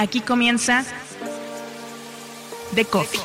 Aquí 0.00 0.22
comienza 0.22 0.82
The 2.74 2.86
Coffee. 2.86 3.20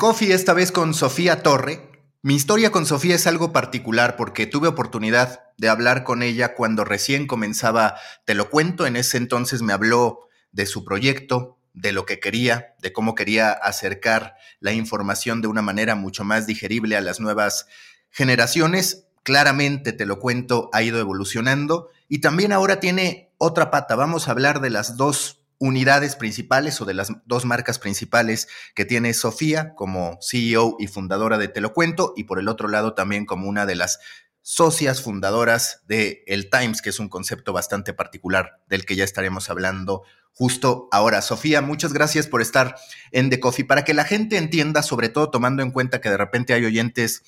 Coffee 0.00 0.32
esta 0.32 0.54
vez 0.54 0.72
con 0.72 0.94
Sofía 0.94 1.42
Torre, 1.42 1.89
mi 2.22 2.34
historia 2.34 2.70
con 2.70 2.84
Sofía 2.84 3.14
es 3.14 3.26
algo 3.26 3.52
particular 3.52 4.16
porque 4.16 4.46
tuve 4.46 4.68
oportunidad 4.68 5.44
de 5.56 5.70
hablar 5.70 6.04
con 6.04 6.22
ella 6.22 6.54
cuando 6.54 6.84
recién 6.84 7.26
comenzaba 7.26 7.96
Te 8.26 8.34
lo 8.34 8.50
cuento. 8.50 8.86
En 8.86 8.96
ese 8.96 9.16
entonces 9.16 9.62
me 9.62 9.72
habló 9.72 10.28
de 10.52 10.66
su 10.66 10.84
proyecto, 10.84 11.58
de 11.72 11.92
lo 11.92 12.04
que 12.04 12.20
quería, 12.20 12.74
de 12.80 12.92
cómo 12.92 13.14
quería 13.14 13.52
acercar 13.52 14.34
la 14.58 14.72
información 14.72 15.40
de 15.40 15.48
una 15.48 15.62
manera 15.62 15.94
mucho 15.94 16.24
más 16.24 16.46
digerible 16.46 16.96
a 16.96 17.00
las 17.00 17.20
nuevas 17.20 17.66
generaciones. 18.10 19.06
Claramente, 19.22 19.92
te 19.92 20.04
lo 20.04 20.18
cuento, 20.18 20.68
ha 20.74 20.82
ido 20.82 20.98
evolucionando 20.98 21.88
y 22.08 22.20
también 22.20 22.52
ahora 22.52 22.80
tiene 22.80 23.32
otra 23.38 23.70
pata. 23.70 23.96
Vamos 23.96 24.28
a 24.28 24.32
hablar 24.32 24.60
de 24.60 24.70
las 24.70 24.98
dos 24.98 25.39
unidades 25.60 26.16
principales 26.16 26.80
o 26.80 26.86
de 26.86 26.94
las 26.94 27.12
dos 27.26 27.44
marcas 27.44 27.78
principales 27.78 28.48
que 28.74 28.86
tiene 28.86 29.12
Sofía 29.12 29.74
como 29.74 30.18
CEO 30.22 30.76
y 30.80 30.86
fundadora 30.86 31.36
de 31.36 31.48
Te 31.48 31.60
lo 31.60 31.74
cuento 31.74 32.14
y 32.16 32.24
por 32.24 32.40
el 32.40 32.48
otro 32.48 32.66
lado 32.66 32.94
también 32.94 33.26
como 33.26 33.46
una 33.46 33.66
de 33.66 33.74
las 33.74 34.00
socias 34.40 35.02
fundadoras 35.02 35.82
de 35.86 36.24
El 36.26 36.48
Times, 36.48 36.80
que 36.80 36.88
es 36.88 36.98
un 36.98 37.10
concepto 37.10 37.52
bastante 37.52 37.92
particular 37.92 38.62
del 38.68 38.86
que 38.86 38.96
ya 38.96 39.04
estaremos 39.04 39.50
hablando 39.50 40.02
justo 40.32 40.88
ahora. 40.92 41.20
Sofía, 41.20 41.60
muchas 41.60 41.92
gracias 41.92 42.26
por 42.26 42.40
estar 42.40 42.76
en 43.12 43.28
The 43.28 43.38
Coffee. 43.38 43.66
Para 43.66 43.84
que 43.84 43.92
la 43.92 44.04
gente 44.04 44.38
entienda, 44.38 44.82
sobre 44.82 45.10
todo 45.10 45.30
tomando 45.30 45.62
en 45.62 45.72
cuenta 45.72 46.00
que 46.00 46.08
de 46.08 46.16
repente 46.16 46.54
hay 46.54 46.64
oyentes 46.64 47.22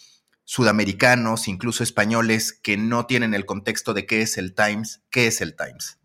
sudamericanos, 0.45 1.49
incluso 1.49 1.85
españoles, 1.85 2.55
que 2.55 2.79
no 2.79 3.05
tienen 3.05 3.35
el 3.35 3.45
contexto 3.45 3.93
de 3.93 4.07
qué 4.07 4.23
es 4.23 4.39
el 4.39 4.55
Times, 4.55 5.03
¿qué 5.11 5.27
es 5.27 5.43
el 5.43 5.55
Times? 5.55 5.99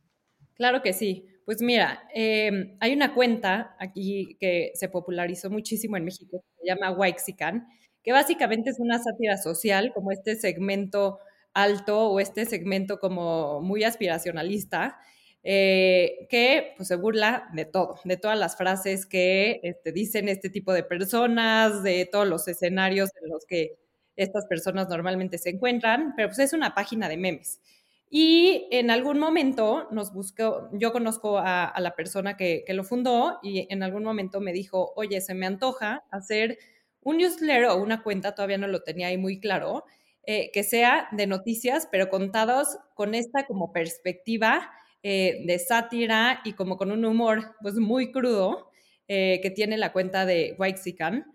Claro 0.55 0.81
que 0.81 0.91
sí. 0.91 1.25
Pues 1.47 1.61
mira, 1.61 2.03
em, 2.13 2.75
hay 2.81 2.91
una 2.93 3.13
cuenta 3.13 3.73
aquí 3.79 4.35
que 4.37 4.71
se 4.75 4.89
popularizó 4.89 5.49
muchísimo 5.49 5.95
en 5.95 6.03
México, 6.03 6.41
que 6.43 6.61
se 6.61 6.67
llama 6.67 6.91
Waxican, 6.91 7.65
que 8.03 8.11
básicamente 8.11 8.69
es 8.69 8.81
una 8.81 8.99
sátira 8.99 9.37
social, 9.37 9.93
como 9.93 10.11
este 10.11 10.35
segmento 10.35 11.19
alto 11.53 12.09
o 12.09 12.19
este 12.19 12.45
segmento 12.45 12.99
como 12.99 13.61
muy 13.61 13.85
aspiracionalista, 13.85 14.99
eh, 15.41 16.27
que 16.29 16.73
pues, 16.75 16.89
se 16.89 16.97
burla 16.97 17.47
de 17.53 17.63
todo, 17.63 17.95
de 18.03 18.17
todas 18.17 18.37
las 18.37 18.57
frases 18.57 19.05
que 19.05 19.61
este, 19.63 19.93
dicen 19.93 20.27
este 20.27 20.49
tipo 20.49 20.73
de 20.73 20.83
personas, 20.83 21.81
de 21.81 22.05
todos 22.11 22.27
los 22.27 22.45
escenarios 22.49 23.09
en 23.23 23.29
los 23.29 23.45
que 23.45 23.77
estas 24.17 24.45
personas 24.47 24.89
normalmente 24.89 25.37
se 25.37 25.51
encuentran, 25.51 26.13
pero 26.17 26.27
pues 26.27 26.39
es 26.39 26.51
una 26.51 26.75
página 26.75 27.07
de 27.07 27.15
memes. 27.15 27.61
Y 28.09 28.67
en 28.71 28.89
algún 28.89 29.19
momento 29.19 29.87
nos 29.91 30.13
buscó, 30.13 30.69
yo 30.71 30.93
conozco 30.93 31.39
a, 31.39 31.73
la 31.79 31.93
persona 31.95 32.37
que, 32.37 32.63
lo 32.69 32.83
fundó 32.83 33.39
y 33.43 33.67
en 33.69 33.83
algún 33.83 34.03
momento 34.03 34.39
me 34.39 34.53
dijo, 34.53 34.93
oye, 34.95 35.19
se 35.19 35.33
me 35.33 35.45
antoja 35.45 36.05
hacer 36.09 36.57
un 37.01 37.17
newsletter 37.17 37.65
o 37.65 37.77
una 37.77 38.03
cuenta, 38.03 38.33
todavía 38.33 38.57
no 38.57 38.67
lo 38.67 38.81
tenía 38.81 39.07
ahí 39.07 39.17
muy 39.17 39.39
claro, 39.39 39.83
eh, 40.23 40.51
que 40.53 40.63
sea 40.63 41.09
de 41.11 41.27
noticias, 41.27 41.87
pero 41.91 42.09
contados 42.09 42.77
con 42.95 43.13
esta 43.13 43.45
como 43.45 43.71
perspectiva 43.73 44.71
eh, 45.03 45.43
de 45.45 45.59
sátira 45.59 46.41
y 46.43 46.53
como 46.53 46.77
con 46.77 46.91
un 46.91 47.05
humor 47.05 47.55
pues 47.61 47.75
muy 47.75 48.11
crudo 48.11 48.71
eh, 49.07 49.39
que 49.41 49.49
tiene 49.49 49.77
la 49.77 49.93
cuenta 49.93 50.25
de 50.25 50.55
Waxican. 50.57 51.25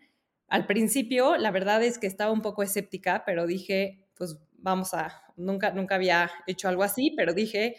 Al 0.49 0.67
principio, 0.67 1.37
la 1.37 1.51
verdad 1.51 1.83
es 1.83 1.99
que 1.99 2.07
estaba 2.07 2.33
un 2.33 2.43
poco 2.43 2.63
escéptica, 2.63 3.23
pero 3.25 3.47
dije, 3.47 4.02
pues 4.17 4.37
vamos 4.59 4.95
a, 4.95 5.23
nunca, 5.37 5.73
nunca 5.73 5.97
había 5.97 6.31
hecho 6.47 6.69
algo 6.69 6.83
así, 6.83 7.13
pero 7.17 7.35
dije, 7.35 7.77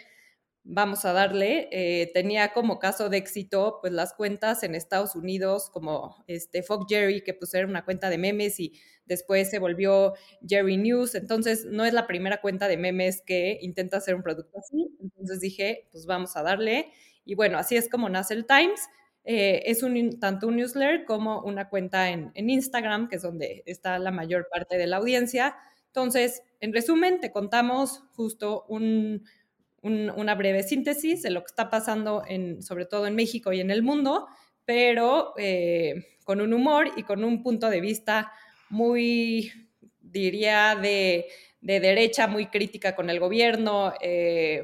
vamos 0.63 1.05
a 1.05 1.13
darle. 1.13 1.67
Eh, 1.71 2.11
tenía 2.13 2.53
como 2.53 2.79
caso 2.79 3.09
de 3.09 3.17
éxito, 3.17 3.79
pues 3.81 3.93
las 3.93 4.13
cuentas 4.13 4.63
en 4.63 4.75
Estados 4.75 5.15
Unidos, 5.15 5.69
como 5.69 6.23
este 6.27 6.63
Fox 6.63 6.85
Jerry, 6.89 7.23
que 7.23 7.33
pues 7.33 7.53
era 7.53 7.67
una 7.67 7.85
cuenta 7.85 8.09
de 8.09 8.17
memes 8.17 8.59
y 8.59 8.73
después 9.05 9.49
se 9.49 9.59
volvió 9.59 10.13
Jerry 10.47 10.77
News. 10.77 11.15
Entonces, 11.15 11.65
no 11.65 11.85
es 11.85 11.93
la 11.93 12.07
primera 12.07 12.41
cuenta 12.41 12.67
de 12.67 12.77
memes 12.77 13.21
que 13.21 13.59
intenta 13.61 13.97
hacer 13.97 14.15
un 14.15 14.23
producto 14.23 14.57
así. 14.59 14.95
Entonces 15.01 15.39
dije, 15.39 15.87
pues 15.91 16.05
vamos 16.05 16.35
a 16.35 16.43
darle. 16.43 16.91
Y 17.25 17.35
bueno, 17.35 17.57
así 17.57 17.75
es 17.75 17.89
como 17.89 18.09
nace 18.09 18.33
el 18.33 18.45
Times. 18.45 18.81
Eh, 19.25 19.63
es 19.67 19.83
un, 19.83 20.19
tanto 20.19 20.47
un 20.47 20.57
newsletter 20.57 21.05
como 21.05 21.41
una 21.43 21.69
cuenta 21.69 22.09
en, 22.09 22.31
en 22.35 22.49
Instagram, 22.49 23.07
que 23.07 23.15
es 23.17 23.21
donde 23.21 23.63
está 23.65 23.97
la 23.99 24.11
mayor 24.11 24.47
parte 24.51 24.77
de 24.77 24.87
la 24.87 24.97
audiencia 24.97 25.55
entonces, 25.93 26.41
en 26.59 26.73
resumen, 26.73 27.19
te 27.19 27.31
contamos 27.31 28.01
justo 28.15 28.65
una 28.67 30.33
breve 30.33 30.63
síntesis 30.63 31.21
de 31.21 31.29
lo 31.29 31.41
que 31.41 31.51
está 31.51 31.69
pasando, 31.69 32.23
en, 32.27 32.63
sobre 32.63 32.87
todo 32.87 33.05
en 33.05 33.13
México 33.13 33.53
y 33.53 33.59
en 33.59 33.69
el 33.69 33.83
mundo, 33.83 34.25
pero 34.65 35.35
eh, 35.37 36.17
con 36.23 36.41
un 36.41 36.51
humor 36.51 36.89
y 36.97 37.03
con 37.03 37.23
un 37.23 37.43
punto 37.43 37.69
de 37.69 37.79
vista 37.79 38.31
muy, 38.71 39.51
diría, 40.01 40.75
de, 40.75 41.27
derecha, 41.61 42.25
muy 42.25 42.47
crítica 42.47 42.95
con 42.95 43.11
el 43.11 43.19
gobierno. 43.19 43.93
Eh, 44.01 44.63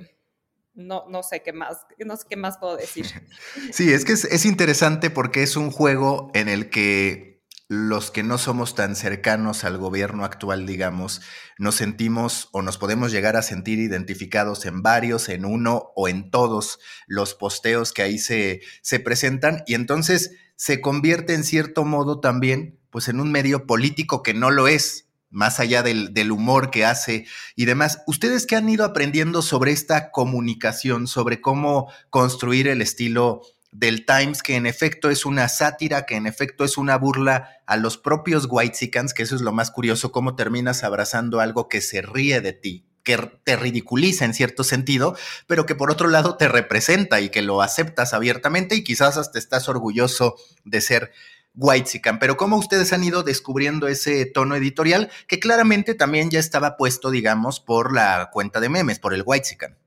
no, 0.73 1.05
no, 1.09 1.21
sé 1.21 1.43
qué 1.43 1.53
más, 1.53 1.85
no 2.03 2.17
sé 2.17 2.25
qué 2.27 2.37
más 2.37 2.57
puedo 2.57 2.75
decir. 2.75 3.05
Sí, 3.71 3.93
es 3.93 4.03
que 4.03 4.13
es 4.13 4.45
interesante 4.47 5.11
porque 5.11 5.43
es 5.43 5.55
un 5.55 5.69
juego 5.69 6.31
en 6.33 6.49
el 6.49 6.71
que 6.71 7.38
los 7.69 8.09
que 8.09 8.23
no 8.23 8.39
somos 8.39 8.73
tan 8.73 8.95
cercanos 8.95 9.63
al 9.63 9.77
gobierno 9.77 10.25
actual, 10.25 10.65
digamos, 10.65 11.21
nos 11.59 11.75
sentimos 11.75 12.49
o 12.51 12.63
nos 12.63 12.79
podemos 12.79 13.11
llegar 13.11 13.35
a 13.35 13.43
sentir 13.43 13.77
identificados 13.77 14.65
en 14.65 14.81
varios, 14.81 15.29
en 15.29 15.45
uno 15.45 15.91
o 15.95 16.07
en 16.07 16.31
todos 16.31 16.79
los 17.05 17.35
posteos 17.35 17.93
que 17.93 18.01
ahí 18.01 18.17
se, 18.17 18.61
se 18.81 18.99
presentan 18.99 19.63
y 19.67 19.75
entonces 19.75 20.31
se 20.55 20.81
convierte 20.81 21.35
en 21.35 21.43
cierto 21.43 21.85
modo 21.85 22.19
también 22.19 22.79
pues 22.89 23.07
en 23.07 23.19
un 23.19 23.31
medio 23.31 23.67
político 23.67 24.23
que 24.23 24.33
no 24.33 24.49
lo 24.49 24.67
es, 24.67 25.07
más 25.29 25.59
allá 25.59 25.83
del, 25.83 26.11
del, 26.11 26.31
humor 26.31 26.71
que 26.71 26.85
hace 26.85 27.27
y 27.55 27.65
demás. 27.65 28.01
Ustedes 28.07 28.47
que 28.47 28.55
han 28.55 28.67
ido 28.67 28.83
aprendiendo 28.83 29.43
sobre 29.43 29.73
esta 29.73 30.09
comunicación, 30.09 31.05
sobre 31.05 31.39
cómo 31.39 31.91
construir 32.09 32.67
el 32.67 32.81
estilo 32.81 33.43
del 33.71 34.05
Times, 34.05 34.41
que 34.41 34.55
en 34.55 34.65
efecto 34.65 35.09
es 35.09 35.25
una 35.25 35.47
sátira, 35.47 36.05
que 36.05 36.15
en 36.15 36.27
efecto 36.27 36.63
es 36.63 36.77
una 36.77 36.97
burla 36.97 37.49
a 37.65 37.77
los 37.77 37.97
propios 37.97 38.47
Whitesicans, 38.49 39.13
que 39.13 39.23
eso 39.23 39.35
es 39.35 39.41
lo 39.41 39.51
más 39.51 39.71
curioso, 39.71 40.11
cómo 40.11 40.35
terminas 40.35 40.83
abrazando 40.83 41.39
algo 41.39 41.69
que 41.69 41.81
se 41.81 42.01
ríe 42.01 42.41
de 42.41 42.53
ti, 42.53 42.87
que 43.03 43.17
te 43.43 43.55
ridiculiza 43.55 44.25
en 44.25 44.33
cierto 44.33 44.63
sentido, 44.63 45.15
pero 45.47 45.65
que 45.65 45.75
por 45.75 45.91
otro 45.91 46.07
lado 46.07 46.37
te 46.37 46.47
representa 46.47 47.21
y 47.21 47.29
que 47.29 47.41
lo 47.41 47.61
aceptas 47.61 48.13
abiertamente 48.13 48.75
y 48.75 48.83
quizás 48.83 49.17
hasta 49.17 49.39
estás 49.39 49.69
orgulloso 49.69 50.35
de 50.63 50.81
ser 50.81 51.11
Whitesican. 51.55 52.19
Pero 52.19 52.37
cómo 52.37 52.57
ustedes 52.57 52.93
han 52.93 53.03
ido 53.03 53.23
descubriendo 53.23 53.87
ese 53.87 54.25
tono 54.25 54.55
editorial 54.55 55.09
que 55.27 55.39
claramente 55.39 55.95
también 55.95 56.29
ya 56.29 56.39
estaba 56.39 56.77
puesto, 56.77 57.11
digamos, 57.11 57.59
por 57.59 57.93
la 57.93 58.29
cuenta 58.31 58.59
de 58.59 58.69
memes, 58.69 58.99
por 58.99 59.13
el 59.13 59.23
Whitesican. 59.25 59.78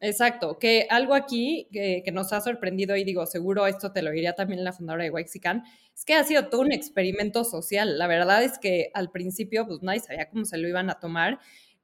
Exacto, 0.00 0.60
que 0.60 0.86
algo 0.90 1.14
aquí 1.14 1.68
que, 1.72 2.04
nos 2.12 2.32
ha 2.32 2.40
sorprendido 2.40 2.94
y 2.94 3.02
digo, 3.02 3.26
seguro 3.26 3.66
esto 3.66 3.90
te 3.90 4.02
lo 4.02 4.12
diría 4.12 4.34
también 4.34 4.62
la 4.62 4.72
fundadora 4.72 5.02
de 5.02 5.10
Waxican, 5.10 5.64
es 5.92 6.04
que 6.04 6.14
ha 6.14 6.22
sido 6.22 6.48
todo 6.48 6.60
un 6.60 6.70
experimento 6.72 7.42
social. 7.44 7.98
La 7.98 8.06
verdad 8.06 8.44
es 8.44 8.58
que 8.60 8.90
al 8.94 9.10
principio 9.10 9.66
pues 9.66 9.82
nadie 9.82 10.00
sabía 10.00 10.28
cómo 10.30 10.44
se 10.44 10.58
lo 10.58 10.68
iban 10.68 10.88
a 10.90 11.00
tomar. 11.00 11.40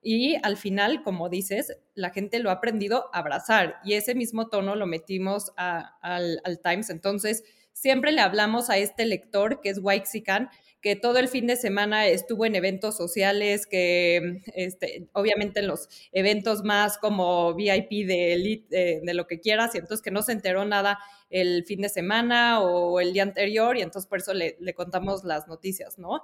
y 0.07 0.37
al 0.43 0.57
final, 0.59 1.03
como 1.03 1.31
dices, 1.31 1.79
la 1.95 2.11
gente 2.11 2.39
lo 2.39 2.51
ha 2.51 2.55
aprendido 2.55 3.07
a 3.13 3.21
abrazar 3.21 3.77
y 3.85 3.95
ese 3.95 4.15
mismo 4.15 4.49
tono 4.49 4.77
lo 4.77 4.87
metimos 4.87 5.53
al, 5.57 6.41
al 6.45 6.61
Times. 6.63 6.91
Entonces, 6.91 7.43
siempre 7.73 8.13
le 8.13 8.21
hablamos 8.21 8.71
a 8.71 8.77
este 8.77 9.07
lector 9.07 9.61
que 9.63 9.71
es 9.71 9.79
Waxican, 9.79 10.51
que 10.85 10.97
todo 10.97 11.17
el 11.17 11.29
fin 11.29 11.47
de 11.47 11.57
semana 11.57 12.07
estuvo 12.09 12.45
en 12.45 12.55
eventos 12.55 12.95
sociales, 12.95 13.67
que 13.67 14.43
este, 14.55 15.09
obviamente 15.15 15.61
en 15.61 15.67
los 15.67 15.89
eventos 16.13 16.63
más 16.63 16.99
como 16.99 17.55
VIP 17.55 18.07
de 18.07 18.35
elite, 18.35 19.01
de 19.03 19.15
lo 19.15 19.27
que 19.27 19.41
quieras, 19.41 19.75
y 19.75 19.79
entonces 19.79 20.03
que 20.05 20.11
no 20.11 20.21
se 20.21 20.33
enteró 20.33 20.67
nada 20.67 20.99
el 21.31 21.65
fin 21.65 21.81
de 21.81 21.89
semana 21.89 22.61
o 22.61 23.01
el 23.01 23.15
día 23.15 23.23
anterior, 23.23 23.79
y 23.79 23.81
entonces 23.81 24.07
por 24.07 24.19
eso 24.19 24.35
le, 24.35 24.59
contamos 24.75 25.25
las 25.25 25.49
noticias, 25.49 25.99
¿no? 25.99 26.21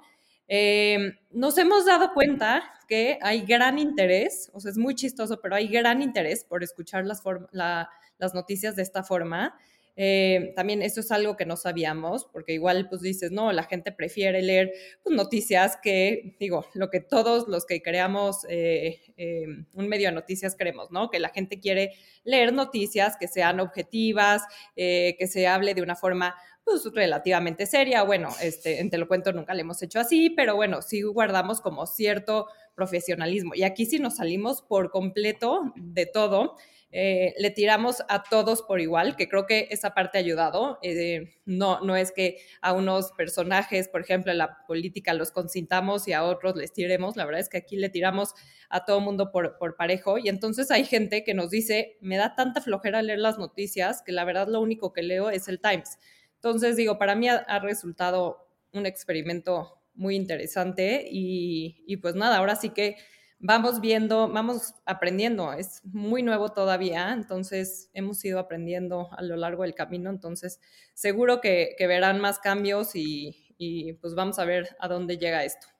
Eh, 0.47 1.13
nos 1.31 1.57
hemos 1.57 1.87
dado 1.87 2.13
cuenta 2.13 2.61
que 2.87 3.17
hay 3.23 3.41
gran 3.41 3.79
interés, 3.79 4.51
o 4.53 4.59
sea, 4.59 4.69
es 4.69 4.77
muy 4.77 4.93
chistoso, 4.93 5.41
pero 5.41 5.55
hay 5.55 5.69
gran 5.69 6.03
interés 6.03 6.43
por 6.43 6.61
escuchar 6.61 7.03
las, 7.07 7.23
las 7.51 8.35
noticias 8.35 8.75
de 8.75 8.83
esta 8.83 9.01
forma. 9.01 9.57
Eh, 9.95 10.53
también 10.55 10.81
eso 10.81 11.01
es 11.01 11.11
algo 11.11 11.35
que 11.35 11.45
no 11.45 11.57
sabíamos, 11.57 12.25
porque 12.31 12.53
igual 12.53 12.87
pues 12.89 13.01
dices, 13.01 13.31
no, 13.31 13.51
la 13.51 13.63
gente 13.63 13.91
prefiere 13.91 14.41
leer 14.41 14.71
pues, 15.03 15.15
noticias 15.15 15.77
que, 15.81 16.35
digo, 16.39 16.65
lo 16.73 16.89
que 16.89 17.01
todos 17.01 17.47
los 17.47 17.65
que 17.65 17.81
creamos 17.81 18.45
eh, 18.49 19.01
eh, 19.17 19.45
un 19.73 19.87
medio 19.87 20.09
de 20.09 20.15
noticias 20.15 20.55
creemos, 20.57 20.91
¿no? 20.91 21.09
Que 21.09 21.19
la 21.19 21.29
gente 21.29 21.59
quiere 21.59 21.93
leer 22.23 22.53
noticias 22.53 23.17
que 23.19 23.27
sean 23.27 23.59
objetivas, 23.59 24.43
que 24.75 25.27
se 25.27 25.47
hable 25.47 25.73
de 25.73 25.81
una 25.81 25.95
forma 25.95 26.35
pues 26.63 26.83
relativamente 26.93 27.65
seria. 27.65 28.03
Bueno, 28.03 28.29
este, 28.41 28.79
en 28.79 28.89
Te 28.89 28.97
lo 28.97 29.07
cuento 29.07 29.33
nunca 29.33 29.53
le 29.53 29.61
hemos 29.61 29.81
hecho 29.81 29.99
así, 29.99 30.29
pero 30.29 30.55
bueno, 30.55 30.81
sí 30.81 31.01
guardamos 31.01 31.61
como 31.61 31.85
cierto 31.85 32.47
profesionalismo. 32.75 33.53
Y 33.55 33.63
aquí 33.63 33.85
sí 33.85 33.99
nos 33.99 34.17
salimos 34.17 34.61
por 34.61 34.91
completo 34.91 35.73
de 35.75 36.05
todo. 36.05 36.55
Eh, 36.93 37.33
le 37.37 37.51
tiramos 37.51 38.03
a 38.09 38.23
todos 38.23 38.63
por 38.63 38.81
igual, 38.81 39.15
que 39.15 39.29
creo 39.29 39.45
que 39.45 39.67
esa 39.71 39.93
parte 39.93 40.17
ha 40.17 40.21
ayudado. 40.21 40.77
Eh, 40.81 41.35
no, 41.45 41.79
no 41.81 41.95
es 41.95 42.11
que 42.11 42.37
a 42.61 42.73
unos 42.73 43.13
personajes, 43.13 43.87
por 43.87 44.01
ejemplo, 44.01 44.31
en 44.31 44.37
la 44.37 44.65
política 44.67 45.13
los 45.13 45.31
consintamos 45.31 46.07
y 46.07 46.13
a 46.13 46.23
otros 46.23 46.55
les 46.57 46.73
tiremos. 46.73 47.15
La 47.15 47.25
verdad 47.25 47.39
es 47.39 47.49
que 47.49 47.57
aquí 47.57 47.77
le 47.77 47.89
tiramos 47.89 48.33
a 48.69 48.83
todo 48.83 48.99
mundo 48.99 49.31
por, 49.31 49.57
por 49.57 49.77
parejo. 49.77 50.17
Y 50.17 50.27
entonces 50.27 50.69
hay 50.69 50.83
gente 50.83 51.23
que 51.23 51.33
nos 51.33 51.49
dice, 51.49 51.97
me 52.01 52.17
da 52.17 52.35
tanta 52.35 52.61
flojera 52.61 53.01
leer 53.01 53.19
las 53.19 53.37
noticias 53.37 54.01
que 54.01 54.11
la 54.11 54.25
verdad 54.25 54.47
lo 54.49 54.59
único 54.59 54.91
que 54.91 55.03
leo 55.03 55.29
es 55.29 55.47
el 55.47 55.61
Times. 55.61 55.97
Entonces 56.35 56.75
digo, 56.75 56.97
para 56.97 57.15
mí 57.15 57.29
ha, 57.29 57.59
resultado 57.59 58.49
un 58.73 58.85
experimento 58.85 59.79
muy 59.93 60.15
interesante 60.15 61.07
y, 61.09 61.83
y 61.85 61.97
pues 61.97 62.15
nada, 62.15 62.37
ahora 62.37 62.55
sí 62.55 62.69
que 62.69 62.97
vamos 63.41 63.81
viendo, 63.81 64.29
vamos 64.29 64.75
aprendiendo. 64.85 65.51
Es 65.53 65.81
muy 65.85 66.23
nuevo 66.23 66.49
todavía, 66.53 67.11
entonces 67.13 67.89
hemos 67.93 68.23
ido 68.23 68.39
aprendiendo 68.39 69.09
a 69.11 69.21
lo 69.21 69.35
largo 69.35 69.63
del 69.63 69.75
camino, 69.75 70.09
entonces 70.09 70.59
seguro 70.93 71.41
que, 71.41 71.75
verán 71.79 72.21
más 72.21 72.39
cambios 72.39 72.95
y, 72.95 73.55
y 73.57 73.93
pues 73.93 74.15
vamos 74.15 74.39
a 74.39 74.45
ver 74.45 74.75
a 74.79 74.87
dónde 74.87 75.17
llega 75.17 75.43
esto. 75.43 75.70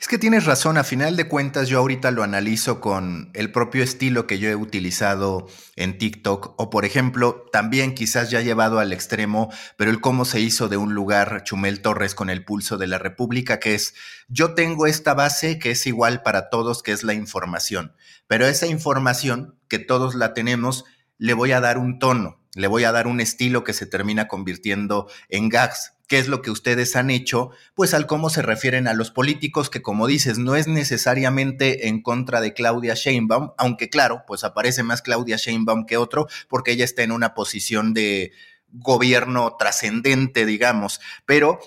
Es 0.00 0.08
que 0.08 0.18
tienes 0.18 0.46
razón, 0.46 0.78
a 0.78 0.84
final 0.84 1.16
de 1.16 1.28
cuentas 1.28 1.68
yo 1.68 1.78
ahorita 1.78 2.10
lo 2.10 2.22
analizo 2.22 2.80
con 2.80 3.30
el 3.34 3.52
propio 3.52 3.82
estilo 3.82 4.26
que 4.26 4.38
yo 4.38 4.50
he 4.50 4.56
utilizado 4.56 5.46
en 5.76 5.96
TikTok 5.96 6.54
o 6.60 6.70
por 6.70 6.84
ejemplo 6.84 7.46
también 7.52 7.94
quizás 7.94 8.30
ya 8.30 8.40
llevado 8.40 8.80
al 8.80 8.92
extremo, 8.92 9.50
pero 9.76 9.90
el 9.90 10.00
cómo 10.00 10.24
se 10.24 10.40
hizo 10.40 10.68
de 10.68 10.76
un 10.76 10.94
lugar 10.94 11.44
Chumel 11.44 11.80
Torres 11.80 12.14
con 12.14 12.30
el 12.30 12.44
pulso 12.44 12.78
de 12.78 12.88
la 12.88 12.98
República, 12.98 13.60
que 13.60 13.74
es 13.74 13.94
yo 14.28 14.54
tengo 14.54 14.86
esta 14.86 15.14
base 15.14 15.58
que 15.58 15.70
es 15.70 15.86
igual 15.86 16.22
para 16.22 16.50
todos, 16.50 16.82
que 16.82 16.92
es 16.92 17.04
la 17.04 17.14
información, 17.14 17.94
pero 18.26 18.46
esa 18.46 18.66
información 18.66 19.56
que 19.68 19.78
todos 19.78 20.14
la 20.14 20.34
tenemos, 20.34 20.84
le 21.16 21.32
voy 21.34 21.52
a 21.52 21.60
dar 21.60 21.78
un 21.78 21.98
tono, 21.98 22.40
le 22.54 22.66
voy 22.66 22.84
a 22.84 22.92
dar 22.92 23.06
un 23.06 23.20
estilo 23.20 23.64
que 23.64 23.72
se 23.72 23.86
termina 23.86 24.28
convirtiendo 24.28 25.08
en 25.28 25.48
gags 25.48 25.92
qué 26.12 26.18
es 26.18 26.28
lo 26.28 26.42
que 26.42 26.50
ustedes 26.50 26.94
han 26.94 27.08
hecho, 27.08 27.52
pues 27.74 27.94
al 27.94 28.06
cómo 28.06 28.28
se 28.28 28.42
refieren 28.42 28.86
a 28.86 28.92
los 28.92 29.10
políticos, 29.10 29.70
que 29.70 29.80
como 29.80 30.06
dices, 30.06 30.36
no 30.36 30.56
es 30.56 30.68
necesariamente 30.68 31.88
en 31.88 32.02
contra 32.02 32.42
de 32.42 32.52
Claudia 32.52 32.92
Sheinbaum, 32.92 33.52
aunque 33.56 33.88
claro, 33.88 34.24
pues 34.26 34.44
aparece 34.44 34.82
más 34.82 35.00
Claudia 35.00 35.38
Sheinbaum 35.38 35.86
que 35.86 35.96
otro, 35.96 36.28
porque 36.50 36.72
ella 36.72 36.84
está 36.84 37.02
en 37.02 37.12
una 37.12 37.32
posición 37.32 37.94
de 37.94 38.32
gobierno 38.68 39.56
trascendente, 39.58 40.44
digamos, 40.44 41.00
pero 41.24 41.60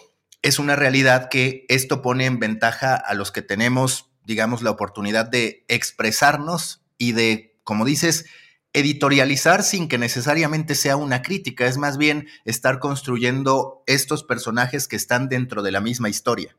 es 0.44 0.60
una 0.60 0.76
realidad 0.76 1.28
que 1.28 1.66
esto 1.68 2.04
pone 2.04 2.26
en 2.26 2.38
ventaja 2.38 2.94
a 2.94 3.16
los 3.16 3.32
que 3.32 3.42
tenemos, 3.42 4.12
digamos, 4.26 4.62
la 4.62 4.70
oportunidad 4.70 5.26
de 5.26 5.66
expresarnos 5.70 6.84
y 7.00 7.14
de, 7.14 7.58
como 7.64 7.84
dices, 7.84 8.28
editorializar 8.76 9.64
sin 9.64 9.88
que 9.88 9.98
necesariamente 9.98 10.76
sea 10.76 10.98
una 10.98 11.22
crítica, 11.22 11.66
es 11.66 11.78
más 11.78 11.98
bien 11.98 12.28
estar 12.44 12.80
construyendo 12.80 13.84
estos 13.88 14.24
personajes 14.24 14.88
que 14.90 14.98
están 14.98 15.30
dentro 15.30 15.64
de 15.64 15.72
la 15.72 15.80
misma 15.80 16.10
historia. 16.10 16.58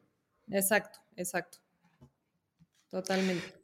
Exacto, 0.51 1.01
exacto. 1.15 1.59
Totalmente. 2.91 3.55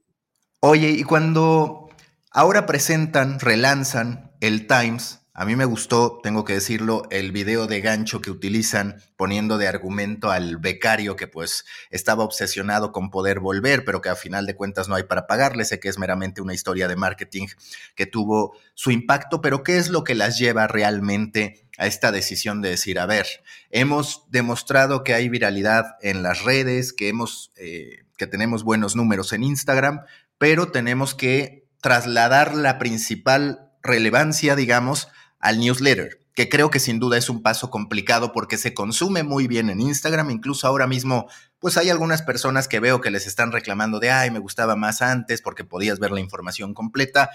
Oye, 0.60 0.90
y 0.90 1.02
cuando 1.02 1.88
ahora 2.30 2.66
presentan, 2.66 3.40
relanzan 3.40 4.32
el 4.40 4.66
Times, 4.66 5.21
a 5.42 5.44
mí 5.44 5.56
me 5.56 5.64
gustó, 5.64 6.20
tengo 6.22 6.44
que 6.44 6.52
decirlo, 6.52 7.02
el 7.10 7.32
video 7.32 7.66
de 7.66 7.80
gancho 7.80 8.20
que 8.20 8.30
utilizan 8.30 9.02
poniendo 9.16 9.58
de 9.58 9.66
argumento 9.66 10.30
al 10.30 10.58
becario 10.58 11.16
que 11.16 11.26
pues 11.26 11.64
estaba 11.90 12.22
obsesionado 12.22 12.92
con 12.92 13.10
poder 13.10 13.40
volver, 13.40 13.84
pero 13.84 14.00
que 14.00 14.08
a 14.08 14.14
final 14.14 14.46
de 14.46 14.54
cuentas 14.54 14.88
no 14.88 14.94
hay 14.94 15.02
para 15.02 15.26
pagarle. 15.26 15.64
Sé 15.64 15.80
que 15.80 15.88
es 15.88 15.98
meramente 15.98 16.42
una 16.42 16.54
historia 16.54 16.86
de 16.86 16.94
marketing 16.94 17.48
que 17.96 18.06
tuvo 18.06 18.56
su 18.74 18.92
impacto, 18.92 19.40
pero 19.40 19.64
¿qué 19.64 19.78
es 19.78 19.88
lo 19.88 20.04
que 20.04 20.14
las 20.14 20.38
lleva 20.38 20.68
realmente 20.68 21.66
a 21.76 21.88
esta 21.88 22.12
decisión 22.12 22.62
de 22.62 22.68
decir, 22.68 23.00
a 23.00 23.06
ver, 23.06 23.26
hemos 23.70 24.22
demostrado 24.30 25.02
que 25.02 25.12
hay 25.12 25.28
viralidad 25.28 25.96
en 26.02 26.22
las 26.22 26.44
redes, 26.44 26.92
que 26.92 27.08
hemos, 27.08 27.50
eh, 27.56 28.04
que 28.16 28.28
tenemos 28.28 28.62
buenos 28.62 28.94
números 28.94 29.32
en 29.32 29.42
Instagram, 29.42 30.02
pero 30.38 30.70
tenemos 30.70 31.16
que 31.16 31.66
trasladar 31.80 32.54
la 32.54 32.78
principal 32.78 33.72
relevancia, 33.82 34.54
digamos, 34.54 35.08
al 35.42 35.60
newsletter, 35.60 36.20
que 36.34 36.48
creo 36.48 36.70
que 36.70 36.78
sin 36.78 36.98
duda 36.98 37.18
es 37.18 37.28
un 37.28 37.42
paso 37.42 37.68
complicado 37.68 38.32
porque 38.32 38.56
se 38.56 38.72
consume 38.72 39.22
muy 39.22 39.48
bien 39.48 39.68
en 39.68 39.80
Instagram, 39.80 40.30
incluso 40.30 40.66
ahora 40.66 40.86
mismo, 40.86 41.28
pues 41.58 41.76
hay 41.76 41.90
algunas 41.90 42.22
personas 42.22 42.68
que 42.68 42.80
veo 42.80 43.02
que 43.02 43.10
les 43.10 43.26
están 43.26 43.52
reclamando 43.52 44.00
de, 44.00 44.10
ay, 44.10 44.30
me 44.30 44.38
gustaba 44.38 44.76
más 44.76 45.02
antes 45.02 45.42
porque 45.42 45.64
podías 45.64 45.98
ver 45.98 46.12
la 46.12 46.20
información 46.20 46.72
completa. 46.72 47.30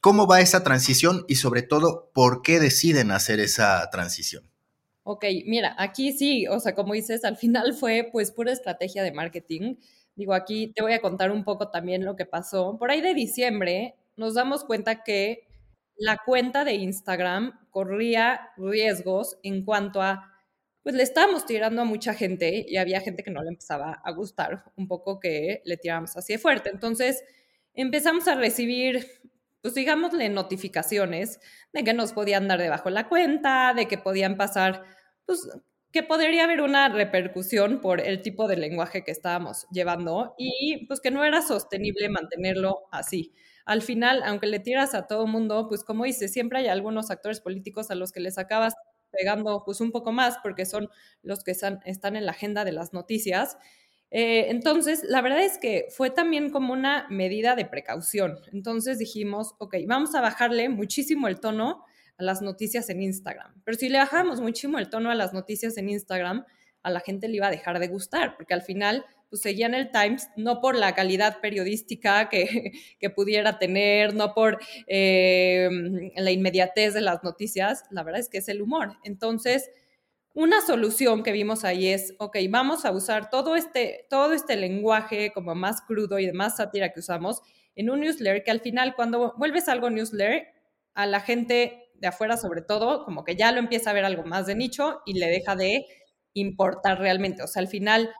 ¿Cómo 0.00 0.26
va 0.26 0.40
esa 0.40 0.62
transición 0.62 1.24
y 1.28 1.34
sobre 1.34 1.62
todo, 1.62 2.10
por 2.14 2.40
qué 2.42 2.60
deciden 2.60 3.10
hacer 3.10 3.40
esa 3.40 3.90
transición? 3.90 4.48
Ok, 5.02 5.24
mira, 5.46 5.74
aquí 5.76 6.12
sí, 6.12 6.46
o 6.46 6.60
sea, 6.60 6.74
como 6.74 6.94
dices, 6.94 7.24
al 7.24 7.36
final 7.36 7.74
fue 7.74 8.08
pues 8.12 8.30
pura 8.30 8.52
estrategia 8.52 9.02
de 9.02 9.10
marketing. 9.10 9.76
Digo, 10.14 10.32
aquí 10.34 10.72
te 10.76 10.82
voy 10.82 10.92
a 10.92 11.00
contar 11.00 11.32
un 11.32 11.44
poco 11.44 11.70
también 11.70 12.04
lo 12.04 12.14
que 12.14 12.24
pasó. 12.24 12.78
Por 12.78 12.90
ahí 12.90 13.00
de 13.00 13.14
diciembre 13.14 13.96
nos 14.16 14.34
damos 14.34 14.64
cuenta 14.64 15.02
que 15.02 15.47
la 15.98 16.18
cuenta 16.24 16.64
de 16.64 16.74
Instagram 16.74 17.58
corría 17.70 18.52
riesgos 18.56 19.38
en 19.42 19.64
cuanto 19.64 20.00
a, 20.00 20.32
pues 20.82 20.94
le 20.94 21.02
estábamos 21.02 21.44
tirando 21.44 21.82
a 21.82 21.84
mucha 21.84 22.14
gente 22.14 22.64
y 22.66 22.76
había 22.76 23.00
gente 23.00 23.24
que 23.24 23.32
no 23.32 23.42
le 23.42 23.50
empezaba 23.50 24.00
a 24.04 24.12
gustar 24.12 24.64
un 24.76 24.86
poco 24.86 25.18
que 25.18 25.60
le 25.64 25.76
tiramos 25.76 26.16
así 26.16 26.34
de 26.34 26.38
fuerte. 26.38 26.70
Entonces 26.70 27.22
empezamos 27.74 28.28
a 28.28 28.36
recibir, 28.36 29.06
pues 29.60 29.74
digámosle, 29.74 30.28
notificaciones 30.28 31.40
de 31.72 31.82
que 31.82 31.94
nos 31.94 32.12
podían 32.12 32.46
dar 32.46 32.60
debajo 32.60 32.90
la 32.90 33.08
cuenta, 33.08 33.74
de 33.74 33.88
que 33.88 33.98
podían 33.98 34.36
pasar, 34.36 34.84
pues 35.26 35.48
que 35.90 36.04
podría 36.04 36.44
haber 36.44 36.60
una 36.60 36.88
repercusión 36.90 37.80
por 37.80 38.00
el 38.00 38.22
tipo 38.22 38.46
de 38.46 38.56
lenguaje 38.56 39.02
que 39.02 39.10
estábamos 39.10 39.66
llevando 39.72 40.34
y 40.38 40.86
pues 40.86 41.00
que 41.00 41.10
no 41.10 41.24
era 41.24 41.42
sostenible 41.42 42.08
mantenerlo 42.08 42.86
así 42.92 43.32
al 43.68 43.82
final, 43.82 44.22
aunque 44.24 44.46
le 44.46 44.60
tiras 44.60 44.94
a 44.94 45.06
todo 45.06 45.26
mundo, 45.26 45.68
pues 45.68 45.84
como 45.84 46.04
dices, 46.04 46.32
siempre 46.32 46.60
hay 46.60 46.68
algunos 46.68 47.10
actores 47.10 47.38
políticos 47.40 47.90
a 47.90 47.94
los 47.94 48.12
que 48.12 48.20
les 48.20 48.38
acabas 48.38 48.72
pegando 49.10 49.62
pues 49.62 49.82
un 49.82 49.92
poco 49.92 50.10
más 50.10 50.38
porque 50.42 50.64
son 50.64 50.88
los 51.22 51.44
que 51.44 51.50
están, 51.50 51.80
están 51.84 52.16
en 52.16 52.24
la 52.24 52.32
agenda 52.32 52.64
de 52.64 52.72
las 52.72 52.94
noticias. 52.94 53.58
Eh, 54.10 54.46
entonces, 54.48 55.04
la 55.04 55.20
verdad 55.20 55.42
es 55.42 55.58
que 55.58 55.86
fue 55.94 56.08
también 56.08 56.48
como 56.48 56.72
una 56.72 57.06
medida 57.10 57.56
de 57.56 57.66
precaución. 57.66 58.38
Entonces 58.54 58.98
dijimos, 58.98 59.54
ok, 59.58 59.76
vamos 59.86 60.14
a 60.14 60.22
bajarle 60.22 60.70
muchísimo 60.70 61.28
el 61.28 61.38
tono 61.38 61.84
a 62.16 62.22
las 62.22 62.40
noticias 62.40 62.88
en 62.88 63.02
Instagram. 63.02 63.52
Pero 63.64 63.76
si 63.76 63.90
le 63.90 63.98
bajamos 63.98 64.40
muchísimo 64.40 64.78
el 64.78 64.88
tono 64.88 65.10
a 65.10 65.14
las 65.14 65.34
noticias 65.34 65.76
en 65.76 65.90
Instagram, 65.90 66.46
a 66.82 66.90
la 66.90 67.00
gente 67.00 67.28
le 67.28 67.36
iba 67.36 67.48
a 67.48 67.50
dejar 67.50 67.78
de 67.80 67.88
gustar, 67.88 68.34
porque 68.34 68.54
al 68.54 68.62
final 68.62 69.04
pues 69.28 69.42
seguían 69.42 69.74
el 69.74 69.90
Times, 69.90 70.28
no 70.36 70.60
por 70.60 70.76
la 70.76 70.94
calidad 70.94 71.40
periodística 71.40 72.28
que, 72.28 72.72
pudiera 73.16 73.58
tener, 73.58 74.14
no 74.14 74.34
por 74.34 74.58
eh, 74.86 75.68
la 76.16 76.30
inmediatez 76.30 76.94
de 76.94 77.00
las 77.00 77.22
noticias, 77.22 77.84
la 77.90 78.02
verdad 78.02 78.20
es 78.20 78.28
que 78.28 78.38
es 78.38 78.48
el 78.48 78.62
humor. 78.62 78.96
Entonces, 79.04 79.70
una 80.34 80.60
solución 80.60 81.22
que 81.22 81.32
vimos 81.32 81.64
ahí 81.64 81.88
es, 81.88 82.14
ok, 82.18 82.36
vamos 82.48 82.84
a 82.84 82.92
usar 82.92 83.28
todo 83.30 83.56
este, 83.56 84.06
todo 84.08 84.32
este 84.32 84.56
lenguaje 84.56 85.32
como 85.32 85.54
más 85.54 85.80
crudo 85.82 86.18
y 86.18 86.26
de 86.26 86.32
más 86.32 86.58
sátira 86.58 86.92
que 86.92 87.00
usamos 87.00 87.42
en 87.74 87.90
un 87.90 88.00
newsletter 88.00 88.42
que 88.44 88.50
al 88.50 88.60
final 88.60 88.94
cuando 88.94 89.34
vuelves 89.36 89.68
algo 89.68 89.90
newsletter, 89.90 90.48
a 90.94 91.06
la 91.06 91.20
gente 91.20 91.90
de 91.94 92.08
afuera 92.08 92.36
sobre 92.36 92.62
todo, 92.62 93.04
como 93.04 93.24
que 93.24 93.36
ya 93.36 93.52
lo 93.52 93.58
empieza 93.58 93.90
a 93.90 93.92
ver 93.92 94.04
algo 94.04 94.24
más 94.24 94.46
de 94.46 94.56
nicho 94.56 95.00
y 95.06 95.14
le 95.14 95.26
deja 95.26 95.54
de 95.56 95.86
importar 96.34 96.98
realmente. 96.98 97.42
O 97.42 97.46
sea, 97.46 97.60
al 97.60 97.68
final 97.68 98.10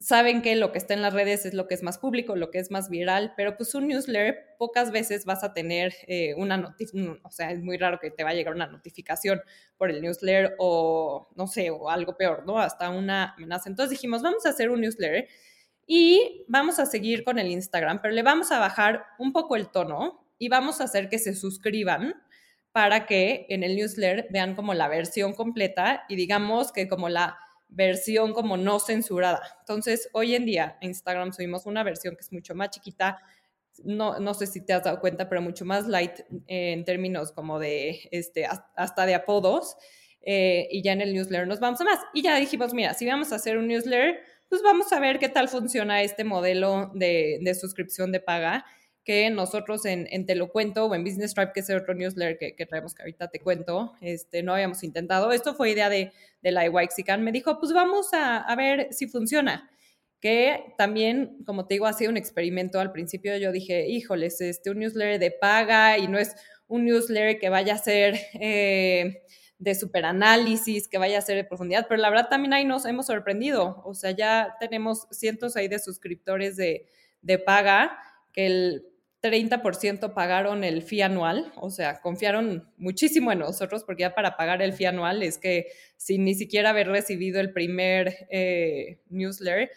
saben 0.00 0.40
que 0.40 0.56
lo 0.56 0.72
que 0.72 0.78
está 0.78 0.94
en 0.94 1.02
las 1.02 1.12
redes 1.12 1.44
es 1.44 1.52
lo 1.52 1.68
que 1.68 1.74
es 1.74 1.82
más 1.82 1.98
público, 1.98 2.34
lo 2.34 2.50
que 2.50 2.58
es 2.58 2.70
más 2.70 2.88
viral, 2.88 3.34
pero 3.36 3.56
pues 3.58 3.74
un 3.74 3.86
newsletter 3.86 4.56
pocas 4.58 4.90
veces 4.90 5.26
vas 5.26 5.44
a 5.44 5.52
tener 5.52 5.94
eh, 6.06 6.34
una 6.36 6.56
notificación, 6.56 7.20
o 7.22 7.30
sea, 7.30 7.52
es 7.52 7.60
muy 7.60 7.76
raro 7.76 7.98
que 8.00 8.10
te 8.10 8.24
va 8.24 8.30
a 8.30 8.34
llegar 8.34 8.54
una 8.54 8.66
notificación 8.66 9.42
por 9.76 9.90
el 9.90 10.00
newsletter 10.00 10.54
o 10.58 11.28
no 11.36 11.46
sé, 11.46 11.70
o 11.70 11.90
algo 11.90 12.16
peor, 12.16 12.44
¿no? 12.46 12.58
Hasta 12.58 12.88
una 12.88 13.34
amenaza. 13.34 13.68
Entonces 13.68 13.90
dijimos, 13.90 14.22
vamos 14.22 14.46
a 14.46 14.50
hacer 14.50 14.70
un 14.70 14.80
newsletter 14.80 15.28
y 15.86 16.44
vamos 16.48 16.78
a 16.78 16.86
seguir 16.86 17.22
con 17.22 17.38
el 17.38 17.48
Instagram, 17.48 18.00
pero 18.00 18.14
le 18.14 18.22
vamos 18.22 18.52
a 18.52 18.58
bajar 18.58 19.04
un 19.18 19.34
poco 19.34 19.54
el 19.54 19.68
tono 19.68 20.26
y 20.38 20.48
vamos 20.48 20.80
a 20.80 20.84
hacer 20.84 21.10
que 21.10 21.18
se 21.18 21.34
suscriban 21.34 22.14
para 22.72 23.04
que 23.04 23.44
en 23.50 23.64
el 23.64 23.76
newsletter 23.76 24.28
vean 24.30 24.54
como 24.54 24.72
la 24.72 24.88
versión 24.88 25.34
completa 25.34 26.04
y 26.08 26.16
digamos 26.16 26.72
que 26.72 26.88
como 26.88 27.10
la 27.10 27.36
versión 27.70 28.32
como 28.32 28.56
no 28.56 28.80
censurada. 28.80 29.40
Entonces, 29.60 30.08
hoy 30.12 30.34
en 30.34 30.44
día 30.44 30.76
en 30.80 30.90
Instagram 30.90 31.32
subimos 31.32 31.66
una 31.66 31.82
versión 31.82 32.14
que 32.16 32.22
es 32.22 32.32
mucho 32.32 32.54
más 32.54 32.70
chiquita, 32.70 33.18
no, 33.84 34.18
no 34.18 34.34
sé 34.34 34.46
si 34.46 34.64
te 34.64 34.72
has 34.72 34.84
dado 34.84 35.00
cuenta, 35.00 35.28
pero 35.28 35.40
mucho 35.40 35.64
más 35.64 35.86
light 35.86 36.20
en 36.46 36.84
términos 36.84 37.32
como 37.32 37.58
de, 37.58 38.08
este, 38.10 38.46
hasta 38.46 39.06
de 39.06 39.14
apodos. 39.14 39.76
Eh, 40.22 40.68
y 40.70 40.82
ya 40.82 40.92
en 40.92 41.00
el 41.00 41.14
newsletter 41.14 41.46
nos 41.46 41.60
vamos 41.60 41.80
a 41.80 41.84
más. 41.84 41.98
Y 42.12 42.22
ya 42.22 42.36
dijimos, 42.36 42.74
mira, 42.74 42.92
si 42.94 43.06
vamos 43.06 43.32
a 43.32 43.36
hacer 43.36 43.56
un 43.56 43.68
newsletter, 43.68 44.20
pues 44.48 44.62
vamos 44.62 44.92
a 44.92 45.00
ver 45.00 45.18
qué 45.18 45.28
tal 45.28 45.48
funciona 45.48 46.02
este 46.02 46.24
modelo 46.24 46.90
de, 46.94 47.38
de 47.40 47.54
suscripción 47.54 48.12
de 48.12 48.20
paga 48.20 48.66
que 49.10 49.28
nosotros 49.28 49.86
en, 49.86 50.06
en, 50.12 50.24
Te 50.24 50.36
lo 50.36 50.52
cuento 50.52 50.86
o 50.86 50.94
en 50.94 51.02
Business 51.02 51.34
Tribe, 51.34 51.50
que 51.52 51.58
es 51.58 51.70
otro 51.70 51.94
newsletter 51.94 52.38
que, 52.38 52.54
que, 52.54 52.64
traemos 52.64 52.94
que 52.94 53.02
ahorita 53.02 53.26
te 53.26 53.40
cuento, 53.40 53.92
este, 54.00 54.44
no 54.44 54.54
habíamos 54.54 54.84
intentado. 54.84 55.32
Esto 55.32 55.56
fue 55.56 55.72
idea 55.72 55.88
de, 55.88 56.12
de 56.40 56.52
la 56.52 56.70
Waxican. 56.70 57.20
Me 57.24 57.32
dijo, 57.32 57.58
pues 57.58 57.72
vamos 57.72 58.14
a, 58.14 58.36
a, 58.36 58.54
ver 58.54 58.86
si 58.92 59.08
funciona. 59.08 59.68
Que 60.20 60.74
también, 60.78 61.42
como 61.44 61.66
te 61.66 61.74
digo, 61.74 61.86
ha 61.86 61.92
sido 61.92 62.12
un 62.12 62.18
experimento. 62.18 62.78
Al 62.78 62.92
principio 62.92 63.36
yo 63.36 63.50
dije, 63.50 63.88
híjoles, 63.88 64.40
este, 64.40 64.70
un 64.70 64.78
newsletter 64.78 65.18
de 65.18 65.32
paga 65.32 65.98
y 65.98 66.06
no 66.06 66.16
es 66.16 66.36
un 66.68 66.84
newsletter 66.84 67.40
que 67.40 67.48
vaya 67.48 67.74
a 67.74 67.78
ser 67.78 68.14
eh, 68.34 69.24
de 69.58 69.74
superanálisis, 69.74 70.86
que 70.86 70.98
vaya 70.98 71.18
a 71.18 71.22
ser 71.22 71.34
de 71.34 71.42
profundidad, 71.42 71.86
pero 71.88 72.00
la 72.00 72.10
verdad 72.10 72.28
también 72.28 72.52
ahí 72.52 72.64
nos 72.64 72.86
hemos 72.86 73.06
sorprendido. 73.06 73.82
O 73.84 73.92
sea, 73.92 74.12
ya 74.12 74.54
tenemos 74.60 75.08
cientos 75.10 75.56
ahí 75.56 75.66
de 75.66 75.80
suscriptores 75.80 76.54
de, 76.54 76.86
de 77.22 77.38
paga 77.40 77.98
que 78.32 78.46
el 78.46 78.89
30% 79.22 80.14
pagaron 80.14 80.64
el 80.64 80.82
fee 80.82 81.02
anual, 81.02 81.52
o 81.56 81.70
sea, 81.70 82.00
confiaron 82.00 82.68
muchísimo 82.78 83.32
en 83.32 83.40
nosotros 83.40 83.84
porque 83.84 84.02
ya 84.02 84.14
para 84.14 84.36
pagar 84.36 84.62
el 84.62 84.72
fee 84.72 84.86
anual 84.86 85.22
es 85.22 85.36
que 85.36 85.66
sin 85.96 86.24
ni 86.24 86.34
siquiera 86.34 86.70
haber 86.70 86.88
recibido 86.88 87.40
el 87.40 87.52
primer 87.52 88.26
eh, 88.30 89.00
newsletter, 89.10 89.70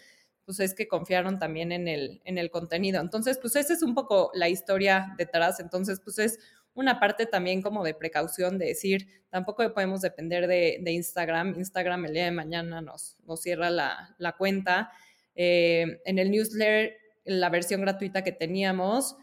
pues 0.45 0.59
es 0.59 0.73
que 0.73 0.87
confiaron 0.87 1.39
también 1.39 1.71
en 1.71 1.87
el, 1.87 2.21
en 2.25 2.37
el 2.37 2.51
contenido. 2.51 3.01
Entonces, 3.01 3.37
pues 3.37 3.55
esa 3.55 3.73
es 3.73 3.83
un 3.83 3.95
poco 3.95 4.31
la 4.33 4.49
historia 4.49 5.13
detrás. 5.17 5.59
Entonces, 5.59 6.01
pues 6.03 6.19
es 6.19 6.39
una 6.73 6.99
parte 6.99 7.25
también 7.25 7.61
como 7.61 7.83
de 7.83 7.93
precaución 7.93 8.57
de 8.57 8.67
decir, 8.67 9.07
tampoco 9.29 9.73
podemos 9.73 10.01
depender 10.01 10.47
de, 10.47 10.81
Instagram. 10.85 11.55
Instagram 11.57 12.05
el 12.05 12.13
día 12.13 12.25
de 12.25 12.31
mañana 12.31 12.81
nos, 12.81 13.17
cierra 13.37 13.69
la, 13.69 14.15
la 14.17 14.33
cuenta. 14.33 14.91
Eh, 15.35 16.01
en 16.05 16.19
el 16.19 16.31
newsletter, 16.31 16.97
la 17.25 17.49
versión 17.49 17.81
gratuita 17.81 18.23
que 18.23 18.31
teníamos, 18.31 19.15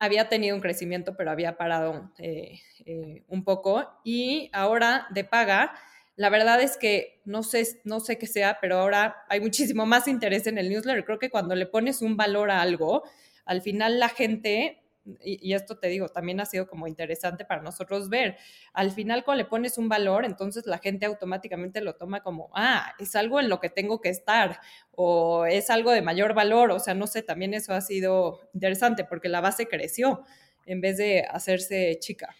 había 0.00 0.28
tenido 0.28 0.56
un 0.56 0.62
crecimiento, 0.62 1.14
pero 1.16 1.30
había 1.30 1.56
parado 1.56 2.10
eh, 2.18 2.58
eh, 2.86 3.22
un 3.28 3.44
poco. 3.44 3.86
Y 4.02 4.50
ahora 4.52 5.06
de 5.10 5.24
paga, 5.24 5.74
la 6.16 6.30
verdad 6.30 6.60
es 6.60 6.76
que 6.78 7.20
no 7.26 7.42
sé, 7.42 7.80
no 7.84 8.00
sé 8.00 8.18
qué 8.18 8.26
sea, 8.26 8.58
pero 8.60 8.78
ahora 8.78 9.24
hay 9.28 9.40
muchísimo 9.40 9.86
más 9.86 10.08
interés 10.08 10.46
en 10.46 10.56
el 10.58 10.70
newsletter. 10.70 11.04
Creo 11.04 11.18
que 11.18 11.30
cuando 11.30 11.54
le 11.54 11.66
pones 11.66 12.00
un 12.00 12.16
valor 12.16 12.50
a 12.50 12.62
algo, 12.62 13.04
al 13.44 13.60
final 13.60 14.00
la 14.00 14.08
gente 14.08 14.79
y, 15.22 15.54
esto 15.54 15.78
te 15.78 15.88
digo, 15.88 16.08
también 16.08 16.40
ha 16.40 16.46
sido 16.46 16.66
como 16.66 16.86
interesante 16.86 17.44
para 17.44 17.62
nosotros 17.62 18.08
ver. 18.08 18.36
Al 18.72 18.90
final, 18.90 19.24
cuando 19.24 19.42
le 19.42 19.48
pones 19.48 19.78
un 19.78 19.88
valor, 19.88 20.24
entonces 20.24 20.66
la 20.66 20.78
gente 20.78 21.06
automáticamente 21.06 21.80
lo 21.80 21.94
toma 21.96 22.22
como, 22.22 22.50
ah, 22.54 22.94
es 22.98 23.16
algo 23.16 23.40
en 23.40 23.48
lo 23.48 23.60
que 23.60 23.70
tengo 23.70 24.00
que 24.00 24.10
estar 24.10 24.60
o 24.92 25.46
es 25.46 25.70
algo 25.70 25.90
de 25.90 26.02
mayor 26.02 26.34
valor. 26.34 26.70
O 26.70 26.78
sea, 26.78 26.94
no 26.94 27.06
sé, 27.06 27.22
también 27.22 27.54
eso 27.54 27.72
ha 27.72 27.80
sido 27.80 28.50
interesante 28.52 29.04
porque 29.04 29.28
la 29.28 29.40
base 29.40 29.66
creció 29.66 30.22
en 30.66 30.80
vez 30.80 30.98
de 30.98 31.24
hacerse 31.28 31.98
chica. 32.00 32.34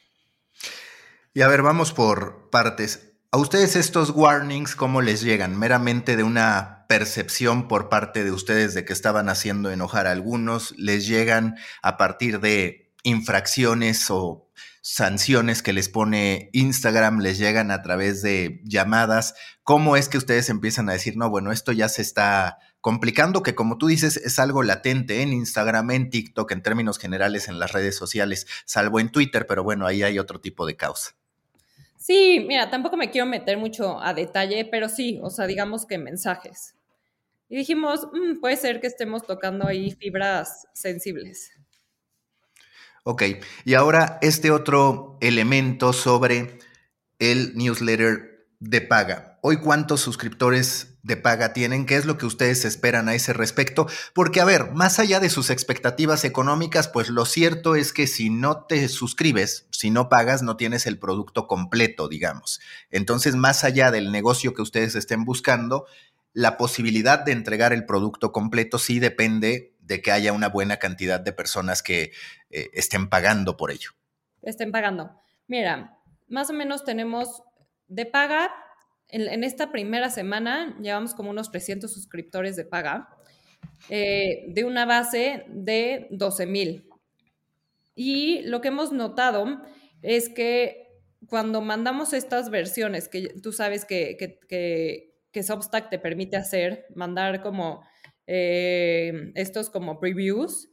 Y 1.33 1.43
a 1.43 1.49
ver, 1.49 1.63
vamos 1.63 1.93
por 1.93 2.51
partes. 2.51 3.10
¿A 3.33 3.39
ustedes 3.39 3.77
estos 3.77 4.11
warnings 4.11 4.75
cómo 4.75 5.03
les 5.03 5.23
llegan? 5.23 5.57
¿Meramente 5.57 6.17
de 6.17 6.25
una 6.25 6.85
percepción 6.89 7.69
por 7.69 7.89
parte 7.89 8.25
de 8.25 8.33
ustedes 8.33 8.75
de 8.75 8.85
que 8.85 8.93
estaban 8.93 9.29
haciendo 9.29 9.71
enojar 9.71 10.09
a 10.09 10.11
algunos? 10.11 10.75
¿Les 10.77 11.07
llegan 11.07 11.55
a 11.81 11.97
partir 11.97 12.41
de 12.41 12.93
infracciones 13.05 14.11
o 14.11 14.51
sanciones 14.83 15.63
que 15.63 15.73
les 15.73 15.89
pone 15.89 16.51
Instagram? 16.55 17.21
¿Les 17.21 17.39
llegan 17.39 17.71
a 17.71 17.83
través 17.83 18.21
de 18.21 18.63
llamadas? 18.65 19.35
¿Cómo 19.63 19.97
es 19.97 20.09
que 20.09 20.19
ustedes 20.19 20.51
empiezan 20.51 20.89
a 20.89 20.95
decir, 20.95 21.17
no, 21.17 21.31
bueno, 21.31 21.53
esto 21.53 21.71
ya 21.71 21.89
se 21.89 22.03
está 22.03 22.59
complicando, 22.81 23.45
que 23.45 23.55
como 23.55 23.79
tú 23.79 23.87
dices 23.87 24.17
es 24.17 24.41
algo 24.41 24.65
latente 24.65 25.23
en 25.23 25.33
Instagram, 25.33 25.93
en 25.93 26.11
TikTok, 26.11 26.51
en 26.51 26.63
términos 26.63 26.99
generales 26.99 27.47
en 27.47 27.61
las 27.61 27.71
redes 27.71 27.95
sociales, 27.95 28.49
salvo 28.65 28.99
en 28.99 29.13
Twitter, 29.13 29.47
pero 29.47 29.63
bueno, 29.63 29.87
ahí 29.87 30.03
hay 30.03 30.19
otro 30.19 30.41
tipo 30.41 30.67
de 30.67 30.75
causa. 30.75 31.20
Sí, 32.01 32.43
mira, 32.49 32.71
tampoco 32.71 32.97
me 32.97 33.11
quiero 33.11 33.27
meter 33.27 33.59
mucho 33.59 34.01
a 34.01 34.15
detalle, 34.15 34.65
pero 34.65 34.89
sí, 34.89 35.21
o 35.23 35.29
sea, 35.29 35.47
digamos 35.47 35.85
que 35.85 35.99
mensajes. 35.99 36.75
Y 37.51 37.59
dijimos, 37.59 38.09
mm, 38.11 38.41
puede 38.41 38.57
ser 38.57 38.81
que 38.81 38.87
estemos 38.87 39.27
tocando 39.27 39.67
ahí 39.67 39.91
fibras 39.91 40.67
sensibles. 40.73 41.53
Ok, 43.05 43.25
y 43.67 43.75
ahora 43.75 44.19
este 44.23 44.51
otro 44.51 45.19
elemento 45.21 45.93
sobre 45.93 46.59
el 47.19 47.55
newsletter 47.55 48.49
de 48.61 48.81
paga. 48.81 49.39
Hoy, 49.43 49.59
¿cuántos 49.59 50.01
suscriptores 50.01 50.90
de 51.03 51.17
paga 51.17 51.53
tienen, 51.53 51.87
qué 51.87 51.97
es 51.97 52.05
lo 52.05 52.19
que 52.19 52.27
ustedes 52.27 52.65
esperan 52.65 53.09
a 53.09 53.15
ese 53.15 53.33
respecto, 53.33 53.87
porque 54.15 54.41
a 54.41 54.45
ver, 54.45 54.73
más 54.73 54.99
allá 54.99 55.21
de 55.21 55.31
sus 55.31 55.51
expectativas 55.51 56.25
económicas, 56.25 56.89
pues 56.89 57.09
lo 57.09 57.25
cierto 57.25 57.75
es 57.75 57.93
que 57.93 58.07
si 58.07 58.31
no 58.31 58.65
te 58.65 58.89
suscribes, 58.89 59.67
si 59.71 59.91
no 59.91 60.09
pagas, 60.09 60.43
no 60.43 60.57
tienes 60.57 60.87
el 60.87 60.99
producto 60.99 61.47
completo, 61.47 62.09
digamos. 62.09 62.61
Entonces, 62.91 63.37
más 63.37 63.65
allá 63.65 63.91
del 63.91 64.13
negocio 64.13 64.55
que 64.55 64.63
ustedes 64.63 64.95
estén 64.95 65.25
buscando, 65.25 65.87
la 66.33 66.57
posibilidad 66.57 67.19
de 67.19 67.33
entregar 67.33 67.73
el 67.73 67.87
producto 67.87 68.33
completo 68.33 68.79
sí 68.79 69.01
depende 69.01 69.75
de 69.81 70.01
que 70.03 70.13
haya 70.13 70.33
una 70.33 70.49
buena 70.49 70.77
cantidad 70.77 71.19
de 71.19 71.33
personas 71.33 71.83
que 71.83 72.13
eh, 72.51 72.71
estén 72.73 73.09
pagando 73.09 73.57
por 73.57 73.71
ello. 73.71 73.91
Estén 74.43 74.71
pagando. 74.71 75.11
Mira, 75.49 75.99
más 76.29 76.49
o 76.51 76.53
menos 76.53 76.85
tenemos 76.85 77.43
de 77.89 78.07
pagar 78.07 78.51
en, 79.13 79.45
esta 79.45 79.71
primera 79.73 80.11
semana 80.11 80.77
llevamos 80.81 81.15
como 81.15 81.31
unos 81.31 81.51
300 81.51 81.93
suscriptores 81.93 82.57
de 82.57 82.65
paga 82.65 83.09
eh, 83.89 84.45
de 84.49 84.65
una 84.65 84.87
base 84.87 85.45
de 85.49 86.09
12 86.11 86.47
mil. 86.47 86.89
Y 87.95 88.43
lo 88.43 88.61
que 88.61 88.69
hemos 88.69 88.93
notado 88.93 89.63
es 90.03 90.29
que 90.29 90.89
cuando 91.29 91.61
mandamos 91.61 92.13
estas 92.13 92.51
versiones, 92.51 93.09
que 93.09 93.29
tú 93.43 93.53
sabes 93.53 93.85
que, 93.85 94.17
que, 94.49 95.43
Substack 95.43 95.91
te 95.91 95.99
permite 95.99 96.37
hacer, 96.37 96.87
mandar 96.95 97.43
como 97.43 97.83
eh, 98.27 99.33
estos 99.35 99.71
como 99.71 100.01
previews, 100.01 100.71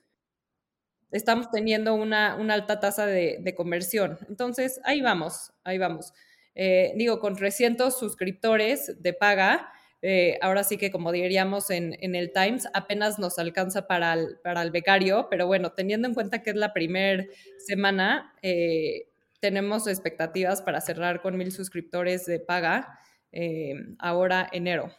estamos 1.12 1.52
teniendo 1.52 1.96
una, 1.96 2.34
alta 2.34 2.80
tasa 2.80 3.06
de, 3.06 3.40
de, 3.42 3.56
conversión. 3.56 4.18
Entonces, 4.30 4.80
ahí 4.84 5.02
vamos, 5.02 5.52
ahí 5.64 5.78
vamos. 5.78 6.14
Eh, 6.60 6.94
digo, 6.96 7.20
con 7.20 7.36
300 7.36 7.98
suscriptores 7.98 9.00
de 9.00 9.14
paga, 9.14 9.72
eh, 10.02 10.40
ahora 10.42 10.64
sí 10.64 10.78
que 10.78 10.90
como 10.90 11.12
diríamos 11.12 11.70
en, 11.70 11.94
el 12.02 12.34
Times, 12.34 12.68
apenas 12.74 13.20
nos 13.20 13.38
alcanza 13.38 13.86
para 13.86 14.14
el, 14.14 14.40
para 14.44 14.64
el 14.64 14.72
becario, 14.72 15.28
pero 15.30 15.46
bueno, 15.46 15.74
teniendo 15.74 16.08
en 16.08 16.16
cuenta 16.16 16.42
que 16.42 16.50
es 16.50 16.56
la 16.56 16.74
primera 16.74 17.24
semana, 17.64 18.34
eh, 18.42 19.08
tenemos 19.40 19.86
expectativas 19.86 20.64
para 20.64 20.82
cerrar 20.82 21.22
con 21.22 21.38
mil 21.38 21.52
suscriptores 21.52 22.26
de 22.26 22.40
paga 22.40 23.00
ahora 24.00 24.50
enero. 24.52 24.92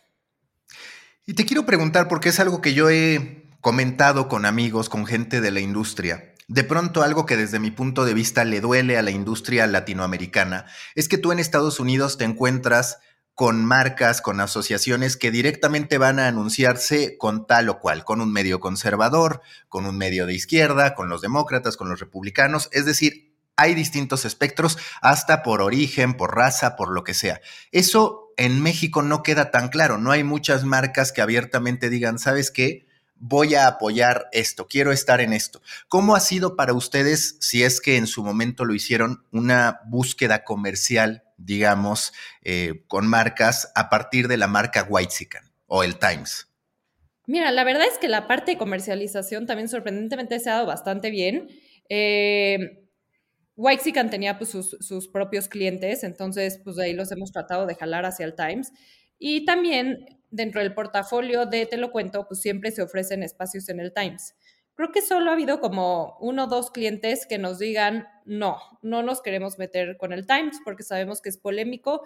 Y 1.27 1.35
te 1.35 1.45
quiero 1.45 1.67
preguntar, 1.67 2.07
porque 2.07 2.29
es 2.29 2.39
algo 2.39 2.61
que 2.61 2.73
yo 2.73 2.89
he 2.89 3.43
comentado 3.61 4.29
con 4.29 4.47
amigos, 4.47 4.89
con 4.89 5.07
gente 5.07 5.41
de 5.41 5.51
la 5.51 5.59
industria. 5.59 6.35
De 6.49 6.65
pronto 6.65 7.03
algo 7.03 7.27
que 7.27 7.37
desde 7.37 7.59
mi 7.59 7.71
punto 7.71 8.07
de 8.07 8.15
vista 8.15 8.43
le 8.47 8.63
duele 8.63 8.97
a 8.97 9.03
la 9.03 9.11
industria 9.11 9.67
latinoamericana 9.67 10.65
es 10.95 11.07
que 11.07 11.19
tú 11.19 11.31
en 11.31 11.41
Estados 11.41 11.79
Unidos 11.79 12.17
te 12.17 12.25
encuentras 12.25 13.01
con 13.35 13.63
marcas, 13.67 14.23
con 14.23 14.41
asociaciones 14.41 15.19
que 15.19 15.31
directamente 15.31 15.99
van 15.99 16.19
a 16.19 16.27
anunciarse 16.27 17.19
con 17.19 17.47
tal 17.47 17.69
o 17.69 17.81
cual, 17.81 18.03
con 18.03 18.23
un 18.23 18.33
medio 18.33 18.61
conservador, 18.61 19.43
con 19.69 19.85
un 19.85 19.99
medio 19.99 20.25
de 20.25 20.35
izquierda, 20.35 20.95
con 20.95 21.11
los 21.11 21.21
demócratas, 21.21 21.77
con 21.77 21.91
los 21.91 22.01
republicanos. 22.01 22.71
Es 22.73 22.87
decir, 22.87 23.35
hay 23.57 23.75
distintos 23.75 24.25
espectros, 24.25 24.79
hasta 25.03 25.43
por 25.43 25.61
origen, 25.61 26.15
por 26.15 26.35
raza, 26.35 26.77
por 26.77 26.91
lo 26.91 27.05
que 27.05 27.13
sea. 27.13 27.43
Eso 27.73 28.33
en 28.39 28.63
México 28.63 29.03
no 29.03 29.23
queda 29.23 29.51
tan 29.51 29.69
claro. 29.69 29.99
No 29.99 30.13
hay 30.13 30.25
muchas 30.25 30.65
marcas 30.65 31.13
que 31.13 31.21
abiertamente 31.21 31.91
digan, 31.91 32.19
¿sabes 32.19 32.51
qué? 32.51 32.88
Voy 33.21 33.55
a 33.55 33.67
apoyar 33.67 34.29
esto, 34.33 34.67
quiero 34.69 34.93
estar 34.93 35.21
en 35.21 35.33
esto. 35.33 35.61
¿Cómo 35.89 36.15
ha 36.15 36.21
sido 36.21 36.57
para 36.57 36.73
ustedes, 36.73 37.37
si 37.41 37.63
es 37.63 37.81
que 37.81 37.97
en 37.97 38.07
su 38.07 38.23
momento 38.23 38.65
lo 38.65 38.75
hicieron, 38.75 39.25
una 39.33 39.81
búsqueda 39.87 40.45
comercial 40.45 41.25
digamos, 41.39 42.13
eh, 42.43 42.85
con 42.89 43.07
marcas 43.07 43.73
a 43.75 43.89
partir 43.89 44.29
de 44.29 44.37
la 44.37 44.49
marca 44.49 44.87
Whitezican 44.89 45.45
o 45.67 45.83
el 45.83 45.99
Times? 45.99 46.49
Mira, 47.27 47.51
la 47.53 47.65
verdad 47.65 47.87
es 47.91 47.99
que 47.99 48.09
la 48.09 48.27
parte 48.27 48.53
de 48.53 48.59
comercialización 48.59 49.47
también 49.47 49.69
sorprendentemente 49.69 50.41
se 50.41 50.51
ha 50.51 50.55
dado 50.55 50.67
bastante 50.67 51.11
bien. 51.11 51.49
Eh, 51.89 52.85
Whitezican 53.57 54.11
tenía 54.11 54.39
pues, 54.39 54.51
sus, 54.51 55.09
propios 55.09 55.49
clientes, 55.49 56.05
entonces 56.05 56.61
pues 56.63 56.77
de 56.77 56.85
ahí 56.85 56.93
los 56.93 57.13
hemos 57.13 57.33
tratado 57.33 57.67
de 57.67 57.75
jalar 57.75 58.05
hacia 58.05 58.27
el 58.27 58.35
Times. 58.35 58.73
Y 59.19 59.45
también 59.45 60.18
dentro 60.31 60.61
del 60.61 60.75
portafolio 60.75 61.47
de 61.47 61.67
Te 61.67 61.77
lo 61.77 61.91
cuento, 61.91 62.27
pues 62.27 62.41
siempre 62.41 62.71
se 62.71 62.83
ofrecen 62.83 63.23
espacios 63.23 63.69
en 63.69 63.81
el 63.81 63.93
Times. 63.93 64.35
Creo 64.75 64.93
que 64.93 65.03
solo 65.03 65.31
ha 65.31 65.35
habido 65.35 65.61
como 65.61 66.17
uno 66.21 66.45
o 66.45 66.47
dos 66.47 66.71
clientes 66.71 67.27
que 67.27 67.39
nos 67.39 67.59
digan, 67.59 68.07
no, 68.25 68.59
no 68.83 69.03
nos 69.03 69.21
queremos 69.23 69.59
meter 69.59 69.97
con 69.97 70.13
el 70.13 70.27
Times 70.27 70.61
porque 70.65 70.85
sabemos 70.85 71.21
que 71.21 71.31
es 71.31 71.37
polémico, 71.37 72.03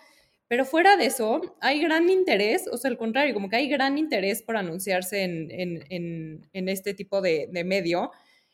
pero 0.48 0.64
fuera 0.64 0.96
de 0.96 1.06
eso, 1.06 1.40
hay 1.60 1.80
gran 1.80 2.10
interés, 2.10 2.68
o 2.70 2.76
sea, 2.76 2.90
al 2.90 2.98
contrario, 2.98 3.32
como 3.32 3.48
que 3.48 3.56
hay 3.56 3.68
gran 3.68 3.96
interés 3.96 4.42
por 4.42 4.56
anunciarse 4.56 5.22
en, 5.22 6.68
este 6.68 6.92
tipo 6.92 7.22
de, 7.22 7.48
medio. 7.64 8.10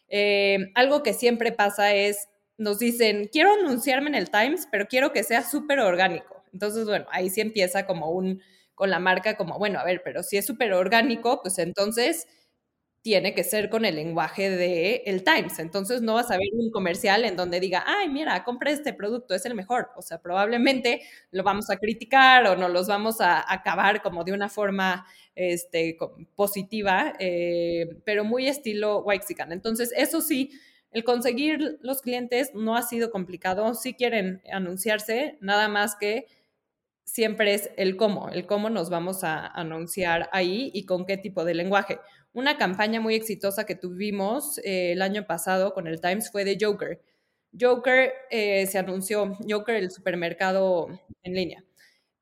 Eh, 0.08 0.70
algo 0.74 1.02
que 1.02 1.12
siempre 1.12 1.50
pasa 1.50 1.94
es, 1.94 2.28
nos 2.56 2.78
dicen, 2.78 3.28
quiero 3.32 3.52
anunciarme 3.52 4.10
en 4.10 4.14
el 4.14 4.30
Times, 4.30 4.68
pero 4.70 4.86
quiero 4.86 5.12
que 5.12 5.24
sea 5.24 5.42
súper 5.42 5.80
orgánico. 5.80 6.42
Entonces, 6.52 6.86
bueno, 6.86 7.06
ahí 7.10 7.30
sí 7.30 7.40
empieza 7.40 7.84
como 7.84 8.10
un, 8.10 8.42
con 8.78 8.90
la 8.90 9.00
marca, 9.00 9.36
como, 9.36 9.58
bueno, 9.58 9.78
a 9.80 9.84
ver, 9.84 10.02
pero 10.04 10.22
si 10.22 10.38
es 10.38 10.46
súper 10.46 10.72
orgánico, 10.72 11.42
pues 11.42 11.58
entonces 11.58 12.26
tiene 13.02 13.34
que 13.34 13.44
ser 13.44 13.70
con 13.70 13.84
el 13.84 13.96
lenguaje 13.96 14.50
de 14.50 15.02
el 15.06 15.24
Times. 15.24 15.58
Entonces 15.58 16.02
no 16.02 16.14
vas 16.14 16.30
a 16.30 16.36
ver 16.36 16.48
un 16.52 16.70
comercial 16.70 17.24
en 17.24 17.36
donde 17.36 17.60
diga, 17.60 17.84
ay, 17.86 18.08
mira, 18.08 18.44
compra 18.44 18.70
este 18.70 18.92
producto, 18.92 19.34
es 19.34 19.46
el 19.46 19.54
mejor. 19.54 19.90
O 19.96 20.02
sea, 20.02 20.20
probablemente 20.20 21.02
lo 21.30 21.42
vamos 21.42 21.70
a 21.70 21.76
criticar 21.76 22.46
o 22.46 22.56
no 22.56 22.68
los 22.68 22.88
vamos 22.88 23.20
a 23.20 23.52
acabar 23.52 24.02
como 24.02 24.24
de 24.24 24.32
una 24.32 24.48
forma 24.48 25.06
este, 25.34 25.96
positiva, 26.34 27.14
eh, 27.18 27.88
pero 28.04 28.24
muy 28.24 28.46
estilo 28.46 29.00
Waxican. 29.00 29.52
Entonces, 29.52 29.92
eso 29.96 30.20
sí, 30.20 30.50
el 30.90 31.04
conseguir 31.04 31.78
los 31.82 32.02
clientes 32.02 32.52
no 32.54 32.76
ha 32.76 32.82
sido 32.82 33.10
complicado. 33.10 33.74
Si 33.74 33.94
quieren 33.94 34.42
anunciarse, 34.52 35.38
nada 35.40 35.68
más 35.68 35.96
que 35.96 36.26
siempre 37.08 37.54
es 37.54 37.70
el 37.76 37.96
cómo, 37.96 38.28
el 38.28 38.46
cómo 38.46 38.68
nos 38.68 38.90
vamos 38.90 39.24
a 39.24 39.46
anunciar 39.46 40.28
ahí 40.30 40.70
y 40.74 40.84
con 40.84 41.06
qué 41.06 41.16
tipo 41.16 41.44
de 41.44 41.54
lenguaje. 41.54 41.98
Una 42.34 42.58
campaña 42.58 43.00
muy 43.00 43.14
exitosa 43.14 43.64
que 43.64 43.74
tuvimos 43.74 44.58
eh, 44.58 44.92
el 44.92 45.00
año 45.00 45.26
pasado 45.26 45.72
con 45.72 45.86
el 45.86 46.02
Times 46.02 46.30
fue 46.30 46.44
de 46.44 46.58
Joker. 46.60 47.00
Joker 47.58 48.12
eh, 48.30 48.66
se 48.66 48.78
anunció, 48.78 49.38
Joker 49.48 49.76
el 49.76 49.90
supermercado 49.90 50.88
en 51.22 51.34
línea. 51.34 51.64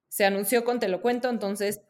Se 0.09 0.25
anunció 0.25 0.64
con 0.64 0.78
Te 0.78 0.88
lo 0.88 1.02
cuento, 1.02 1.28
entonces 1.31 1.81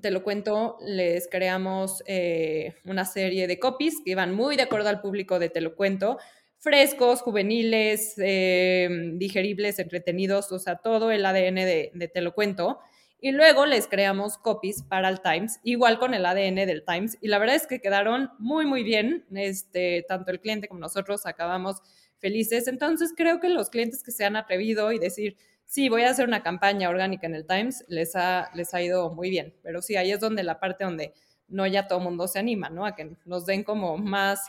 Te 0.00 0.10
lo 0.10 0.24
cuento, 0.24 0.76
les 0.80 1.28
creamos 1.28 2.02
eh, 2.06 2.74
una 2.84 3.04
serie 3.04 3.46
de 3.46 3.60
copies 3.60 3.98
que 4.04 4.10
iban 4.10 4.34
muy 4.34 4.56
de 4.56 4.62
acuerdo 4.62 4.88
al 4.88 5.00
público 5.00 5.38
de 5.38 5.50
Te 5.50 5.60
lo 5.60 5.76
cuento, 5.76 6.18
frescos, 6.60 7.22
juveniles, 7.22 8.14
digeribles, 8.16 9.78
entretenidos, 9.78 10.52
o 10.52 10.58
sea, 10.58 10.76
todo 10.76 11.10
el 11.10 11.26
ADN 11.26 11.56
de, 11.56 11.90
de 11.92 12.08
Te 12.08 12.20
lo 12.20 12.32
cuento 12.34 12.78
y 13.22 13.32
luego 13.32 13.66
les 13.66 13.86
creamos 13.86 14.38
copies 14.38 14.82
para 14.82 15.08
el 15.08 15.20
Times, 15.20 15.60
igual 15.62 15.98
con 15.98 16.14
el 16.14 16.24
ADN 16.24 16.54
del 16.66 16.84
Times. 16.84 17.18
Y 17.20 17.28
la 17.28 17.38
verdad 17.38 17.56
es 17.56 17.66
que 17.66 17.80
quedaron 17.80 18.30
muy, 18.38 18.64
muy 18.64 18.82
bien. 18.82 19.26
Este, 19.34 20.04
tanto 20.08 20.30
el 20.30 20.40
cliente 20.40 20.68
como 20.68 20.80
nosotros 20.80 21.26
acabamos 21.26 21.82
felices. 22.18 22.66
Entonces 22.66 23.12
creo 23.14 23.38
que 23.38 23.50
los 23.50 23.68
clientes 23.68 24.02
que 24.02 24.10
se 24.10 24.24
han 24.24 24.36
atrevido 24.36 24.90
y 24.92 24.98
decir, 24.98 25.36
sí, 25.66 25.90
voy 25.90 26.02
a 26.02 26.10
hacer 26.10 26.26
una 26.26 26.42
campaña 26.42 26.88
orgánica 26.88 27.26
en 27.26 27.34
el 27.34 27.46
Times, 27.46 27.84
les 27.88 28.16
ha, 28.16 28.50
les 28.54 28.72
ha 28.72 28.80
ido 28.80 29.12
muy 29.12 29.28
bien. 29.28 29.54
Pero 29.62 29.82
sí, 29.82 29.96
ahí 29.96 30.12
es 30.12 30.20
donde 30.20 30.42
la 30.42 30.58
parte 30.58 30.84
donde 30.84 31.12
no 31.46 31.66
ya 31.66 31.88
todo 31.88 31.98
el 31.98 32.04
mundo 32.04 32.26
se 32.26 32.38
anima, 32.38 32.70
¿no? 32.70 32.86
A 32.86 32.94
que 32.94 33.16
nos 33.26 33.44
den 33.44 33.64
como 33.64 33.98
más 33.98 34.40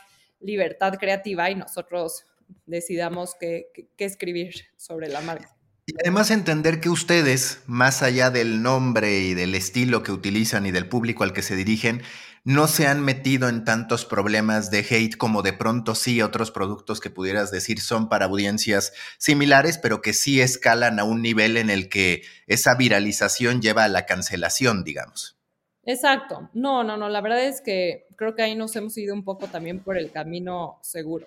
libertad 0.42 0.94
creativa 0.98 1.50
y 1.50 1.54
nosotros 1.54 2.26
decidamos 2.66 3.34
qué 3.38 3.70
escribir 3.98 4.54
sobre 4.76 5.08
la 5.08 5.20
marca. 5.20 5.56
Y 5.84 5.94
además 6.00 6.30
entender 6.30 6.80
que 6.80 6.88
ustedes, 6.88 7.58
más 7.66 8.02
allá 8.02 8.30
del 8.30 8.62
nombre 8.62 9.18
y 9.18 9.34
del 9.34 9.54
estilo 9.56 10.04
que 10.04 10.12
utilizan 10.12 10.64
y 10.64 10.70
del 10.70 10.88
público 10.88 11.24
al 11.24 11.32
que 11.32 11.42
se 11.42 11.56
dirigen, 11.56 12.02
no 12.44 12.68
se 12.68 12.86
han 12.86 13.00
metido 13.00 13.48
en 13.48 13.64
tantos 13.64 14.04
problemas 14.04 14.70
de 14.70 14.86
hate 14.88 15.16
como 15.16 15.42
de 15.42 15.52
pronto 15.52 15.96
sí 15.96 16.22
otros 16.22 16.52
productos 16.52 17.00
que 17.00 17.10
pudieras 17.10 17.50
decir 17.50 17.80
son 17.80 18.08
para 18.08 18.26
audiencias 18.26 18.92
similares, 19.18 19.76
pero 19.76 20.02
que 20.02 20.12
sí 20.12 20.40
escalan 20.40 21.00
a 21.00 21.04
un 21.04 21.20
nivel 21.20 21.56
en 21.56 21.68
el 21.68 21.88
que 21.88 22.22
esa 22.46 22.76
viralización 22.76 23.60
lleva 23.60 23.82
a 23.82 23.88
la 23.88 24.06
cancelación, 24.06 24.84
digamos. 24.84 25.41
Exacto. 25.84 26.48
No, 26.54 26.84
no, 26.84 26.96
no. 26.96 27.08
La 27.08 27.20
verdad 27.20 27.44
es 27.44 27.60
que 27.60 28.06
creo 28.16 28.34
que 28.34 28.42
ahí 28.42 28.54
nos 28.54 28.74
hemos 28.76 28.96
ido 28.96 29.14
un 29.14 29.24
poco 29.24 29.48
también 29.48 29.80
por 29.80 29.96
el 29.96 30.10
camino 30.10 30.78
seguro. 30.82 31.26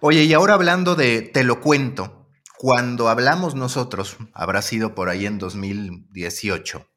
Oye, 0.00 0.24
y 0.24 0.32
ahora 0.32 0.54
hablando 0.54 0.94
de 0.94 1.22
te 1.22 1.42
lo 1.42 1.60
cuento, 1.60 2.28
cuando 2.56 3.08
hablamos 3.08 3.54
nosotros, 3.54 4.16
habrá 4.32 4.62
sido 4.62 4.94
por 4.94 5.08
ahí 5.08 5.26
en 5.26 5.38
2018, 5.38 6.88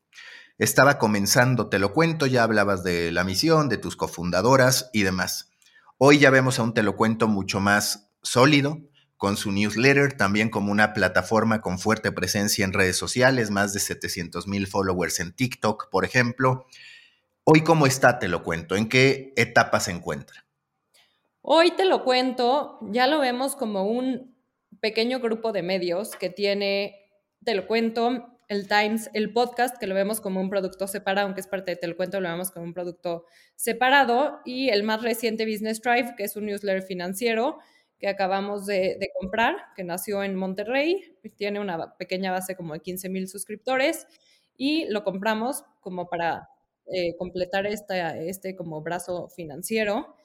estaba 0.57 0.99
comenzando, 0.99 1.69
te 1.69 1.79
lo 1.79 1.93
cuento, 1.93 2.27
ya 2.27 2.43
hablabas 2.43 2.83
de 2.83 3.11
la 3.11 3.23
misión, 3.23 3.67
de 3.67 3.77
tus 3.77 3.95
cofundadoras 3.95 4.89
y 4.93 5.03
demás. 5.03 5.51
Hoy 5.97 6.19
ya 6.19 6.29
vemos 6.29 6.59
a 6.59 6.63
un 6.63 6.73
te 6.73 6.83
lo 6.83 6.95
cuento 6.95 7.27
mucho 7.27 7.59
más 7.59 8.11
sólido, 8.21 8.79
con 9.21 9.37
su 9.37 9.51
newsletter, 9.51 10.17
también 10.17 10.49
como 10.49 10.71
una 10.71 10.93
plataforma 10.93 11.61
con 11.61 11.77
fuerte 11.77 12.11
presencia 12.11 12.65
en 12.65 12.73
redes 12.73 12.97
sociales, 12.97 13.51
más 13.51 13.71
de 13.71 13.79
700 13.79 14.47
mil 14.47 14.65
followers 14.65 15.19
en 15.19 15.31
TikTok, 15.31 15.91
por 15.91 16.05
ejemplo. 16.05 16.65
Hoy, 17.43 17.61
¿cómo 17.61 17.85
está? 17.85 18.17
Te 18.17 18.27
lo 18.27 18.41
cuento. 18.41 18.75
¿En 18.75 18.89
qué 18.89 19.31
etapa 19.35 19.79
se 19.79 19.91
encuentra? 19.91 20.43
Hoy 21.43 21.69
te 21.69 21.85
lo 21.85 22.03
cuento, 22.03 22.79
ya 22.89 23.05
lo 23.05 23.19
vemos 23.19 23.55
como 23.55 23.83
un 23.83 24.35
pequeño 24.79 25.19
grupo 25.19 25.51
de 25.51 25.61
medios 25.61 26.15
que 26.15 26.31
tiene, 26.31 26.95
te 27.45 27.53
lo 27.53 27.67
cuento, 27.67 28.39
el 28.47 28.67
Times, 28.67 29.11
el 29.13 29.31
podcast, 29.33 29.77
que 29.77 29.85
lo 29.85 29.93
vemos 29.93 30.19
como 30.19 30.41
un 30.41 30.49
producto 30.49 30.87
separado, 30.87 31.27
aunque 31.27 31.41
es 31.41 31.47
parte 31.47 31.69
de 31.69 31.77
Te 31.77 31.85
lo 31.85 31.95
cuento, 31.95 32.19
lo 32.19 32.27
vemos 32.27 32.49
como 32.49 32.65
un 32.65 32.73
producto 32.73 33.25
separado, 33.55 34.39
y 34.45 34.69
el 34.69 34.81
más 34.81 35.03
reciente 35.03 35.45
Business 35.45 35.79
Drive, 35.79 36.15
que 36.17 36.23
es 36.23 36.35
un 36.35 36.47
newsletter 36.47 36.81
financiero 36.81 37.59
que 38.01 38.07
acabamos 38.07 38.65
de, 38.65 38.97
comprar, 39.19 39.55
que 39.75 39.83
nació 39.83 40.23
en 40.23 40.35
Monterrey, 40.35 41.15
tiene 41.37 41.59
una 41.59 41.95
pequeña 41.97 42.31
base 42.31 42.55
como 42.55 42.73
de 42.73 42.79
15 42.79 43.09
mil 43.09 43.27
suscriptores, 43.27 44.07
y 44.57 44.85
lo 44.89 45.03
compramos 45.03 45.63
como 45.81 46.09
para 46.09 46.49
eh, 46.87 47.15
completar 47.17 47.67
esta, 47.67 48.17
este 48.17 48.55
como 48.55 48.81
brazo 48.81 49.29
financiero. 49.29 50.15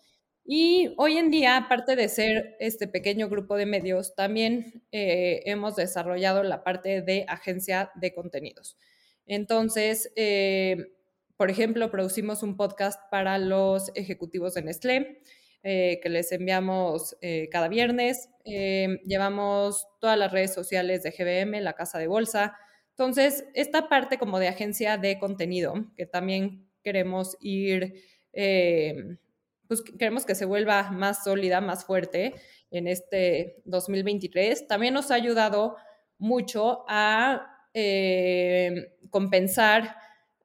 Y 0.42 0.94
hoy 0.96 1.18
en 1.18 1.30
día, 1.30 1.58
aparte 1.58 1.96
de 1.96 2.08
ser 2.08 2.56
este 2.60 2.88
pequeño 2.88 3.28
grupo 3.28 3.56
de 3.56 3.66
medios, 3.66 4.14
también 4.14 4.82
eh, 4.90 5.42
hemos 5.44 5.76
desarrollado 5.76 6.42
la 6.44 6.64
parte 6.64 7.02
de 7.02 7.26
agencia 7.28 7.90
de 7.94 8.14
contenidos. 8.14 8.78
Entonces, 9.26 10.12
eh, 10.16 10.94
por 11.36 11.50
ejemplo, 11.50 11.90
producimos 11.90 12.42
un 12.42 12.56
podcast 12.56 12.98
para 13.10 13.36
los 13.38 13.92
ejecutivos 13.94 14.54
de 14.54 14.62
Nestlé, 14.62 15.20
eh, 15.62 16.00
que 16.02 16.08
les 16.08 16.30
enviamos 16.32 17.16
cada 17.50 17.68
viernes. 17.68 18.28
llevamos 18.44 19.86
todas 20.00 20.18
las 20.18 20.32
redes 20.32 20.54
sociales 20.54 21.02
de 21.02 21.10
GBM, 21.10 21.60
la 21.60 21.74
casa 21.74 21.98
de 21.98 22.06
bolsa. 22.06 22.56
Entonces, 22.90 23.44
esta 23.54 23.88
parte 23.88 24.18
como 24.18 24.38
de 24.38 24.48
agencia 24.48 24.96
de 24.96 25.18
contenido, 25.18 25.74
que 25.96 26.06
también 26.06 26.68
queremos 26.82 27.36
ir 27.40 27.94
pues 29.68 29.82
queremos 29.82 30.24
que 30.24 30.34
se 30.34 30.44
vuelva 30.44 30.90
más 30.90 31.24
sólida, 31.24 31.60
más 31.60 31.84
fuerte 31.84 32.34
en 32.70 32.88
este 32.88 33.62
2023. 33.64 34.66
También 34.66 34.94
nos 34.94 35.10
ha 35.10 35.14
ayudado 35.14 35.76
mucho 36.18 36.84
a 36.88 37.68
eh, 37.74 38.96
compensar 39.10 39.96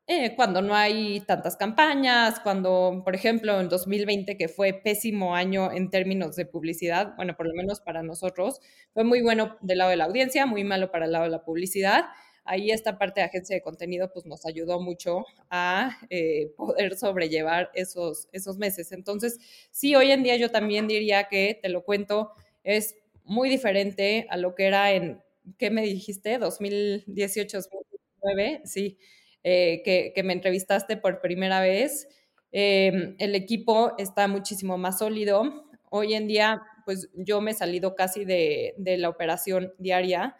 eh, 0.07 0.35
cuando 0.35 0.61
no 0.61 0.75
hay 0.75 1.21
tantas 1.21 1.55
campañas, 1.55 2.39
cuando, 2.41 3.01
por 3.05 3.15
ejemplo, 3.15 3.59
en 3.61 3.69
2020, 3.69 4.35
que 4.35 4.47
fue 4.49 4.73
pésimo 4.73 5.35
año 5.35 5.71
en 5.71 5.89
términos 5.89 6.35
de 6.35 6.45
publicidad, 6.45 7.15
bueno, 7.15 7.35
por 7.37 7.47
lo 7.47 7.53
menos 7.53 7.79
para 7.79 8.03
nosotros, 8.03 8.59
fue 8.93 9.03
muy 9.03 9.21
bueno 9.21 9.57
del 9.61 9.77
lado 9.77 9.91
de 9.91 9.97
la 9.97 10.05
audiencia, 10.05 10.45
muy 10.45 10.63
malo 10.63 10.91
para 10.91 11.05
el 11.05 11.11
lado 11.13 11.25
de 11.25 11.31
la 11.31 11.43
publicidad. 11.43 12.05
ahí 12.43 12.71
esta 12.71 12.97
parte 12.97 13.21
de 13.21 13.27
agencia 13.27 13.55
de 13.55 13.61
contenido 13.61 14.11
pues 14.11 14.25
nos 14.25 14.45
ayudó 14.45 14.81
mucho 14.81 15.25
a 15.51 15.97
eh, 16.09 16.51
poder 16.57 16.97
sobrellevar 16.97 17.69
esos, 17.75 18.27
esos 18.31 18.57
meses. 18.57 18.91
Entonces, 18.91 19.39
sí, 19.71 19.95
hoy 19.95 20.11
en 20.11 20.23
día 20.23 20.35
yo 20.37 20.49
también 20.49 20.87
diría 20.87 21.25
que, 21.25 21.59
te 21.61 21.69
lo 21.69 21.83
cuento, 21.85 22.31
es 22.63 22.95
muy 23.23 23.49
diferente 23.49 24.27
a 24.29 24.37
lo 24.37 24.55
que 24.55 24.65
era 24.65 24.91
en, 24.91 25.21
¿qué 25.57 25.69
me 25.69 25.83
dijiste? 25.83 26.37
2018, 26.39 27.57
2019, 27.57 28.61
sí, 28.65 28.97
eh, 29.43 29.81
que, 29.83 30.11
que, 30.13 30.23
me 30.23 30.33
entrevistaste 30.33 30.97
por 30.97 31.21
primera 31.21 31.61
vez. 31.61 32.07
Em, 32.51 33.15
el 33.19 33.35
equipo 33.35 33.93
está 33.97 34.27
muchísimo 34.27 34.77
más 34.77 34.99
sólido. 34.99 35.65
Hoy 35.89 36.13
en 36.13 36.27
día, 36.27 36.61
pues 36.85 37.09
yo 37.13 37.41
me 37.41 37.51
he 37.51 37.53
salido 37.53 37.95
casi 37.95 38.25
de, 38.25 38.73
de 38.77 38.97
la 38.97 39.09
operación 39.09 39.73
diaria 39.77 40.35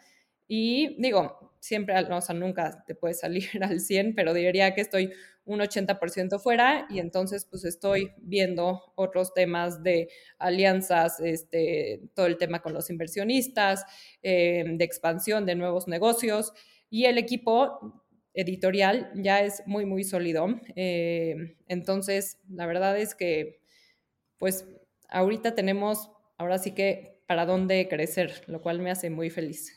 y 0.47 1.01
digo, 1.01 1.53
siempre, 1.61 1.95
o 1.97 2.21
sea, 2.21 2.35
nunca 2.35 2.83
te 2.85 2.95
puedes 2.95 3.19
salir 3.19 3.47
al 3.61 3.79
100, 3.79 4.15
pero 4.15 4.33
diría 4.33 4.73
que 4.73 4.81
estoy 4.81 5.13
un 5.45 5.59
80% 5.59 6.39
fuera 6.39 6.85
y 6.89 6.99
entonces 6.99 7.45
pues 7.45 7.63
estoy 7.65 8.11
viendo 8.17 8.93
otros 8.95 9.33
temas 9.33 9.81
de 9.81 10.09
alianzas, 10.37 11.19
este, 11.19 12.01
todo 12.13 12.25
el 12.25 12.37
tema 12.37 12.61
con 12.61 12.73
los 12.73 12.89
inversionistas, 12.89 13.85
eh, 14.21 14.63
de 14.67 14.85
expansión 14.85 15.45
de 15.45 15.55
nuevos 15.55 15.87
negocios 15.87 16.53
y 16.89 17.05
el 17.05 17.17
equipo 17.17 18.00
editorial 18.33 19.11
ya 19.15 19.41
es 19.41 19.63
muy, 19.65 19.85
muy 19.85 20.03
sólido. 20.03 20.47
Eh, 20.75 21.57
entonces, 21.67 22.37
la 22.49 22.65
verdad 22.65 22.97
es 22.97 23.15
que 23.15 23.61
pues 24.37 24.65
ahorita 25.09 25.53
tenemos, 25.53 26.09
ahora 26.37 26.57
sí 26.57 26.71
que 26.71 27.21
para 27.27 27.45
dónde 27.45 27.87
crecer, 27.87 28.43
lo 28.47 28.61
cual 28.61 28.79
me 28.79 28.91
hace 28.91 29.09
muy 29.09 29.29
feliz. 29.29 29.71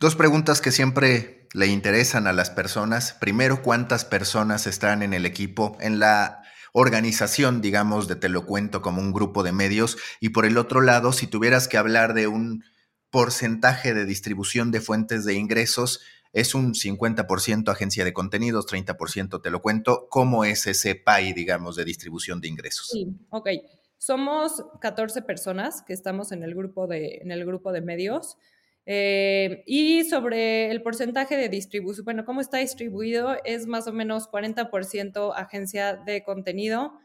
Dos 0.00 0.16
preguntas 0.16 0.60
que 0.60 0.72
siempre 0.72 1.46
le 1.52 1.66
interesan 1.66 2.26
a 2.26 2.32
las 2.32 2.50
personas. 2.50 3.12
Primero, 3.12 3.62
¿cuántas 3.62 4.04
personas 4.04 4.66
están 4.66 5.02
en 5.02 5.12
el 5.12 5.26
equipo, 5.26 5.76
en 5.80 5.98
la 5.98 6.42
organización, 6.72 7.60
digamos, 7.60 8.08
de 8.08 8.16
Te 8.16 8.28
lo 8.28 8.44
cuento 8.44 8.82
como 8.82 9.00
un 9.00 9.12
grupo 9.12 9.42
de 9.42 9.52
medios? 9.52 9.96
Y 10.20 10.30
por 10.30 10.46
el 10.46 10.58
otro 10.58 10.80
lado, 10.80 11.12
si 11.12 11.26
tuvieras 11.26 11.68
que 11.68 11.78
hablar 11.78 12.14
de 12.14 12.26
un 12.26 12.64
porcentaje 13.10 13.94
de 13.94 14.04
distribución 14.04 14.70
de 14.70 14.80
fuentes 14.80 15.24
de 15.24 15.34
ingresos, 15.34 16.00
es 16.36 16.54
un 16.54 16.74
50% 16.74 17.70
agencia 17.70 18.04
de 18.04 18.12
contenidos, 18.12 18.66
30% 18.66 19.40
te 19.40 19.50
lo 19.50 19.62
cuento. 19.62 20.06
¿Cómo 20.10 20.44
es 20.44 20.66
ese 20.66 20.94
PAI, 20.94 21.32
digamos, 21.32 21.76
de 21.76 21.86
distribución 21.86 22.42
de 22.42 22.48
ingresos? 22.48 22.88
Sí, 22.92 23.06
ok. 23.30 23.48
Somos 23.96 24.62
14 24.82 25.22
personas 25.22 25.80
que 25.80 25.94
estamos 25.94 26.32
en 26.32 26.42
el 26.42 26.54
grupo 26.54 26.86
de, 26.86 27.20
en 27.22 27.30
el 27.30 27.46
grupo 27.46 27.72
de 27.72 27.80
medios. 27.80 28.36
Eh, 28.84 29.64
y 29.66 30.04
sobre 30.04 30.70
el 30.70 30.82
porcentaje 30.82 31.38
de 31.38 31.48
distribución, 31.48 32.04
bueno, 32.04 32.26
¿cómo 32.26 32.42
está 32.42 32.58
distribuido? 32.58 33.38
Es 33.46 33.66
más 33.66 33.86
o 33.86 33.94
menos 33.94 34.30
40% 34.30 35.32
agencia 35.34 35.96
de 35.96 36.22
contenido, 36.22 36.98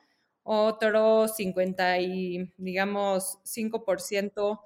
otro 0.44 1.30
50 1.30 2.00
y, 2.00 2.52
digamos, 2.58 3.39
5% 3.46 4.60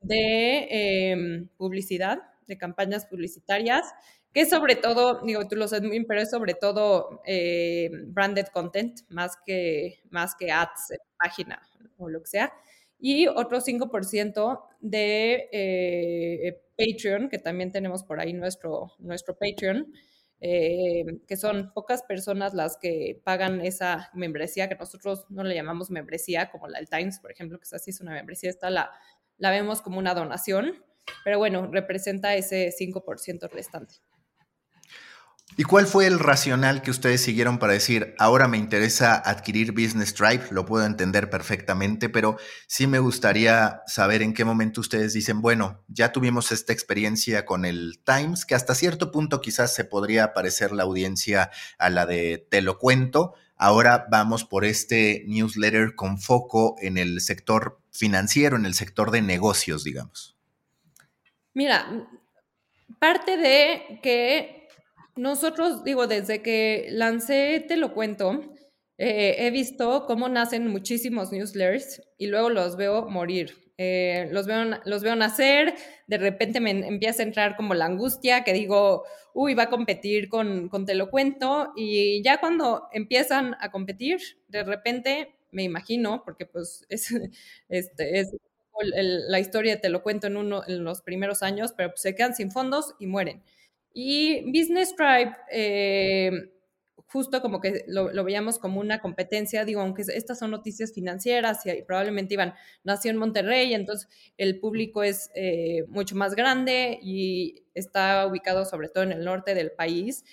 de 0.00 1.12
em, 1.12 1.48
publicidad, 1.56 2.18
de 2.48 2.58
campañas 2.58 3.06
publicitarias, 3.06 3.84
que 4.32 4.46
sobre 4.46 4.76
todo, 4.76 5.20
digo, 5.24 5.46
tú 5.46 5.56
lo 5.56 5.68
sabes 5.68 5.82
muy 5.82 5.92
bien, 5.92 6.06
pero 6.06 6.20
es 6.20 6.30
sobre 6.30 6.54
todo 6.54 7.22
eh, 7.24 7.90
branded 8.08 8.46
content, 8.46 9.00
más 9.08 9.36
que, 9.46 10.00
más 10.10 10.34
que 10.34 10.50
ads 10.50 10.94
página 11.18 11.62
o 11.96 12.08
lo 12.08 12.20
que 12.20 12.28
sea. 12.28 12.52
Y 12.98 13.28
otro 13.28 13.60
5% 13.60 14.60
de 14.80 15.48
eh, 15.52 16.60
Patreon, 16.76 17.28
que 17.28 17.38
también 17.38 17.70
tenemos 17.70 18.02
por 18.02 18.20
ahí 18.20 18.32
nuestro, 18.32 18.92
nuestro 18.98 19.36
Patreon, 19.38 19.92
eh, 20.40 21.04
que 21.26 21.36
son 21.36 21.72
pocas 21.72 22.02
personas 22.02 22.54
las 22.54 22.76
que 22.76 23.20
pagan 23.24 23.60
esa 23.60 24.10
membresía, 24.14 24.68
que 24.68 24.76
nosotros 24.76 25.26
no 25.30 25.42
le 25.42 25.54
llamamos 25.54 25.90
membresía, 25.90 26.50
como 26.50 26.68
la 26.68 26.78
del 26.78 26.88
Times, 26.88 27.18
por 27.20 27.32
ejemplo, 27.32 27.58
que 27.58 27.64
es 27.64 27.72
así, 27.72 27.90
es 27.90 28.00
una 28.00 28.12
membresía, 28.12 28.50
esta 28.50 28.70
la, 28.70 28.90
la 29.36 29.50
vemos 29.50 29.80
como 29.82 29.98
una 29.98 30.14
donación, 30.14 30.84
pero 31.24 31.38
bueno, 31.38 31.68
representa 31.70 32.34
ese 32.34 32.72
5% 32.78 33.50
restante. 33.50 33.96
¿Y 35.56 35.64
cuál 35.64 35.88
fue 35.88 36.06
el 36.06 36.20
racional 36.20 36.82
que 36.82 36.92
ustedes 36.92 37.20
siguieron 37.20 37.58
para 37.58 37.72
decir, 37.72 38.14
ahora 38.18 38.46
me 38.46 38.58
interesa 38.58 39.16
adquirir 39.16 39.72
Business 39.72 40.14
Drive? 40.14 40.52
Lo 40.52 40.64
puedo 40.64 40.86
entender 40.86 41.30
perfectamente, 41.30 42.08
pero 42.08 42.36
sí 42.68 42.86
me 42.86 43.00
gustaría 43.00 43.82
saber 43.86 44.22
en 44.22 44.34
qué 44.34 44.44
momento 44.44 44.80
ustedes 44.80 45.14
dicen, 45.14 45.40
bueno, 45.40 45.82
ya 45.88 46.12
tuvimos 46.12 46.52
esta 46.52 46.72
experiencia 46.72 47.44
con 47.44 47.64
el 47.64 48.00
Times, 48.04 48.46
que 48.46 48.54
hasta 48.54 48.76
cierto 48.76 49.10
punto 49.10 49.40
quizás 49.40 49.74
se 49.74 49.84
podría 49.84 50.32
parecer 50.32 50.70
la 50.70 50.84
audiencia 50.84 51.50
a 51.78 51.90
la 51.90 52.06
de 52.06 52.46
Te 52.48 52.62
lo 52.62 52.78
cuento. 52.78 53.34
Ahora 53.56 54.06
vamos 54.12 54.44
por 54.44 54.64
este 54.64 55.24
newsletter 55.26 55.96
con 55.96 56.20
foco 56.20 56.76
en 56.80 56.98
el 56.98 57.20
sector 57.20 57.80
financiero, 57.90 58.56
en 58.56 58.64
el 58.64 58.74
sector 58.74 59.10
de 59.10 59.22
negocios, 59.22 59.82
digamos. 59.82 60.37
Mira, 61.58 61.78
parte 63.00 63.36
de 63.36 63.98
que 64.00 64.68
nosotros, 65.16 65.82
digo, 65.82 66.06
desde 66.06 66.40
que 66.40 66.86
lancé 66.90 67.64
Te 67.66 67.76
lo 67.76 67.94
cuento, 67.94 68.42
eh, 68.96 69.34
he 69.40 69.50
visto 69.50 70.06
cómo 70.06 70.28
nacen 70.28 70.68
muchísimos 70.68 71.32
newsletters 71.32 72.00
y 72.16 72.28
luego 72.28 72.48
los 72.48 72.76
veo 72.76 73.08
morir. 73.08 73.56
Eh, 73.76 74.28
los, 74.30 74.46
veo, 74.46 74.64
los 74.84 75.02
veo 75.02 75.16
nacer, 75.16 75.74
de 76.06 76.18
repente 76.18 76.60
me 76.60 76.70
empieza 76.70 77.22
a 77.22 77.26
entrar 77.26 77.56
como 77.56 77.74
la 77.74 77.86
angustia 77.86 78.44
que 78.44 78.52
digo, 78.52 79.02
uy, 79.34 79.54
va 79.54 79.64
a 79.64 79.70
competir 79.70 80.28
con, 80.28 80.68
con 80.68 80.86
Te 80.86 80.94
lo 80.94 81.10
cuento 81.10 81.72
y 81.76 82.22
ya 82.22 82.38
cuando 82.38 82.86
empiezan 82.92 83.56
a 83.60 83.72
competir, 83.72 84.20
de 84.46 84.62
repente 84.62 85.34
me 85.50 85.64
imagino, 85.64 86.22
porque 86.24 86.46
pues 86.46 86.86
es, 86.88 87.08
este, 87.68 88.20
es 88.20 88.30
la 88.82 89.40
historia 89.40 89.80
Te 89.80 89.88
lo 89.88 90.02
cuento 90.02 90.26
en, 90.26 90.36
uno, 90.36 90.62
en 90.66 90.84
los 90.84 91.02
primeros 91.02 91.42
años, 91.42 91.72
pero 91.76 91.90
pues 91.90 92.02
se 92.02 92.14
quedan 92.14 92.34
sin 92.34 92.50
fondos 92.50 92.94
y 92.98 93.06
mueren. 93.06 93.42
Y 93.92 94.44
Business 94.46 94.94
Tribe, 94.94 95.34
eh, 95.50 96.30
justo 97.08 97.40
como 97.40 97.60
que 97.60 97.84
lo, 97.88 98.12
veíamos 98.22 98.58
como 98.58 98.80
una 98.80 99.00
competencia, 99.00 99.64
digo, 99.64 99.80
aunque 99.80 100.02
estas 100.02 100.38
son 100.38 100.50
noticias 100.50 100.92
financieras 100.92 101.64
y 101.64 101.82
probablemente 101.82 102.34
iban, 102.34 102.54
nació 102.84 103.10
en 103.10 103.16
Monterrey, 103.16 103.74
entonces 103.74 104.08
el 104.36 104.60
público 104.60 105.02
es 105.02 105.30
eh, 105.34 105.84
mucho 105.88 106.16
más 106.16 106.34
grande 106.34 106.98
y 107.02 107.64
está 107.74 108.26
ubicado 108.26 108.64
sobre 108.64 108.88
todo 108.88 109.04
en 109.04 109.12
el 109.12 109.24
norte 109.24 109.54
del 109.54 109.72
país, 109.72 110.24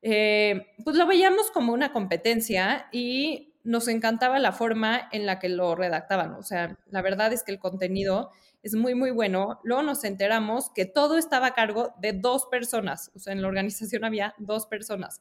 eh, 0.00 0.66
pues 0.82 0.96
lo 0.96 1.06
veíamos 1.06 1.50
como 1.50 1.72
una 1.72 1.92
competencia 1.92 2.88
y 2.92 3.51
nos 3.64 3.88
encantaba 3.88 4.38
la 4.38 4.52
forma 4.52 5.08
en 5.12 5.26
la 5.26 5.38
que 5.38 5.48
lo 5.48 5.74
redactaban. 5.74 6.34
O 6.34 6.42
sea, 6.42 6.78
la 6.90 7.02
verdad 7.02 7.32
es 7.32 7.42
que 7.42 7.52
el 7.52 7.58
contenido 7.58 8.30
es 8.62 8.74
muy, 8.74 8.94
muy 8.94 9.10
bueno. 9.10 9.60
Luego 9.64 9.82
nos 9.82 10.04
enteramos 10.04 10.70
que 10.74 10.84
todo 10.84 11.18
estaba 11.18 11.48
a 11.48 11.54
cargo 11.54 11.94
de 12.00 12.12
dos 12.12 12.46
personas, 12.46 13.10
o 13.14 13.18
sea, 13.18 13.32
en 13.32 13.42
la 13.42 13.48
organización 13.48 14.04
había 14.04 14.34
dos 14.38 14.66
personas 14.66 15.20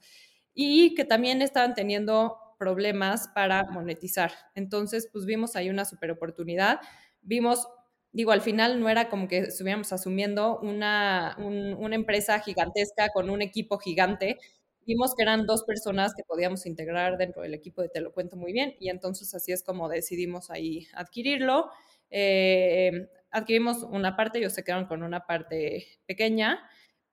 y 0.54 0.96
que 0.96 1.06
también 1.06 1.42
estaban 1.42 1.74
teniendo 1.74 2.38
problemas 2.60 3.28
para 3.30 3.64
monetizar. 3.72 4.32
Entonces, 4.54 5.10
pues 5.12 5.26
vimos 5.26 5.56
ahí 5.56 5.70
una 5.70 5.86
super 5.86 6.12
oportunidad. 6.12 6.80
Vimos, 7.22 7.68
digo, 8.12 8.32
al 8.32 8.42
final 8.42 8.80
no 8.80 8.90
era 8.90 9.10
como 9.10 9.28
que 9.28 9.40
estuviéramos 9.40 9.92
asumiendo 9.94 10.60
una, 10.60 11.36
una 11.40 11.96
empresa 11.96 12.40
gigantesca 12.40 13.10
con 13.10 13.30
un 13.30 13.42
equipo 13.42 13.80
gigante. 13.80 14.38
Vimos 14.86 15.14
que 15.16 15.24
eran 15.24 15.46
dos 15.46 15.64
personas 15.64 16.14
que 16.16 16.24
podíamos 16.24 16.66
integrar 16.66 17.18
dentro 17.18 17.44
del 17.44 17.54
equipo 17.54 17.82
de 17.82 17.90
Te 17.90 18.02
lo 18.02 18.14
cuento 18.14 18.36
muy 18.36 18.52
bien 18.54 18.76
y 18.80 18.90
entonces 18.90 19.34
así 19.34 19.52
es 19.52 19.64
como 19.64 19.90
decidimos 19.90 20.50
ahí 20.50 20.88
adquirirlo. 20.94 21.70
Eh, 22.10 23.08
adquirimos 23.32 23.84
una 23.84 24.16
parte, 24.16 24.40
ellos 24.40 24.54
se 24.54 24.64
quedaron 24.64 24.86
con 24.86 25.04
una 25.04 25.26
parte 25.26 25.88
pequeña, 26.06 26.60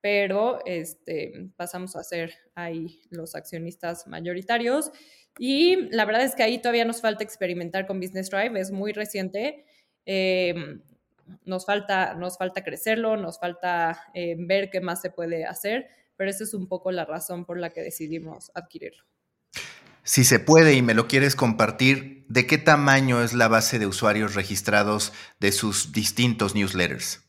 pero 0.01 0.65
este, 0.67 1.51
pasamos 1.57 1.97
a 1.97 2.05
ser 2.05 2.33
ahí 2.55 3.01
los 3.11 3.35
accionistas 3.35 4.07
mayoritarios. 4.07 4.91
Y 5.39 5.77
la 5.91 6.05
verdad 6.05 6.23
es 6.25 6.35
que 6.35 6.43
ahí 6.43 6.59
todavía 6.59 6.85
nos 6.85 7.01
falta 7.01 7.23
experimentar 7.25 7.87
con 7.87 8.01
Business 8.01 8.31
Drive, 8.31 8.59
es 8.59 8.71
muy 8.73 8.93
reciente. 8.93 9.65
Em, 10.05 10.83
nos, 11.45 11.67
falta, 11.67 12.15
nos 12.15 12.39
falta 12.39 12.65
crecerlo, 12.65 13.17
nos 13.17 13.39
falta 13.39 14.01
eh, 14.15 14.37
ver 14.39 14.71
qué 14.71 14.81
más 14.81 15.01
se 15.03 15.11
puede 15.11 15.45
hacer, 15.45 15.89
pero 16.19 16.31
esa 16.31 16.45
es 16.45 16.53
un 16.53 16.67
poco 16.67 16.91
la 16.91 17.07
razón 17.07 17.47
por 17.47 17.59
la 17.59 17.71
que 17.71 17.81
decidimos 17.81 18.51
adquirirlo. 18.53 19.05
Si 20.03 20.25
se 20.25 20.41
puede 20.41 20.75
y 20.75 20.83
me 20.83 20.95
lo 20.95 21.07
quieres 21.07 21.37
compartir, 21.37 22.25
¿de 22.29 22.47
qué 22.47 22.59
tamaño 22.59 23.23
es 23.23 23.35
la 23.35 23.47
base 23.47 23.79
de 23.79 23.87
usuarios 23.87 24.35
registrados 24.35 25.13
de 25.39 25.53
sus 25.53 25.93
distintos 25.93 26.55
newsletters? 26.55 27.23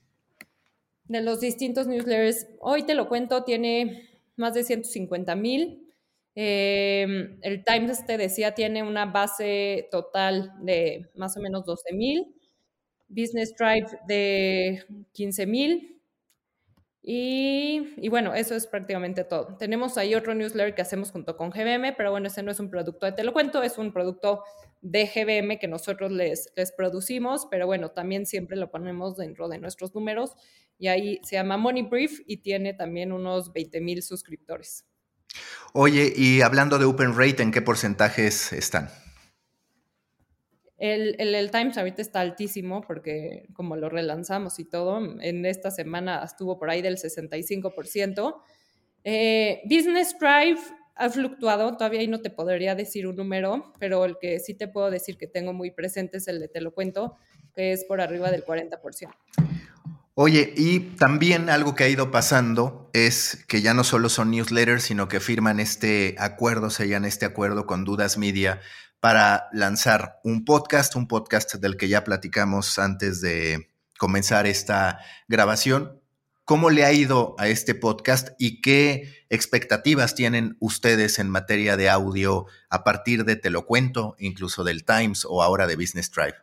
De 1.06 1.22
los 1.22 1.40
distintos 1.40 1.88
newsletters, 1.88 2.48
hoy 2.60 2.84
te 2.84 2.96
lo 2.96 3.08
cuento, 3.08 3.44
tiene 3.44 4.10
más 4.38 4.56
de 4.56 4.64
150 4.64 5.36
mil. 5.36 5.94
Em, 6.34 7.38
el 7.42 7.64
Times, 7.64 8.06
te 8.06 8.18
decía, 8.18 8.56
tiene 8.56 8.82
una 8.82 9.06
base 9.06 9.88
total 9.92 10.54
de 10.62 11.10
más 11.16 11.38
o 11.38 11.42
menos 11.42 11.66
12 11.66 11.94
mil. 11.94 12.34
Business 13.08 13.54
Drive 13.56 13.88
de 14.08 14.84
15 15.12 15.46
mil. 15.46 15.99
Y, 17.02 18.10
bueno, 18.10 18.34
eso 18.36 18.56
es 18.56 18.68
prácticamente 18.68 19.24
todo. 19.24 19.56
Tenemos 19.58 19.98
ahí 19.98 20.16
otro 20.16 20.36
newsletter 20.36 20.76
que 20.76 20.82
hacemos 20.82 21.12
junto 21.12 21.38
con 21.38 21.50
GBM, 21.50 21.94
pero 21.96 22.12
bueno, 22.12 22.28
ese 22.28 22.44
no 22.44 22.52
es 22.52 22.60
un 22.60 22.70
producto 22.70 23.06
de 23.06 23.14
Te 23.14 23.24
lo 23.24 23.34
cuento, 23.34 23.64
es 23.64 23.78
un 23.78 23.94
producto 23.94 24.44
de 24.82 25.06
GBM 25.06 25.60
que 25.60 25.68
nosotros 25.68 26.12
les, 26.12 26.52
les 26.56 26.72
producimos, 26.72 27.48
pero 27.50 27.68
bueno, 27.68 27.92
también 27.92 28.26
siempre 28.26 28.58
lo 28.58 28.70
ponemos 28.70 29.18
dentro 29.18 29.48
de 29.48 29.60
nuestros 29.60 29.96
números 29.96 30.36
y 30.78 30.88
ahí 30.88 31.20
se 31.24 31.36
llama 31.36 31.58
Money 31.58 31.84
Brief 31.84 32.22
y 32.26 32.38
tiene 32.38 32.74
también 32.74 33.12
unos 33.12 33.52
20 33.54 33.82
mil 33.82 34.04
suscriptores. 34.04 34.86
Oye, 35.74 36.14
y 36.16 36.42
hablando 36.42 36.80
de 36.80 36.86
Open 36.86 37.16
Rate, 37.16 37.44
¿en 37.44 37.52
qué 37.52 37.62
porcentajes 37.62 38.52
están? 38.54 38.90
El, 40.80 41.16
el, 41.20 41.52
Times 41.52 41.78
ahorita 41.78 42.02
está 42.02 42.22
altísimo 42.22 42.82
porque 42.82 43.48
como 43.54 43.76
lo 43.76 43.90
relanzamos 43.90 44.60
y 44.60 44.66
todo, 44.66 45.02
en 45.22 45.46
esta 45.46 45.72
semana 45.72 46.24
estuvo 46.24 46.58
por 46.58 46.70
ahí 46.70 46.82
del 46.82 46.98
65%. 46.98 48.36
Eh, 49.04 49.62
Business 49.66 50.16
Drive 50.18 50.60
ha 50.96 51.10
fluctuado, 51.10 51.76
todavía 51.76 52.00
ahí 52.00 52.08
no 52.08 52.22
te 52.22 52.30
podría 52.30 52.76
decir 52.76 53.08
un 53.08 53.18
número, 53.18 53.74
pero 53.78 54.06
el 54.06 54.18
que 54.20 54.40
sí 54.40 54.54
te 54.54 54.70
puedo 54.70 54.90
decir 54.90 55.18
que 55.18 55.28
tengo 55.28 55.54
muy 55.54 55.72
presente 55.72 56.18
es 56.18 56.28
el 56.30 56.40
de 56.40 56.48
Te 56.48 56.62
lo 56.62 56.74
cuento, 56.74 57.18
que 57.54 57.74
es 57.74 57.84
por 57.84 58.00
arriba 58.00 58.32
del 58.32 58.46
40%. 58.46 59.10
Oye, 60.16 60.54
y 60.58 60.82
también 60.98 61.50
algo 61.50 61.76
que 61.76 61.86
ha 61.86 61.90
ido 61.90 62.12
pasando 62.12 62.90
es 62.92 63.46
que 63.48 63.62
ya 63.62 63.74
no 63.74 63.86
solo 63.86 64.10
son 64.10 64.32
newsletters, 64.32 64.84
sino 64.84 65.08
que 65.08 65.22
firman 65.22 65.62
este 65.62 66.16
acuerdo, 66.20 66.70
sellan 66.70 67.06
este 67.06 67.26
acuerdo 67.26 67.66
con 67.66 67.86
Dudas 67.86 68.18
Media 68.18 68.60
para 69.00 69.48
lanzar 69.54 70.20
un 70.24 70.46
podcast, 70.46 70.96
un 70.96 71.08
podcast 71.08 71.56
del 71.56 71.78
que 71.78 71.88
ya 71.88 72.04
platicamos 72.04 72.78
antes 72.80 73.22
de 73.22 73.70
comenzar 73.98 74.48
esta 74.48 75.00
grabación. 75.28 76.02
¿Cómo 76.44 76.72
le 76.72 76.84
ha 76.84 76.92
ido 76.92 77.36
a 77.38 77.48
este 77.48 77.76
podcast 77.76 78.30
y 78.40 78.62
qué 78.62 79.08
expectativas 79.30 80.16
tienen 80.16 80.58
ustedes 80.60 81.20
en 81.20 81.30
materia 81.30 81.78
de 81.78 81.90
audio 81.90 82.48
a 82.70 82.84
partir 82.84 83.24
de 83.24 83.36
Te 83.36 83.52
lo 83.52 83.66
cuento, 83.66 84.16
incluso 84.18 84.64
del 84.64 84.84
Times 84.84 85.26
o 85.30 85.44
ahora 85.44 85.68
de 85.68 85.76
Business 85.76 86.12
Drive? 86.12 86.36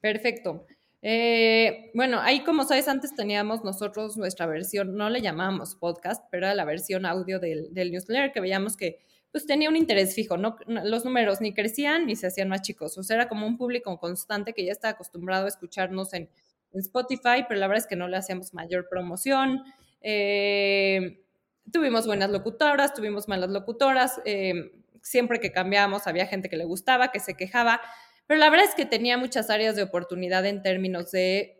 Perfecto. 0.00 0.66
Eh, 1.00 1.90
bueno, 1.94 2.20
ahí 2.20 2.44
como 2.44 2.64
sabes, 2.64 2.88
antes 2.88 3.14
teníamos 3.14 3.64
nosotros 3.64 4.16
nuestra 4.16 4.46
versión, 4.46 4.96
no 4.96 5.08
le 5.08 5.22
llamábamos 5.22 5.76
podcast, 5.76 6.24
pero 6.30 6.46
era 6.46 6.54
la 6.54 6.64
versión 6.64 7.06
audio 7.06 7.38
del, 7.38 7.72
del 7.72 7.92
newsletter 7.92 8.32
que 8.32 8.40
veíamos 8.40 8.76
que 8.76 8.98
pues 9.36 9.44
tenía 9.44 9.68
un 9.68 9.76
interés 9.76 10.14
fijo, 10.14 10.38
no, 10.38 10.56
los 10.66 11.04
números 11.04 11.42
ni 11.42 11.52
crecían 11.52 12.06
ni 12.06 12.16
se 12.16 12.26
hacían 12.26 12.48
más 12.48 12.62
chicos, 12.62 12.96
o 12.96 13.02
sea, 13.02 13.16
era 13.16 13.28
como 13.28 13.46
un 13.46 13.58
público 13.58 13.94
constante 13.98 14.54
que 14.54 14.64
ya 14.64 14.72
está 14.72 14.88
acostumbrado 14.88 15.44
a 15.44 15.48
escucharnos 15.48 16.14
en, 16.14 16.30
Spotify, 16.72 17.44
pero 17.46 17.60
la 17.60 17.68
verdad 17.68 17.84
es 17.84 17.86
que 17.86 17.96
no 17.96 18.08
le 18.08 18.16
hacíamos 18.16 18.54
mayor 18.54 18.86
promoción. 18.88 19.62
Eh, 20.00 21.22
tuvimos 21.70 22.06
buenas 22.06 22.30
locutoras, 22.30 22.94
tuvimos 22.94 23.28
malas 23.28 23.50
locutoras, 23.50 24.20
eh, 24.24 24.72
siempre 25.02 25.38
que 25.38 25.52
cambiábamos 25.52 26.06
había 26.06 26.26
gente 26.26 26.48
que 26.48 26.56
le 26.56 26.64
gustaba, 26.64 27.12
que 27.12 27.20
se 27.20 27.34
quejaba, 27.34 27.82
pero 28.26 28.40
la 28.40 28.48
verdad 28.48 28.66
es 28.66 28.74
que 28.74 28.86
tenía 28.86 29.18
muchas 29.18 29.50
áreas 29.50 29.76
de 29.76 29.82
oportunidad 29.82 30.46
en 30.46 30.62
términos 30.62 31.12
de, 31.12 31.52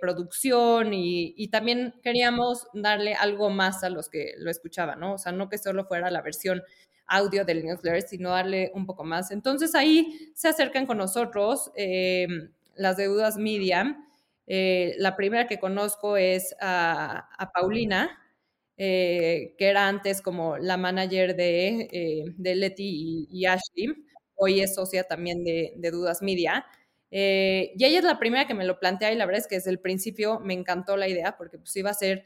producción 0.00 0.94
y, 0.94 1.34
y, 1.36 1.48
también 1.48 1.94
queríamos 2.00 2.68
darle 2.74 3.14
algo 3.14 3.50
más 3.50 3.82
a 3.82 3.90
los 3.90 4.08
que 4.08 4.34
lo 4.38 4.52
escuchaban, 4.52 5.00
¿no? 5.00 5.14
O 5.14 5.18
sea, 5.18 5.32
no 5.32 5.48
que 5.48 5.58
solo 5.58 5.84
fuera 5.84 6.12
la 6.12 6.22
versión 6.22 6.62
audio 7.08 7.44
del 7.44 7.64
newsletter, 7.64 8.02
sino 8.02 8.30
darle 8.30 8.70
un 8.74 8.86
poco 8.86 9.02
más. 9.04 9.30
Entonces 9.30 9.74
ahí 9.74 10.30
se 10.34 10.48
acercan 10.48 10.86
con 10.86 10.98
nosotros 10.98 11.72
eh, 11.74 12.28
las 12.76 12.96
deudas 12.96 13.36
media. 13.36 13.98
Eh, 14.46 14.94
la 14.98 15.16
primera 15.16 15.46
que 15.46 15.58
conozco 15.58 16.16
es 16.16 16.54
a, 16.60 17.28
Paulina, 17.54 18.10
eh, 18.76 19.54
que 19.58 19.66
era 19.68 19.88
antes 19.88 20.22
como 20.22 20.58
la 20.58 20.76
manager 20.76 21.34
de, 21.34 22.34
de 22.36 22.54
Leti 22.54 23.26
y, 23.30 23.46
Ashley. 23.46 23.88
Hoy 24.36 24.60
es 24.60 24.74
socia 24.74 25.04
también 25.04 25.42
de, 25.42 25.72
de 25.76 25.90
Dudas 25.90 26.22
Media. 26.22 26.64
y 27.10 27.84
ella 27.84 27.98
es 27.98 28.04
la 28.04 28.18
primera 28.18 28.46
que 28.46 28.54
me 28.54 28.64
lo 28.64 28.78
plantea 28.78 29.12
y 29.12 29.16
la 29.16 29.26
verdad 29.26 29.40
es 29.40 29.48
que 29.48 29.56
desde 29.56 29.70
el 29.70 29.80
principio 29.80 30.38
me 30.40 30.54
encantó 30.54 30.96
la 30.96 31.08
idea 31.08 31.36
porque 31.36 31.58
pues 31.58 31.74
iba 31.76 31.90
a 31.90 31.94
ser 31.94 32.24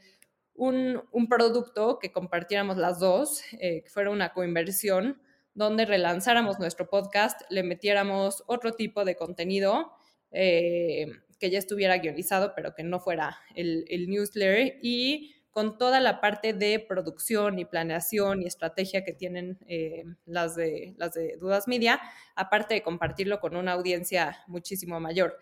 un, 0.55 1.27
producto 1.29 1.99
que 1.99 2.11
compartiéramos 2.11 2.77
las 2.77 2.99
dos, 2.99 3.41
eh, 3.59 3.83
que 3.83 3.89
fuera 3.89 4.09
una 4.09 4.33
coinversión, 4.33 5.21
donde 5.53 5.85
relanzáramos 5.85 6.59
nuestro 6.59 6.89
podcast, 6.89 7.41
le 7.49 7.63
metiéramos 7.63 8.43
otro 8.47 8.73
tipo 8.73 9.05
de 9.05 9.15
contenido 9.15 9.91
eh, 10.31 11.07
que 11.39 11.49
ya 11.49 11.59
estuviera 11.59 11.97
guionizado, 11.97 12.53
pero 12.55 12.73
que 12.73 12.83
no 12.83 12.99
fuera 12.99 13.37
el, 13.55 13.85
newsletter 14.07 14.79
y 14.81 15.35
con 15.51 15.77
toda 15.77 15.99
la 15.99 16.19
parte 16.19 16.53
de 16.53 16.79
producción 16.79 17.59
y 17.59 17.65
planeación 17.65 18.41
y 18.41 18.47
estrategia 18.47 19.03
que 19.03 19.13
tienen 19.13 19.59
eh, 19.67 20.03
las, 20.25 20.55
de, 20.55 20.95
las 20.97 21.13
de 21.13 21.37
Dudas 21.37 21.67
Media, 21.67 22.01
aparte 22.35 22.73
de 22.73 22.81
compartirlo 22.81 23.39
con 23.39 23.55
una 23.55 23.73
audiencia 23.73 24.39
muchísimo 24.47 24.99
mayor. 24.99 25.37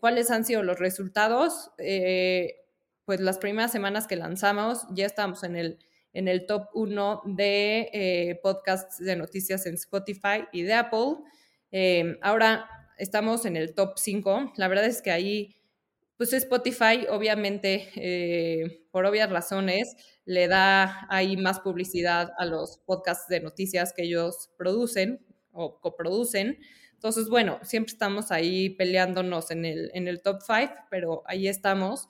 ¿Cuáles 0.00 0.30
han 0.30 0.44
sido 0.44 0.62
los 0.62 0.78
resultados? 0.78 1.72
Pues 3.06 3.20
las 3.20 3.38
primeras 3.38 3.72
semanas 3.72 4.06
que 4.06 4.16
lanzamos 4.16 4.84
ya 4.90 5.06
estábamos 5.06 5.44
en 5.44 5.56
el, 5.56 5.78
en 6.12 6.28
el 6.28 6.44
top 6.44 6.68
1 6.74 7.22
de 7.24 7.88
eh, 7.92 8.40
podcasts 8.42 8.98
de 8.98 9.16
noticias 9.16 9.64
en 9.66 9.74
Spotify 9.74 10.44
y 10.52 10.62
de 10.62 10.74
Apple. 10.74 11.18
Em, 11.70 12.18
ahora 12.20 12.68
estamos 12.98 13.46
en 13.46 13.56
el 13.56 13.74
top 13.74 13.96
5. 13.96 14.52
La 14.56 14.66
verdad 14.66 14.86
es 14.86 15.02
que 15.02 15.12
ahí, 15.12 15.54
pues 16.16 16.32
Spotify, 16.32 17.06
obviamente, 17.08 17.88
eh, 17.94 18.86
por 18.90 19.06
obvias 19.06 19.30
razones, 19.30 19.94
le 20.24 20.48
da 20.48 21.06
ahí 21.08 21.36
más 21.36 21.60
publicidad 21.60 22.32
a 22.38 22.44
los 22.44 22.78
podcasts 22.78 23.28
de 23.28 23.40
noticias 23.40 23.92
que 23.92 24.02
ellos 24.02 24.50
producen 24.58 25.24
o 25.52 25.80
coproducen. 25.80 26.58
Entonces, 26.94 27.28
bueno, 27.28 27.60
siempre 27.62 27.92
estamos 27.92 28.32
ahí 28.32 28.70
peleándonos 28.70 29.52
en 29.52 29.64
el, 29.64 29.90
en 29.94 30.08
el 30.08 30.22
top 30.22 30.40
5, 30.44 30.74
pero 30.90 31.22
ahí 31.26 31.46
estamos. 31.46 32.08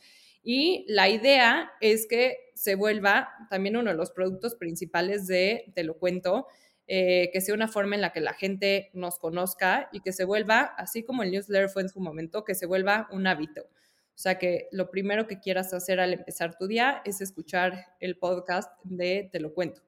Y 0.48 0.84
la 0.86 1.08
idea 1.08 1.72
es 1.80 2.06
que 2.06 2.52
se 2.54 2.76
vuelva 2.76 3.30
también 3.50 3.76
uno 3.76 3.90
de 3.90 3.96
los 3.96 4.12
productos 4.12 4.54
principales 4.54 5.26
de 5.26 5.72
Te 5.74 5.82
lo 5.82 5.98
cuento, 5.98 6.46
eh, 6.86 7.30
que 7.32 7.40
sea 7.40 7.52
una 7.52 7.66
forma 7.66 7.96
en 7.96 8.00
la 8.00 8.12
que 8.12 8.20
la 8.20 8.32
gente 8.32 8.90
nos 8.94 9.18
conozca 9.18 9.88
y 9.90 10.02
que 10.02 10.12
se 10.12 10.22
vuelva, 10.22 10.60
así 10.78 11.02
como 11.02 11.24
el 11.24 11.32
newsletter 11.32 11.68
fue 11.68 11.82
en 11.82 11.88
su 11.88 11.98
momento, 11.98 12.44
que 12.44 12.54
se 12.54 12.66
vuelva 12.66 13.08
un 13.10 13.26
hábito. 13.26 13.62
O 13.62 14.18
sea, 14.18 14.38
que 14.38 14.68
lo 14.70 14.88
primero 14.88 15.26
que 15.26 15.40
quieras 15.40 15.74
hacer 15.74 15.98
al 15.98 16.12
empezar 16.12 16.56
tu 16.56 16.68
día 16.68 17.02
es 17.04 17.20
escuchar 17.20 17.84
el 17.98 18.16
podcast 18.16 18.70
de 18.84 19.28
Te 19.32 19.40
lo 19.40 19.52
cuento. 19.52 19.85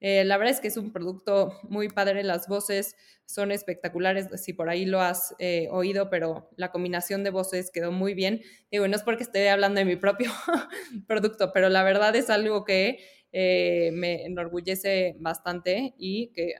Eh, 0.00 0.24
la 0.24 0.36
verdad 0.36 0.54
es 0.54 0.60
que 0.60 0.68
es 0.68 0.76
un 0.76 0.92
producto 0.92 1.58
muy 1.64 1.88
padre, 1.88 2.22
las 2.22 2.46
voces 2.46 2.94
son 3.24 3.50
espectaculares, 3.50 4.28
si 4.40 4.52
por 4.52 4.70
ahí 4.70 4.86
lo 4.86 5.00
has 5.00 5.34
eh, 5.38 5.68
oído, 5.70 6.08
pero 6.08 6.48
la 6.56 6.70
combinación 6.70 7.24
de 7.24 7.30
voces 7.30 7.70
quedó 7.70 7.92
muy 7.92 8.14
bien. 8.14 8.42
Y 8.70 8.78
bueno, 8.78 8.96
es 8.96 9.02
porque 9.02 9.24
esté 9.24 9.50
hablando 9.50 9.80
de 9.80 9.84
mi 9.84 9.96
propio 9.96 10.30
producto, 11.06 11.52
pero 11.52 11.68
la 11.68 11.82
verdad 11.82 12.14
es 12.16 12.30
algo 12.30 12.64
que 12.64 12.98
eh, 13.32 13.90
me 13.92 14.24
enorgullece 14.24 15.16
bastante 15.18 15.94
y 15.98 16.32
que 16.32 16.54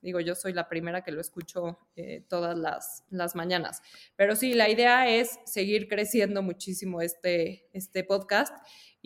digo, 0.00 0.20
yo 0.20 0.34
soy 0.34 0.52
la 0.52 0.68
primera 0.68 1.02
que 1.02 1.12
lo 1.12 1.20
escucho 1.22 1.78
todas 2.28 2.58
las, 2.58 3.04
las, 3.08 3.34
mañanas. 3.34 3.80
Pero 4.16 4.36
sí, 4.36 4.52
la 4.52 4.68
idea 4.68 5.08
es 5.08 5.38
seguir 5.46 5.88
creciendo 5.88 6.42
muchísimo 6.42 7.00
este, 7.00 7.70
este 7.72 8.04
podcast 8.04 8.54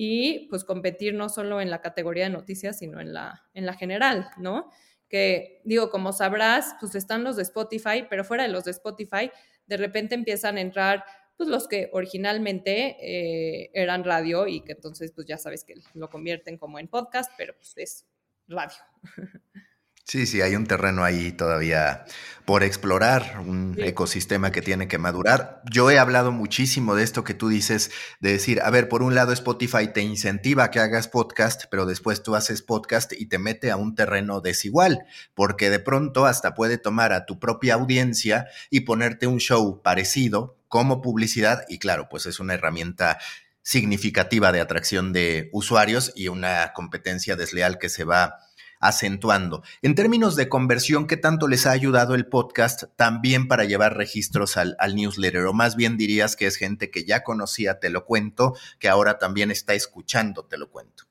y 0.00 0.46
pues 0.48 0.62
competir 0.62 1.12
no 1.14 1.28
solo 1.28 1.60
en 1.60 1.70
la 1.70 1.80
categoría 1.80 2.22
de 2.22 2.30
noticias, 2.30 2.78
sino 2.78 3.00
en 3.00 3.12
la, 3.12 3.42
en 3.52 3.66
la 3.66 3.74
general, 3.74 4.30
¿no? 4.38 4.70
Que 5.08 5.60
digo, 5.64 5.90
como 5.90 6.12
sabrás, 6.12 6.76
pues 6.78 6.94
están 6.94 7.24
los 7.24 7.34
de 7.34 7.42
Spotify, 7.42 8.06
pero 8.08 8.22
fuera 8.22 8.44
de 8.44 8.48
los 8.48 8.62
de 8.62 8.70
Spotify, 8.70 9.32
de 9.66 9.76
repente 9.76 10.14
empiezan 10.14 10.56
a 10.56 10.60
entrar 10.60 11.04
pues 11.36 11.48
los 11.48 11.66
que 11.66 11.90
originalmente 11.92 12.96
eh, 13.00 13.70
eran 13.74 14.04
radio 14.04 14.46
y 14.46 14.60
que 14.60 14.70
entonces 14.70 15.10
pues 15.10 15.26
ya 15.26 15.36
sabes 15.36 15.64
que 15.64 15.74
lo 15.94 16.08
convierten 16.08 16.58
como 16.58 16.78
en 16.78 16.86
podcast, 16.86 17.32
pero 17.36 17.56
pues 17.56 17.72
es 17.76 18.06
radio. 18.46 18.78
Sí, 20.10 20.24
sí, 20.24 20.40
hay 20.40 20.56
un 20.56 20.66
terreno 20.66 21.04
ahí 21.04 21.32
todavía 21.32 22.06
por 22.46 22.62
explorar, 22.62 23.40
un 23.40 23.76
ecosistema 23.76 24.50
que 24.50 24.62
tiene 24.62 24.88
que 24.88 24.96
madurar. 24.96 25.60
Yo 25.70 25.90
he 25.90 25.98
hablado 25.98 26.32
muchísimo 26.32 26.94
de 26.94 27.04
esto 27.04 27.24
que 27.24 27.34
tú 27.34 27.50
dices, 27.50 27.90
de 28.18 28.32
decir, 28.32 28.62
a 28.62 28.70
ver, 28.70 28.88
por 28.88 29.02
un 29.02 29.14
lado 29.14 29.34
Spotify 29.34 29.88
te 29.92 30.00
incentiva 30.00 30.64
a 30.64 30.70
que 30.70 30.80
hagas 30.80 31.08
podcast, 31.08 31.64
pero 31.70 31.84
después 31.84 32.22
tú 32.22 32.36
haces 32.36 32.62
podcast 32.62 33.12
y 33.12 33.26
te 33.26 33.38
mete 33.38 33.70
a 33.70 33.76
un 33.76 33.94
terreno 33.94 34.40
desigual, 34.40 35.04
porque 35.34 35.68
de 35.68 35.78
pronto 35.78 36.24
hasta 36.24 36.54
puede 36.54 36.78
tomar 36.78 37.12
a 37.12 37.26
tu 37.26 37.38
propia 37.38 37.74
audiencia 37.74 38.46
y 38.70 38.80
ponerte 38.80 39.26
un 39.26 39.40
show 39.40 39.82
parecido 39.82 40.56
como 40.68 41.02
publicidad 41.02 41.66
y 41.68 41.78
claro, 41.78 42.08
pues 42.08 42.24
es 42.24 42.40
una 42.40 42.54
herramienta 42.54 43.18
significativa 43.60 44.52
de 44.52 44.62
atracción 44.62 45.12
de 45.12 45.50
usuarios 45.52 46.12
y 46.16 46.28
una 46.28 46.72
competencia 46.72 47.36
desleal 47.36 47.76
que 47.76 47.90
se 47.90 48.04
va 48.04 48.47
acentuando. 48.80 49.62
En 49.82 49.94
términos 49.94 50.36
de 50.36 50.48
conversión, 50.48 51.06
¿qué 51.06 51.16
tanto 51.16 51.48
les 51.48 51.66
ha 51.66 51.72
ayudado 51.72 52.14
el 52.14 52.26
podcast 52.26 52.84
también 52.96 53.48
para 53.48 53.64
llevar 53.64 53.96
registros 53.96 54.56
al, 54.56 54.76
newsletter? 54.94 55.46
O 55.46 55.52
más 55.52 55.76
bien 55.76 55.96
dirías 55.96 56.36
que 56.36 56.46
es 56.46 56.56
gente 56.56 56.90
que 56.90 57.04
ya 57.04 57.22
conocía 57.22 57.78
Te 57.80 57.90
lo 57.90 58.04
cuento, 58.04 58.54
que 58.78 58.88
ahora 58.88 59.18
también 59.18 59.50
está 59.50 59.74
escuchando 59.74 60.44
Te 60.44 60.58
lo 60.58 60.70
cuento. 60.70 61.04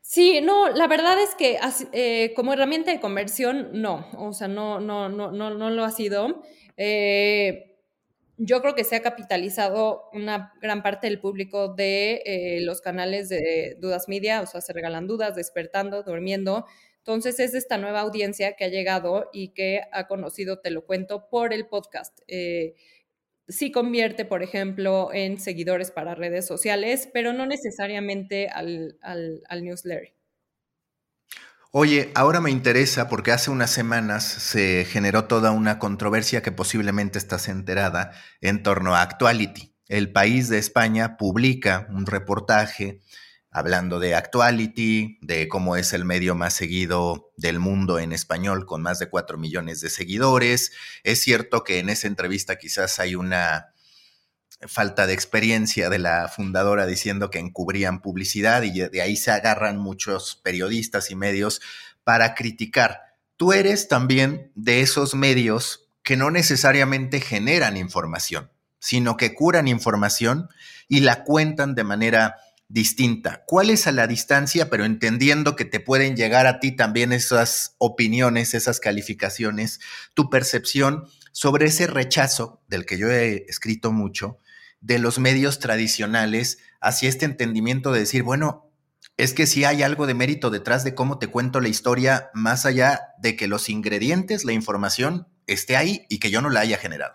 Sí, 0.00 0.40
no, 0.40 0.68
la 0.68 0.86
verdad 0.86 1.18
es 1.20 1.34
que 1.34 1.58
eh, 1.92 2.34
como 2.36 2.52
herramienta 2.52 2.92
de 2.92 3.00
conversión, 3.00 3.70
no, 3.72 4.06
o 4.16 4.32
sea, 4.32 4.46
no, 4.46 4.78
no, 4.78 5.08
no, 5.08 5.32
no, 5.32 5.50
no 5.50 5.70
lo 5.70 5.84
ha 5.84 5.90
sido. 5.90 6.44
Eh, 6.76 7.73
yo 8.36 8.60
creo 8.60 8.74
que 8.74 8.84
se 8.84 8.96
ha 8.96 9.02
capitalizado 9.02 10.08
una 10.12 10.52
gran 10.60 10.82
parte 10.82 11.06
del 11.06 11.20
público 11.20 11.68
de 11.74 12.22
eh, 12.24 12.60
los 12.62 12.80
canales 12.80 13.28
de 13.28 13.76
Dudas 13.80 14.08
Media, 14.08 14.40
o 14.40 14.46
sea, 14.46 14.60
se 14.60 14.72
regalan 14.72 15.06
dudas, 15.06 15.36
despertando, 15.36 16.02
durmiendo. 16.02 16.66
Entonces 16.98 17.38
es 17.38 17.54
esta 17.54 17.78
nueva 17.78 18.00
audiencia 18.00 18.56
que 18.56 18.64
ha 18.64 18.68
llegado 18.68 19.28
y 19.32 19.48
que 19.50 19.82
ha 19.92 20.06
conocido, 20.06 20.60
te 20.60 20.70
lo 20.70 20.86
cuento, 20.86 21.28
por 21.28 21.52
el 21.52 21.66
podcast. 21.66 22.20
Eh, 22.26 22.74
sí 23.48 23.70
convierte, 23.70 24.24
por 24.24 24.42
ejemplo, 24.42 25.10
en 25.12 25.38
seguidores 25.38 25.90
para 25.90 26.14
redes 26.14 26.46
sociales, 26.46 27.08
pero 27.12 27.32
no 27.32 27.46
necesariamente 27.46 28.48
al, 28.48 28.98
al 29.02 29.64
newsletter. 29.64 30.13
Oye, 31.76 32.12
ahora 32.14 32.40
me 32.40 32.52
interesa 32.52 33.08
porque 33.08 33.32
hace 33.32 33.50
unas 33.50 33.68
semanas 33.68 34.22
se 34.22 34.86
generó 34.88 35.24
toda 35.24 35.50
una 35.50 35.80
controversia 35.80 36.40
que 36.40 36.52
posiblemente 36.52 37.18
estás 37.18 37.48
enterada 37.48 38.12
en 38.40 38.62
torno 38.62 38.94
a 38.94 39.02
Actuality. 39.02 39.74
El 39.88 40.12
país 40.12 40.48
de 40.48 40.58
España 40.58 41.16
publica 41.16 41.88
un 41.90 42.06
reportaje 42.06 43.00
hablando 43.50 43.98
de 43.98 44.14
Actuality, 44.14 45.18
de 45.20 45.48
cómo 45.48 45.74
es 45.74 45.92
el 45.94 46.04
medio 46.04 46.36
más 46.36 46.54
seguido 46.54 47.32
del 47.36 47.58
mundo 47.58 47.98
en 47.98 48.12
español, 48.12 48.66
con 48.66 48.80
más 48.80 49.00
de 49.00 49.08
4 49.08 49.36
millones 49.36 49.80
de 49.80 49.90
seguidores. 49.90 50.70
Es 51.02 51.22
cierto 51.22 51.64
que 51.64 51.80
en 51.80 51.88
esa 51.88 52.06
entrevista 52.06 52.54
quizás 52.54 53.00
hay 53.00 53.16
una 53.16 53.73
falta 54.66 55.06
de 55.06 55.14
experiencia 55.14 55.90
de 55.90 55.98
la 55.98 56.28
fundadora 56.28 56.86
diciendo 56.86 57.30
que 57.30 57.38
encubrían 57.38 58.00
publicidad 58.00 58.62
y 58.62 58.80
de 58.80 59.02
ahí 59.02 59.16
se 59.16 59.30
agarran 59.30 59.78
muchos 59.78 60.40
periodistas 60.42 61.10
y 61.10 61.16
medios 61.16 61.60
para 62.04 62.34
criticar. 62.34 63.16
Tú 63.36 63.52
eres 63.52 63.88
también 63.88 64.52
de 64.54 64.80
esos 64.80 65.14
medios 65.14 65.88
que 66.02 66.16
no 66.16 66.30
necesariamente 66.30 67.20
generan 67.20 67.76
información, 67.76 68.50
sino 68.78 69.16
que 69.16 69.34
curan 69.34 69.68
información 69.68 70.48
y 70.88 71.00
la 71.00 71.24
cuentan 71.24 71.74
de 71.74 71.84
manera 71.84 72.36
distinta. 72.68 73.42
¿Cuál 73.46 73.70
es 73.70 73.86
a 73.86 73.92
la 73.92 74.06
distancia, 74.06 74.70
pero 74.70 74.84
entendiendo 74.84 75.56
que 75.56 75.64
te 75.64 75.80
pueden 75.80 76.16
llegar 76.16 76.46
a 76.46 76.60
ti 76.60 76.72
también 76.72 77.12
esas 77.12 77.74
opiniones, 77.78 78.54
esas 78.54 78.80
calificaciones, 78.80 79.80
tu 80.14 80.30
percepción 80.30 81.04
sobre 81.32 81.66
ese 81.66 81.86
rechazo 81.86 82.62
del 82.68 82.86
que 82.86 82.98
yo 82.98 83.10
he 83.10 83.44
escrito 83.48 83.92
mucho 83.92 84.38
de 84.84 84.98
los 84.98 85.18
medios 85.18 85.60
tradicionales 85.60 86.58
hacia 86.78 87.08
este 87.08 87.24
entendimiento 87.24 87.90
de 87.90 88.00
decir, 88.00 88.22
bueno, 88.22 88.70
es 89.16 89.32
que 89.32 89.46
si 89.46 89.64
hay 89.64 89.82
algo 89.82 90.06
de 90.06 90.12
mérito 90.12 90.50
detrás 90.50 90.84
de 90.84 90.94
cómo 90.94 91.18
te 91.18 91.28
cuento 91.28 91.60
la 91.60 91.68
historia, 91.68 92.30
más 92.34 92.66
allá 92.66 93.14
de 93.18 93.34
que 93.34 93.48
los 93.48 93.70
ingredientes, 93.70 94.44
la 94.44 94.52
información 94.52 95.26
esté 95.46 95.76
ahí 95.76 96.04
y 96.10 96.18
que 96.18 96.30
yo 96.30 96.42
no 96.42 96.50
la 96.50 96.60
haya 96.60 96.76
generado. 96.76 97.14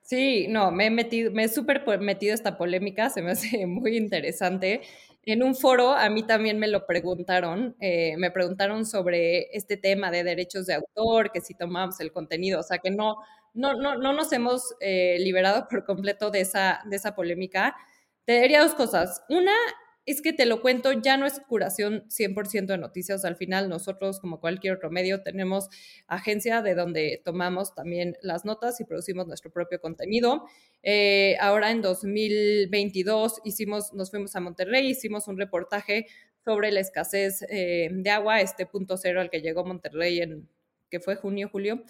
Sí, 0.00 0.46
no, 0.48 0.70
me 0.70 0.86
he 0.86 0.90
metido, 0.90 1.32
me 1.32 1.44
he 1.44 1.48
súper 1.48 1.84
metido 2.00 2.34
esta 2.34 2.56
polémica, 2.56 3.10
se 3.10 3.20
me 3.20 3.32
hace 3.32 3.66
muy 3.66 3.98
interesante. 3.98 4.80
En 5.26 5.42
un 5.42 5.54
foro 5.54 5.92
a 5.92 6.08
mí 6.08 6.22
también 6.22 6.58
me 6.58 6.68
lo 6.68 6.86
preguntaron, 6.86 7.76
eh, 7.80 8.16
me 8.16 8.30
preguntaron 8.30 8.86
sobre 8.86 9.54
este 9.54 9.76
tema 9.76 10.10
de 10.10 10.24
derechos 10.24 10.66
de 10.66 10.74
autor, 10.74 11.30
que 11.30 11.42
si 11.42 11.54
tomamos 11.54 12.00
el 12.00 12.10
contenido, 12.10 12.60
o 12.60 12.62
sea 12.62 12.78
que 12.78 12.90
no, 12.90 13.16
no, 13.54 13.74
no, 13.74 13.96
no 13.96 14.12
nos 14.12 14.32
hemos 14.32 14.74
eh, 14.80 15.16
liberado 15.20 15.66
por 15.68 15.84
completo 15.84 16.30
de 16.30 16.40
esa, 16.40 16.82
de 16.86 16.96
esa 16.96 17.14
polémica. 17.14 17.74
Te 18.24 18.40
diría 18.40 18.62
dos 18.62 18.74
cosas. 18.74 19.22
Una 19.28 19.52
es 20.06 20.20
que 20.20 20.32
te 20.34 20.44
lo 20.44 20.60
cuento, 20.60 20.92
ya 20.92 21.16
no 21.16 21.24
es 21.24 21.40
curación 21.40 22.04
100% 22.10 22.66
de 22.66 22.78
noticias. 22.78 23.24
Al 23.24 23.36
final, 23.36 23.68
nosotros, 23.68 24.20
como 24.20 24.38
cualquier 24.40 24.74
otro 24.74 24.90
medio, 24.90 25.22
tenemos 25.22 25.68
agencia 26.06 26.60
de 26.60 26.74
donde 26.74 27.22
tomamos 27.24 27.74
también 27.74 28.16
las 28.20 28.44
notas 28.44 28.80
y 28.80 28.84
producimos 28.84 29.26
nuestro 29.26 29.50
propio 29.50 29.80
contenido. 29.80 30.44
Eh, 30.82 31.36
ahora, 31.40 31.70
en 31.70 31.80
2022, 31.80 33.40
hicimos, 33.44 33.94
nos 33.94 34.10
fuimos 34.10 34.36
a 34.36 34.40
Monterrey, 34.40 34.86
hicimos 34.88 35.26
un 35.26 35.38
reportaje 35.38 36.06
sobre 36.44 36.70
la 36.70 36.80
escasez 36.80 37.42
eh, 37.48 37.88
de 37.90 38.10
agua, 38.10 38.42
este 38.42 38.66
punto 38.66 38.98
cero 38.98 39.22
al 39.22 39.30
que 39.30 39.40
llegó 39.40 39.64
Monterrey 39.64 40.20
en, 40.20 40.48
que 40.90 41.00
fue 41.00 41.16
junio, 41.16 41.48
julio. 41.50 41.82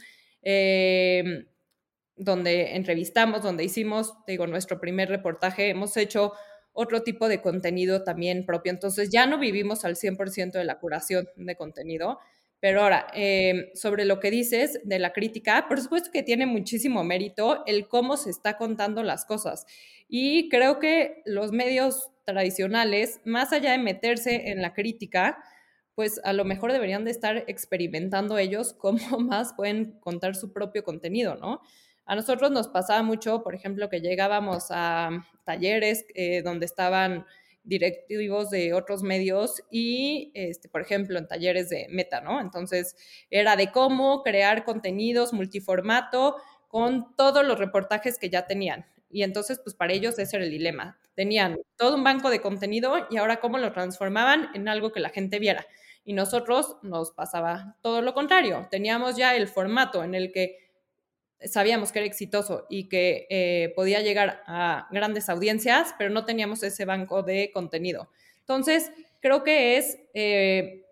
Donde 2.17 2.77
entrevistamos, 2.77 3.43
donde 3.43 3.65
hicimos, 3.65 4.15
digo, 4.27 4.47
nuestro 4.47 4.81
primer 4.81 5.09
reportaje, 5.09 5.69
hemos 5.69 5.97
hecho 5.97 6.33
otro 6.73 7.03
tipo 7.03 7.29
de 7.29 7.41
contenido 7.41 8.03
también 8.03 8.45
propio. 8.45 8.73
Entonces 8.73 9.11
ya 9.11 9.27
no 9.27 9.39
vivimos 9.39 9.85
al 9.85 9.97
100% 9.97 10.59
de 10.59 10.65
la 10.65 10.79
curación 10.79 11.29
de 11.37 11.57
contenido. 11.57 12.19
Pero 12.61 12.83
ahora, 12.83 13.07
em, 13.13 13.67
sobre 13.75 14.05
lo 14.07 14.21
que 14.21 14.31
dices 14.31 14.81
de 14.85 14.99
la 14.99 15.13
crítica, 15.13 15.67
por 15.69 15.81
supuesto 15.81 16.11
que 16.11 16.23
tiene 16.23 16.47
muchísimo 16.47 17.05
mérito 17.05 17.63
el 17.67 17.89
cómo 17.89 18.17
se 18.17 18.31
está 18.31 18.57
contando 18.57 19.03
las 19.03 19.25
cosas. 19.25 19.67
Y 20.09 20.49
creo 20.49 20.79
que 20.79 21.23
los 21.27 21.53
medios 21.53 22.11
tradicionales, 22.25 23.21
más 23.25 23.53
allá 23.53 23.73
de 23.73 23.79
meterse 23.79 24.51
en 24.51 24.63
la 24.63 24.73
crítica, 24.73 25.39
pues 25.95 26.21
a 26.25 26.33
lo 26.33 26.45
mejor 26.45 26.73
deberían 26.73 27.05
de 27.05 27.11
estar 27.11 27.45
experimentando 27.49 28.39
ellos 28.39 28.73
cómo 28.79 29.19
más 29.19 29.53
pueden 29.55 29.99
contar 30.01 30.35
su 30.35 30.53
propio 30.53 30.85
contenido, 30.85 31.37
¿no? 31.37 31.61
A 32.07 32.15
nosotros 32.15 32.51
nos 32.51 32.69
pasaba 32.69 33.03
mucho, 33.03 33.43
por 33.43 33.55
ejemplo, 33.55 33.89
que 33.89 34.01
llegábamos 34.01 34.67
a 34.71 35.27
talleres 35.45 36.05
eh, 36.15 36.43
donde 36.43 36.67
estaban 36.67 37.25
directivos 37.65 38.51
de 38.51 38.75
otros 38.75 39.03
medios 39.03 39.63
y, 39.71 40.31
este, 40.35 40.69
por 40.69 40.83
ejemplo, 40.83 41.19
en 41.19 41.27
talleres 41.27 41.71
de 41.71 41.87
Meta, 41.91 42.21
¿no? 42.21 42.41
Entonces, 42.41 42.97
era 43.31 43.57
de 43.57 43.73
cómo 43.73 44.23
crear 44.23 44.65
contenidos 44.65 45.33
multiformato 45.33 46.37
con 46.69 47.17
todos 47.17 47.45
los 47.47 47.59
reportajes 47.59 48.19
que 48.19 48.29
ya 48.29 48.47
tenían. 48.47 48.85
Y 49.11 49.23
entonces, 49.23 49.61
pues 49.63 49.75
para 49.75 49.93
ellos 49.93 50.19
ese 50.19 50.37
era 50.37 50.45
el 50.45 50.51
dilema. 50.51 50.99
Tenían 51.15 51.57
todo 51.77 51.95
un 51.95 52.05
banco 52.05 52.31
de 52.31 52.41
contenido 52.41 53.07
y 53.11 53.17
ahora 53.17 53.39
cómo 53.39 53.59
lo 53.59 53.73
transformaban 53.73 54.49
en 54.55 54.69
algo 54.69 54.93
que 54.93 55.01
la 55.01 55.11
gente 55.11 55.39
viera. 55.39 55.67
Y 56.05 56.13
nosotros 56.13 56.77
nos 56.83 57.13
pasaba 57.13 57.77
todo 57.81 58.03
lo 58.03 58.13
contrario. 58.13 58.67
Teníamos 58.71 59.17
ya 59.17 59.37
el 59.37 59.49
formato 59.49 60.05
en 60.05 60.15
el 60.15 60.33
que 60.33 60.64
sabíamos 61.45 61.93
que 61.93 62.01
era 62.01 62.07
exitoso 62.07 62.67
y 62.69 62.89
que 62.89 63.27
eh, 63.31 63.73
podía 63.77 64.01
llegar 64.01 64.43
a 64.47 64.89
grandes 64.91 65.29
audiencias, 65.29 65.95
pero 65.99 66.11
no 66.11 66.25
teníamos 66.25 66.63
ese 66.63 66.85
banco 66.85 67.23
de 67.23 67.51
contenido. 67.53 68.09
Entonces, 68.41 68.91
creo 69.21 69.43
que 69.43 69.77
es, 69.77 69.99
eh, 70.15 70.87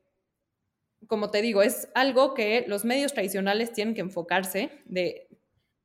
como 1.06 1.30
te 1.30 1.42
digo, 1.42 1.62
es 1.62 1.88
algo 1.94 2.34
que 2.34 2.64
los 2.66 2.84
medios 2.84 3.12
tradicionales 3.12 3.72
tienen 3.72 3.94
que 3.94 4.00
enfocarse 4.00 4.70
de 4.84 5.28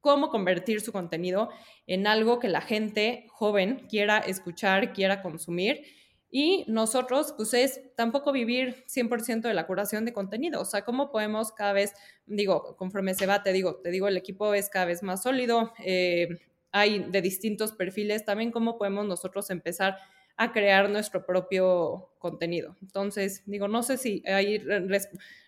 cómo 0.02 0.30
convertir 0.30 0.82
su 0.82 0.92
contenido 0.92 1.50
en 1.86 2.08
algo 2.08 2.40
que 2.40 2.48
la 2.48 2.62
gente 2.62 3.26
joven 3.30 3.86
quiera 3.90 4.20
escuchar, 4.20 4.94
quiera 4.94 5.22
consumir 5.22 5.84
y 6.30 6.66
nosotros, 6.68 7.34
pues 7.38 7.54
es 7.54 7.82
tampoco 7.96 8.32
vivir 8.32 8.84
100% 8.88 9.42
de 9.42 9.54
la 9.54 9.66
curación 9.66 10.04
de 10.04 10.14
contenido. 10.14 10.62
O 10.62 10.66
sea, 10.66 10.84
cómo 10.84 11.10
podemos 11.10 11.52
cada 11.52 11.74
vez, 11.74 11.94
digo, 12.26 12.76
conforme 12.76 13.14
se 13.14 13.26
va, 13.26 13.44
te 13.44 13.54
digo, 13.54 13.78
te 13.78 13.92
digo, 13.92 14.08
el 14.08 14.18
equipo 14.18 14.54
es 14.54 14.70
cada 14.70 14.86
vez 14.86 15.04
más 15.04 15.24
sólido, 15.24 15.74
eh, 15.84 16.28
hay 16.72 17.00
de 17.10 17.22
distintos 17.22 17.72
perfiles, 17.72 18.26
también 18.26 18.52
cómo 18.52 18.78
podemos 18.78 19.06
nosotros 19.06 19.50
empezar 19.50 19.98
a 20.36 20.52
crear 20.52 20.90
nuestro 20.90 21.26
propio 21.26 22.12
contenido. 22.20 22.76
Entonces, 22.82 23.44
digo, 23.46 23.68
no 23.68 23.82
sé 23.82 23.98
si 23.98 24.22
ahí 24.28 24.62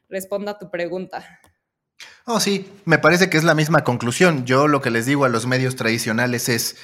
responda 0.10 0.54
a 0.54 0.58
tu 0.58 0.72
pregunta. 0.72 1.40
Oh, 2.26 2.40
sí, 2.40 2.68
me 2.86 2.98
parece 2.98 3.30
que 3.30 3.38
es 3.38 3.44
la 3.44 3.54
misma 3.54 3.84
conclusión. 3.84 4.46
Yo 4.46 4.68
lo 4.68 4.82
que 4.82 4.92
les 4.92 5.06
digo 5.06 5.26
a 5.26 5.30
los 5.30 5.46
medios 5.46 5.76
tradicionales 5.76 6.48
es 6.50 6.78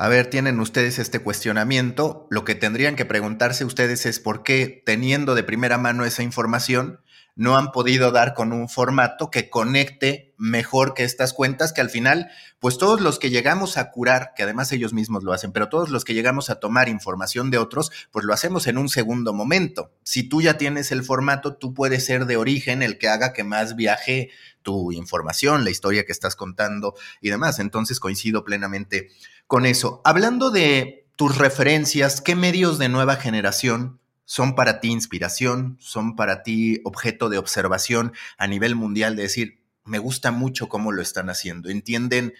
a 0.00 0.08
ver, 0.08 0.30
tienen 0.30 0.60
ustedes 0.60 1.00
este 1.00 1.18
cuestionamiento, 1.18 2.28
lo 2.30 2.44
que 2.44 2.54
tendrían 2.54 2.94
que 2.94 3.04
preguntarse 3.04 3.64
ustedes 3.64 4.06
es 4.06 4.20
por 4.20 4.44
qué, 4.44 4.80
teniendo 4.86 5.34
de 5.34 5.42
primera 5.42 5.76
mano 5.76 6.04
esa 6.04 6.22
información, 6.22 7.00
no 7.34 7.56
han 7.56 7.72
podido 7.72 8.12
dar 8.12 8.34
con 8.34 8.52
un 8.52 8.68
formato 8.68 9.30
que 9.30 9.50
conecte 9.50 10.34
mejor 10.38 10.94
que 10.94 11.02
estas 11.02 11.32
cuentas, 11.32 11.72
que 11.72 11.80
al 11.80 11.90
final, 11.90 12.30
pues 12.60 12.78
todos 12.78 13.00
los 13.00 13.18
que 13.18 13.30
llegamos 13.30 13.76
a 13.76 13.90
curar, 13.90 14.32
que 14.36 14.44
además 14.44 14.70
ellos 14.70 14.92
mismos 14.92 15.24
lo 15.24 15.32
hacen, 15.32 15.52
pero 15.52 15.68
todos 15.68 15.88
los 15.88 16.04
que 16.04 16.14
llegamos 16.14 16.48
a 16.48 16.60
tomar 16.60 16.88
información 16.88 17.50
de 17.50 17.58
otros, 17.58 17.90
pues 18.12 18.24
lo 18.24 18.32
hacemos 18.34 18.68
en 18.68 18.78
un 18.78 18.88
segundo 18.88 19.32
momento. 19.32 19.92
Si 20.04 20.28
tú 20.28 20.42
ya 20.42 20.58
tienes 20.58 20.92
el 20.92 21.04
formato, 21.04 21.56
tú 21.56 21.74
puedes 21.74 22.04
ser 22.04 22.26
de 22.26 22.36
origen 22.36 22.82
el 22.82 22.98
que 22.98 23.08
haga 23.08 23.32
que 23.32 23.44
más 23.44 23.74
viaje 23.76 24.30
tu 24.62 24.92
información, 24.92 25.64
la 25.64 25.70
historia 25.70 26.04
que 26.04 26.12
estás 26.12 26.36
contando 26.36 26.94
y 27.20 27.30
demás. 27.30 27.58
Entonces 27.58 28.00
coincido 28.00 28.44
plenamente 28.44 29.10
con 29.48 29.66
eso. 29.66 30.00
Hablando 30.04 30.50
de 30.52 31.08
tus 31.16 31.36
referencias, 31.36 32.20
¿qué 32.20 32.36
medios 32.36 32.78
de 32.78 32.88
nueva 32.88 33.16
generación 33.16 33.98
son 34.24 34.54
para 34.54 34.78
ti 34.78 34.88
inspiración, 34.88 35.78
son 35.80 36.14
para 36.14 36.42
ti 36.42 36.80
objeto 36.84 37.30
de 37.30 37.38
observación 37.38 38.12
a 38.36 38.46
nivel 38.46 38.76
mundial, 38.76 39.16
de 39.16 39.22
decir, 39.22 39.58
me 39.84 39.98
gusta 39.98 40.30
mucho 40.30 40.68
cómo 40.68 40.92
lo 40.92 41.00
están 41.00 41.30
haciendo, 41.30 41.70
entienden 41.70 42.34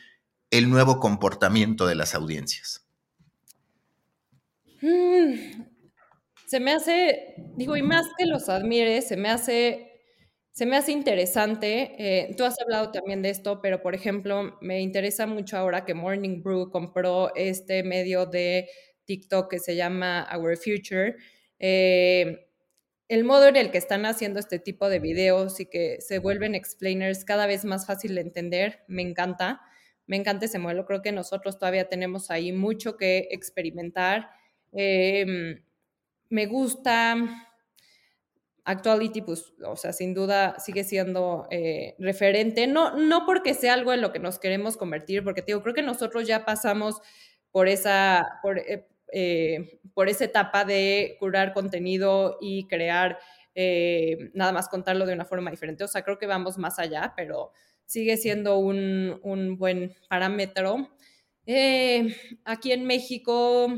el 0.50 0.68
nuevo 0.68 1.00
comportamiento 1.00 1.86
de 1.86 1.94
las 1.94 2.14
audiencias. 2.14 2.86
Mm, 4.82 5.64
se 6.46 6.60
me 6.60 6.72
hace, 6.72 7.34
digo, 7.56 7.74
y 7.74 7.82
más 7.82 8.06
que 8.18 8.26
los 8.26 8.50
admire, 8.50 9.00
se 9.00 9.16
me 9.16 9.30
hace, 9.30 9.97
se 10.58 10.66
me 10.66 10.76
hace 10.76 10.90
interesante. 10.90 11.94
Eh, 11.98 12.34
tú 12.36 12.42
has 12.42 12.60
hablado 12.60 12.90
también 12.90 13.22
de 13.22 13.30
esto, 13.30 13.60
pero 13.62 13.80
por 13.80 13.94
ejemplo, 13.94 14.58
me 14.60 14.80
interesa 14.80 15.24
mucho 15.24 15.56
ahora 15.56 15.84
que 15.84 15.94
Morning 15.94 16.42
Brew 16.42 16.68
compró 16.72 17.32
este 17.36 17.84
medio 17.84 18.26
de 18.26 18.68
TikTok 19.04 19.48
que 19.48 19.60
se 19.60 19.76
llama 19.76 20.28
Our 20.36 20.56
Future 20.56 21.14
eh, 21.60 22.48
el 23.08 23.22
modo 23.22 23.46
en 23.46 23.54
el 23.54 23.70
que 23.70 23.78
están 23.78 24.04
haciendo 24.04 24.40
este 24.40 24.58
tipo 24.58 24.88
de 24.88 24.98
videos 24.98 25.60
y 25.60 25.66
que 25.66 25.98
se 26.00 26.18
vuelven 26.18 26.56
explainers 26.56 27.24
cada 27.24 27.46
vez 27.46 27.64
más 27.64 27.86
fácil 27.86 28.16
de 28.16 28.22
entender, 28.22 28.80
me 28.88 29.02
encanta. 29.02 29.60
Me 30.08 30.16
encanta 30.16 30.46
ese 30.46 30.58
modelo. 30.58 30.86
Creo 30.86 31.02
que 31.02 31.12
nosotros 31.12 31.56
todavía 31.56 31.88
tenemos 31.88 32.32
ahí 32.32 32.50
mucho 32.50 32.96
que 32.96 33.28
experimentar. 33.30 34.28
Em, 34.72 35.62
me 36.30 36.46
gusta. 36.46 37.47
Actuality, 38.68 39.22
pues, 39.22 39.54
o 39.64 39.76
sea, 39.76 39.94
sin 39.94 40.12
duda 40.12 40.58
sigue 40.58 40.84
siendo 40.84 41.46
eh, 41.50 41.96
referente. 41.98 42.66
No, 42.66 42.94
no 42.98 43.24
porque 43.24 43.54
sea 43.54 43.72
algo 43.72 43.94
en 43.94 44.02
lo 44.02 44.12
que 44.12 44.18
nos 44.18 44.38
queremos 44.38 44.76
convertir, 44.76 45.24
porque 45.24 45.40
digo, 45.40 45.62
creo 45.62 45.74
que 45.74 45.80
nosotros 45.80 46.28
ya 46.28 46.44
pasamos 46.44 47.00
por 47.50 47.66
esa, 47.66 48.40
por, 48.42 48.58
eh, 48.58 48.86
eh, 49.10 49.80
por 49.94 50.10
esa 50.10 50.26
etapa 50.26 50.66
de 50.66 51.16
curar 51.18 51.54
contenido 51.54 52.36
y 52.42 52.68
crear, 52.68 53.18
nada 54.34 54.52
más 54.52 54.68
contarlo 54.68 55.06
de 55.06 55.14
una 55.14 55.24
forma 55.24 55.50
diferente. 55.50 55.82
O 55.82 55.88
sea, 55.88 56.02
creo 56.02 56.18
que 56.18 56.26
vamos 56.26 56.58
más 56.58 56.78
allá, 56.78 57.14
pero 57.16 57.52
sigue 57.86 58.18
siendo 58.18 58.58
un, 58.58 59.56
buen 59.58 59.94
parámetro. 60.10 60.90
Aquí 62.44 62.72
en 62.72 62.84
México, 62.84 63.72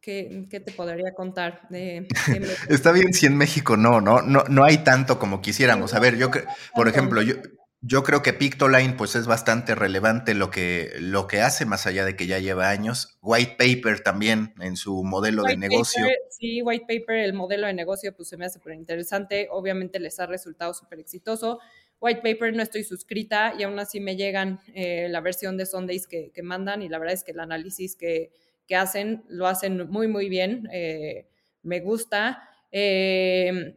¿qué, 0.00 0.46
te 0.48 0.72
podría 0.72 1.14
contar? 1.14 1.62
Está 2.68 2.92
bien 2.92 3.12
si 3.12 3.26
en 3.26 3.36
México 3.36 3.76
no, 3.76 4.00
no, 4.00 4.22
no, 4.22 4.44
no 4.48 4.64
hay 4.64 4.78
tanto 4.78 5.18
como 5.18 5.40
quisiéramos. 5.40 5.94
A 5.94 6.00
ver, 6.00 6.16
yo, 6.16 6.30
por 6.74 6.88
ejemplo, 6.88 7.22
yo, 7.22 7.34
yo 7.82 8.02
creo 8.02 8.22
que 8.22 8.32
Pictoline 8.32 8.94
pues 8.94 9.14
es 9.16 9.26
bastante 9.26 9.74
relevante 9.74 10.34
lo 10.34 10.50
que, 10.50 10.92
lo 10.98 11.26
que 11.26 11.40
hace, 11.40 11.64
más 11.64 11.86
allá 11.86 12.04
de 12.04 12.16
que 12.16 12.26
ya 12.26 12.38
lleva 12.38 12.70
años. 12.70 13.18
White 13.22 13.56
Paper 13.58 14.00
también 14.00 14.54
en 14.60 14.76
su 14.76 15.02
modelo 15.04 15.42
de 15.42 15.56
negocio. 15.56 16.06
sí, 16.30 16.62
White 16.62 16.84
Paper, 16.86 17.16
el 17.16 17.32
modelo 17.32 17.66
de 17.66 17.74
negocio 17.74 18.14
pues 18.14 18.28
se 18.28 18.36
me 18.36 18.46
hace 18.46 18.54
súper 18.58 18.74
interesante. 18.74 19.48
Obviamente 19.50 19.98
les 19.98 20.20
ha 20.20 20.26
resultado 20.26 20.74
súper 20.74 21.00
exitoso. 21.00 21.58
White 22.00 22.20
Paper 22.22 22.54
no 22.54 22.62
estoy 22.62 22.82
suscrita 22.82 23.54
y 23.58 23.62
aún 23.62 23.78
así 23.78 24.00
me 24.00 24.16
llegan 24.16 24.60
eh, 24.74 25.08
la 25.10 25.20
versión 25.20 25.58
de 25.58 25.66
Sundays 25.66 26.06
que, 26.06 26.32
que, 26.32 26.42
mandan 26.42 26.80
y 26.80 26.88
la 26.88 26.98
verdad 26.98 27.12
es 27.12 27.24
que 27.24 27.32
el 27.32 27.40
análisis 27.40 27.94
que, 27.94 28.30
que 28.70 28.76
hacen 28.76 29.24
lo 29.28 29.48
hacen 29.48 29.90
muy, 29.90 30.06
muy 30.06 30.28
bien. 30.28 30.68
Eh, 30.72 31.26
me 31.64 31.80
gusta. 31.80 32.48
Eh, 32.70 33.76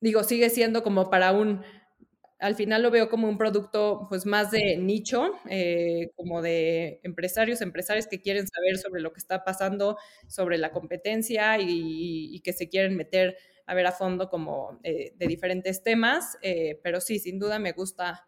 digo, 0.00 0.24
sigue 0.24 0.50
siendo 0.50 0.82
como 0.82 1.08
para 1.08 1.30
un 1.30 1.62
al 2.40 2.56
final 2.56 2.82
lo 2.82 2.90
veo 2.90 3.08
como 3.08 3.28
un 3.28 3.38
producto 3.38 4.06
pues 4.08 4.26
más 4.26 4.50
de 4.50 4.76
nicho, 4.76 5.30
eh, 5.48 6.10
como 6.16 6.42
de 6.42 6.98
empresarios, 7.04 7.60
empresarios 7.60 8.08
que 8.08 8.20
quieren 8.20 8.48
saber 8.48 8.78
sobre 8.78 9.00
lo 9.00 9.12
que 9.12 9.20
está 9.20 9.44
pasando, 9.44 9.96
sobre 10.26 10.58
la 10.58 10.72
competencia 10.72 11.58
y, 11.60 12.40
que 12.40 12.52
se 12.52 12.68
quieren 12.68 12.96
meter 12.96 13.36
a 13.66 13.74
ver 13.74 13.86
a 13.86 13.92
fondo 13.92 14.28
como 14.28 14.80
de 14.82 15.26
diferentes 15.28 15.84
temas, 15.84 16.36
pero 16.82 17.00
sí, 17.00 17.20
sin 17.20 17.38
duda 17.38 17.60
me 17.60 17.70
gusta 17.70 18.26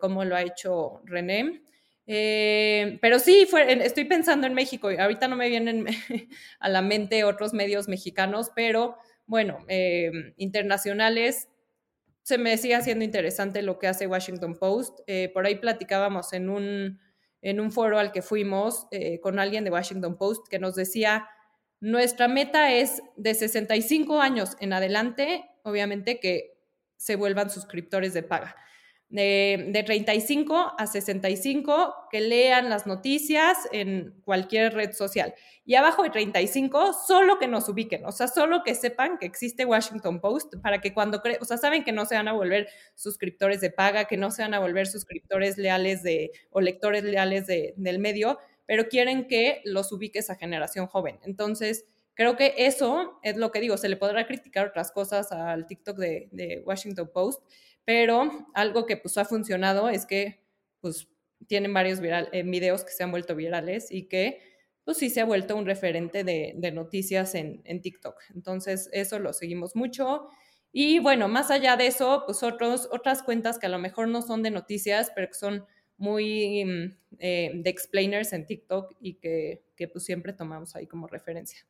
cómo 0.00 0.24
lo 0.24 0.34
ha 0.34 0.40
hecho 0.40 1.02
René. 1.04 1.66
Pero 2.06 3.18
sí, 3.18 3.48
estoy 3.82 4.04
pensando 4.04 4.46
en 4.46 4.54
México 4.54 4.88
ahorita 4.96 5.26
no 5.26 5.36
me 5.36 5.48
vienen 5.48 5.86
a 6.60 6.68
la 6.68 6.80
mente 6.80 7.24
otros 7.24 7.52
medios 7.52 7.88
mexicanos, 7.88 8.50
pero 8.54 8.96
bueno, 9.26 9.58
internacionales 10.36 11.48
se 12.26 12.38
me 12.38 12.58
sigue 12.58 12.74
haciendo 12.74 13.04
interesante 13.04 13.62
lo 13.62 13.78
que 13.78 13.86
hace 13.86 14.08
Washington 14.08 14.58
Post. 14.58 14.98
Eh, 15.06 15.30
por 15.32 15.46
ahí 15.46 15.60
platicábamos 15.60 16.32
en 16.32 16.48
un, 16.48 16.98
en 17.40 17.60
un 17.60 17.70
foro 17.70 18.00
al 18.00 18.10
que 18.10 18.20
fuimos 18.20 18.88
eh, 18.90 19.20
con 19.20 19.38
alguien 19.38 19.62
de 19.62 19.70
Washington 19.70 20.18
Post 20.18 20.48
que 20.48 20.58
nos 20.58 20.74
decía, 20.74 21.28
nuestra 21.78 22.26
meta 22.26 22.72
es 22.72 23.00
de 23.14 23.32
65 23.32 24.20
años 24.20 24.56
en 24.58 24.72
adelante, 24.72 25.48
obviamente 25.62 26.18
que 26.18 26.58
se 26.96 27.14
vuelvan 27.14 27.48
suscriptores 27.48 28.12
de 28.12 28.24
paga 28.24 28.56
de, 29.08 29.82
35 29.86 30.74
a 30.76 30.86
65 30.86 31.94
que 32.10 32.20
lean 32.20 32.68
las 32.68 32.86
noticias 32.86 33.56
en 33.72 34.20
cualquier 34.24 34.74
red 34.74 34.92
social. 34.92 35.34
Y 35.64 35.74
abajo 35.74 36.02
de 36.02 36.10
35, 36.10 36.92
solo 36.92 37.38
que 37.38 37.46
nos 37.46 37.68
ubiquen, 37.68 38.04
o 38.04 38.12
sea, 38.12 38.28
solo 38.28 38.62
que 38.64 38.74
sepan 38.74 39.18
que 39.18 39.26
existe 39.26 39.64
Washington 39.64 40.20
Post 40.20 40.54
para 40.62 40.80
que 40.80 40.92
cuando, 40.92 41.22
o 41.40 41.44
sea, 41.44 41.56
saben 41.56 41.84
que 41.84 41.92
no 41.92 42.04
se 42.06 42.14
van 42.14 42.28
a 42.28 42.32
volver 42.32 42.68
suscriptores 42.94 43.60
de 43.60 43.70
paga, 43.70 44.06
que 44.06 44.16
no 44.16 44.30
se 44.30 44.42
van 44.42 44.54
a 44.54 44.60
volver 44.60 44.86
suscriptores 44.86 45.58
leales 45.58 46.02
de, 46.02 46.32
o 46.50 46.60
lectores 46.60 47.04
leales 47.04 47.46
de, 47.46 47.74
del 47.76 47.98
medio, 47.98 48.38
pero 48.66 48.88
quieren 48.88 49.26
que 49.28 49.62
los 49.64 49.92
ubique 49.92 50.18
esa 50.18 50.34
generación 50.34 50.86
joven. 50.88 51.18
Entonces, 51.24 51.84
creo 52.14 52.36
que 52.36 52.54
eso 52.58 53.18
es 53.22 53.36
lo 53.36 53.52
que 53.52 53.60
digo, 53.60 53.76
se 53.76 53.88
le 53.88 53.96
podrá 53.96 54.26
criticar 54.26 54.66
otras 54.68 54.90
cosas 54.90 55.30
al 55.30 55.66
TikTok 55.66 55.96
de, 55.96 56.28
de 56.32 56.62
Washington 56.64 57.10
Post, 57.12 57.42
pero 57.86 58.48
algo 58.52 58.84
que 58.84 58.98
pues 58.98 59.16
ha 59.16 59.24
funcionado 59.24 59.88
es 59.88 60.04
que 60.04 60.44
pues 60.80 61.08
tienen 61.46 61.72
varios 61.72 62.00
eh, 62.02 62.42
videos 62.42 62.84
que 62.84 62.90
se 62.90 63.04
han 63.04 63.12
vuelto 63.12 63.34
virales 63.34 63.90
y 63.90 64.08
que 64.08 64.42
pues 64.84 64.98
sí 64.98 65.08
se 65.08 65.20
ha 65.20 65.24
vuelto 65.24 65.56
un 65.56 65.66
referente 65.66 66.22
de, 66.22 66.70
noticias 66.72 67.34
en, 67.34 67.80
TikTok. 67.80 68.16
Entonces 68.34 68.88
eso 68.92 69.18
lo 69.18 69.32
seguimos 69.32 69.74
mucho. 69.74 70.28
Y 70.72 70.98
bueno, 71.00 71.26
más 71.26 71.50
allá 71.50 71.76
de 71.76 71.86
eso, 71.86 72.22
pues 72.26 72.42
otros, 72.42 72.88
otras 72.92 73.22
cuentas 73.22 73.58
que 73.58 73.66
a 73.66 73.70
lo 73.70 73.78
mejor 73.78 74.08
no 74.08 74.22
son 74.22 74.42
de 74.42 74.50
noticias, 74.50 75.10
pero 75.14 75.28
que 75.28 75.34
son 75.34 75.64
muy 75.96 76.64
mm, 76.64 76.98
eh, 77.18 77.50
de 77.54 77.70
explainers 77.70 78.32
en 78.32 78.46
TikTok 78.46 78.94
y 79.00 79.14
que, 79.14 79.64
que 79.74 79.88
pues 79.88 80.04
siempre 80.04 80.32
tomamos 80.32 80.76
ahí 80.76 80.86
como 80.86 81.08
referencia. 81.08 81.66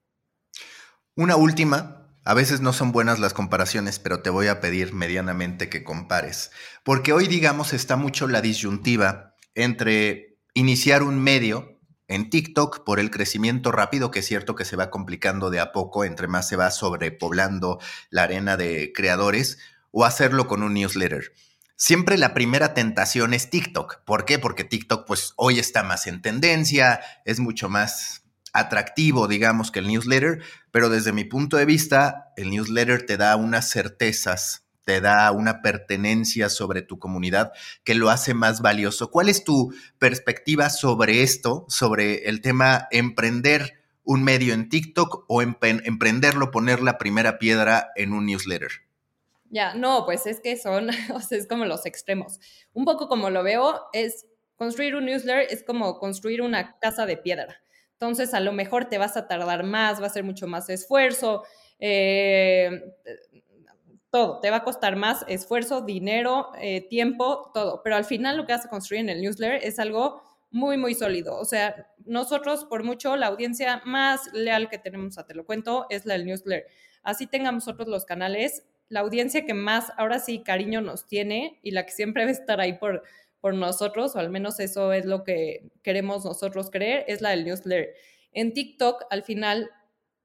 Una 1.15 1.37
última, 1.37 2.15
a 2.27 2.35
veces 2.35 2.61
no 2.61 2.73
son 2.73 2.91
buenas 2.91 3.21
las 3.21 3.35
comparaciones, 3.35 4.01
pero 4.01 4.21
te 4.21 4.31
voy 4.31 4.49
a 4.49 4.59
pedir 4.59 4.93
medianamente 4.93 5.69
que 5.69 5.85
compares, 5.85 6.51
porque 6.83 7.13
hoy, 7.13 7.29
digamos, 7.29 7.73
está 7.73 7.95
mucho 7.95 8.27
la 8.27 8.41
disyuntiva 8.41 9.37
entre 9.55 10.37
iniciar 10.53 11.05
un 11.05 11.21
medio 11.21 11.79
en 12.09 12.29
TikTok 12.29 12.83
por 12.85 12.99
el 12.99 13.13
crecimiento 13.13 13.71
rápido, 13.71 14.11
que 14.11 14.19
es 14.19 14.27
cierto 14.27 14.57
que 14.57 14.65
se 14.65 14.75
va 14.75 14.91
complicando 14.91 15.51
de 15.51 15.61
a 15.61 15.71
poco, 15.71 16.05
entre 16.05 16.27
más 16.27 16.49
se 16.49 16.57
va 16.57 16.73
sobrepoblando 16.73 17.79
la 18.11 18.25
arena 18.25 18.57
de 18.57 18.93
creadores, 18.93 19.59
o 19.93 20.05
hacerlo 20.05 20.49
con 20.49 20.65
un 20.65 20.75
newsletter. 20.75 21.33
Siempre 21.77 22.19
la 22.19 22.35
primera 22.35 22.75
tentación 22.75 23.35
es 23.35 23.51
TikTok. 23.51 24.03
¿Por 24.05 24.25
qué? 24.25 24.41
Porque 24.41 24.65
TikTok 24.65 25.07
pues 25.07 25.33
hoy 25.37 25.61
está 25.61 25.85
más 25.85 26.09
en 26.09 26.23
tendencia, 26.23 27.01
es 27.25 27.39
mucho 27.39 27.69
más 27.69 28.27
atractivo, 28.57 29.29
digamos, 29.29 29.71
que 29.71 29.81
el 29.81 29.87
newsletter, 29.87 30.43
pero 30.77 30.91
desde 30.91 31.15
mi 31.15 31.25
punto 31.25 31.57
de 31.57 31.65
vista, 31.65 32.35
el 32.37 32.51
newsletter 32.51 33.07
te 33.07 33.17
da 33.17 33.35
unas 33.37 33.71
certezas, 33.71 34.67
te 34.85 35.01
da 35.01 35.31
una 35.31 35.63
pertenencia 35.63 36.51
sobre 36.51 36.83
tu 36.83 36.99
comunidad 36.99 37.53
que 37.83 37.95
lo 37.95 38.11
hace 38.11 38.35
más 38.35 38.61
valioso. 38.61 39.11
¿Cuál 39.11 39.31
es 39.31 39.43
tu 39.43 39.73
perspectiva 39.99 40.69
sobre 40.69 41.23
esto, 41.23 41.65
sobre 41.71 42.29
el 42.29 42.43
tema 42.43 42.89
emprender 42.91 43.83
un 44.05 44.23
medio 44.23 44.53
en 44.53 44.69
TikTok 44.69 45.25
o 45.29 45.41
emprenderlo, 45.41 46.51
poner 46.51 46.83
la 46.83 46.99
primera 46.99 47.39
piedra 47.39 47.93
en 47.97 48.13
un 48.13 48.27
newsletter? 48.27 48.73
Ya, 49.49 49.73
no, 49.73 50.05
pues 50.05 50.27
es 50.27 50.41
que 50.41 50.59
son, 50.59 50.91
es 51.31 51.47
como 51.47 51.65
los 51.65 51.87
extremos. 51.87 52.39
Un 52.75 52.85
poco 52.85 53.09
como 53.09 53.31
lo 53.31 53.43
veo, 53.43 53.81
es 53.95 54.27
construir 54.57 54.95
un 54.95 55.07
newsletter, 55.07 55.47
es 55.49 55.65
como 55.65 55.99
construir 55.99 56.43
una 56.43 56.79
casa 56.81 57.07
de 57.07 57.17
piedra. 57.17 57.63
Entonces, 57.99 58.35
a 58.35 58.41
lo 58.41 58.53
mejor 58.53 58.87
te 58.87 58.99
vas 58.99 59.17
a 59.17 59.27
tardar 59.27 59.65
más, 59.65 60.03
va 60.03 60.07
a 60.07 60.11
ser 60.11 60.23
mucho 60.23 60.47
más 60.47 60.69
esfuerzo, 60.69 61.45
eh, 61.79 62.93
todo, 64.11 64.41
te 64.41 64.51
va 64.51 64.59
a 64.59 64.65
costar 64.65 64.97
más 64.97 65.25
esfuerzo, 65.29 65.81
dinero, 65.81 66.51
eh, 66.61 66.87
tiempo, 66.89 67.51
todo. 67.55 67.83
Pero 67.83 67.97
al 67.97 68.05
final 68.05 68.37
lo 68.37 68.47
que 68.47 68.53
vas 68.53 68.67
a 68.67 68.71
construir 68.71 69.01
en 69.01 69.09
el 69.09 69.23
newsletter 69.23 69.61
es 69.65 69.79
algo 69.79 70.23
muy, 70.51 70.77
muy 70.77 70.95
sólido. 70.95 71.39
O 71.39 71.45
sea, 71.45 71.91
nosotros, 72.05 72.67
por 72.67 72.85
mucho, 72.85 73.17
la 73.17 73.29
audiencia 73.29 73.81
más 73.85 74.31
leal 74.33 74.69
que 74.69 74.79
tenemos 74.79 75.17
a 75.19 75.27
Te 75.27 75.35
lo 75.35 75.45
cuento 75.47 75.87
es 75.89 76.05
la 76.05 76.15
del 76.15 76.27
newsletter. 76.27 76.67
Así 77.03 77.27
tengamos 77.27 77.67
nosotros 77.67 77.89
los 77.89 78.05
canales, 78.05 78.65
la 78.89 79.01
audiencia 79.01 79.45
que 79.45 79.55
más, 79.55 79.93
ahora 79.97 80.19
sí, 80.19 80.43
cariño 80.43 80.81
nos 80.81 81.07
tiene 81.07 81.61
y 81.63 81.71
la 81.73 81.87
que 81.87 81.93
siempre 81.93 82.25
va 82.25 82.29
a 82.29 82.33
estar 82.33 82.61
ahí 82.61 82.75
por 82.75 83.03
por 83.41 83.55
nosotros, 83.55 84.17
o 84.17 84.19
al 84.19 84.31
menos 84.31 84.61
eso 84.61 84.93
es 84.93 85.05
lo 85.05 85.25
que 85.25 85.71
queremos 85.83 86.25
nosotros 86.25 86.71
creer, 86.71 87.05
es 87.09 87.21
la 87.21 87.31
del 87.31 87.45
newsletter. 87.45 87.95
en 88.33 88.53
TikTok 88.53 89.05
al 89.11 89.23
final 89.23 89.71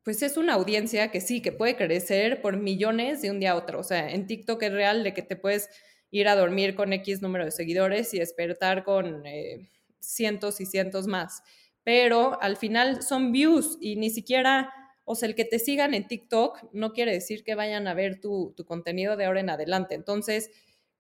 pues 0.04 0.24
es 0.24 0.38
una 0.38 0.54
audiencia 0.54 1.12
que 1.12 1.22
sí, 1.22 1.42
que 1.42 1.52
puede 1.52 1.76
crecer 1.76 2.42
por 2.42 2.58
millones 2.58 3.22
de 3.22 3.30
un 3.30 3.40
día 3.40 3.52
a 3.52 3.56
otro. 3.56 3.80
O 3.80 3.84
sea, 3.84 4.10
en 4.10 4.26
TikTok 4.26 4.62
es 4.64 4.74
real 4.74 5.04
de 5.04 5.14
que 5.14 5.22
te 5.22 5.36
puedes 5.36 5.70
ir 6.10 6.28
a 6.28 6.36
dormir 6.36 6.76
con 6.76 6.92
X 6.92 7.22
número 7.22 7.46
de 7.46 7.52
seguidores 7.52 8.14
y 8.14 8.20
despertar 8.20 8.84
con 8.84 9.26
eh, 9.26 9.70
cientos 10.00 10.60
y 10.60 10.66
cientos 10.66 11.08
más. 11.08 11.44
Pero 11.84 12.42
al 12.42 12.58
final 12.58 13.04
son 13.04 13.32
views 13.32 13.78
y 13.80 13.96
ni 13.96 14.10
siquiera, 14.10 14.74
o 15.06 15.16
sea, 15.16 15.30
el 15.30 15.36
que 15.36 15.46
te 15.46 15.60
sigan 15.60 15.94
en 15.94 16.08
TikTok 16.08 16.70
no 16.74 16.94
quiere 16.94 17.12
decir 17.12 17.44
que 17.44 17.56
vayan 17.56 17.88
a 17.88 17.94
ver 17.94 18.20
tu, 18.20 18.54
tu 18.58 18.66
contenido 18.66 19.18
de 19.18 19.26
ahora 19.26 19.40
en 19.40 19.50
adelante. 19.52 19.94
Entonces, 19.94 20.50